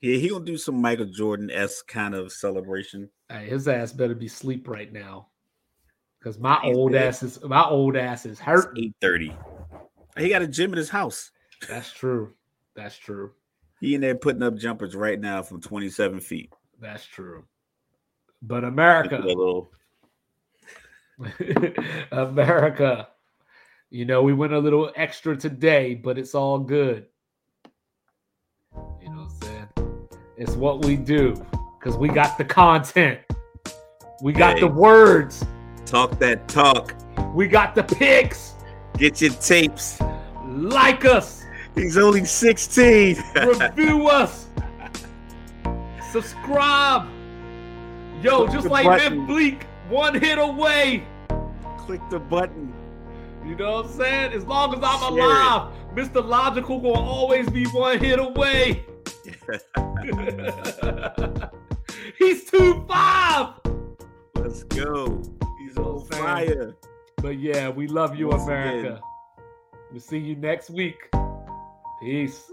[0.00, 3.10] Yeah, he gonna do some Michael Jordan s kind of celebration.
[3.28, 5.28] Hey, his ass better be sleep right now.
[6.22, 7.06] Cause my He's old dead.
[7.08, 8.76] ass is my old ass is hurt.
[8.78, 9.32] eight thirty.
[10.18, 11.30] He got a gym in his house.
[11.68, 12.32] That's true.
[12.74, 13.32] That's true.
[13.80, 16.50] He in there putting up jumpers right now from twenty seven feet.
[16.80, 17.44] That's true.
[18.42, 19.22] But America,
[22.12, 23.08] America,
[23.96, 27.06] you know, we went a little extra today, but it's all good.
[29.00, 30.08] You know what I'm saying?
[30.36, 31.42] It's what we do
[31.80, 33.20] because we got the content,
[34.20, 34.60] we got Hey.
[34.60, 35.46] the words,
[35.86, 36.94] Talk that talk.
[37.34, 38.52] we got the pics.
[38.98, 39.98] Get your tapes.
[40.46, 41.42] Like us,
[41.74, 43.16] He's only sixteen.
[43.34, 44.48] review us,
[46.12, 47.08] subscribe.
[48.22, 49.00] Yo, Click just like.
[49.00, 51.06] Van Bleek, one hit away.
[51.78, 52.74] Click the button.
[53.46, 54.32] You know what I'm saying?
[54.32, 55.14] As long as I'm Share it.
[55.24, 56.26] alive, Mr.
[56.26, 58.84] Logical gonna always be one hit away.
[62.18, 63.54] He's two five.
[64.34, 65.22] Let's go.
[65.60, 66.74] He's on fire.
[67.18, 68.88] But yeah, we love you, Once America.
[68.88, 69.00] again.
[69.92, 70.96] We'll see you next week.
[72.00, 72.50] Peace.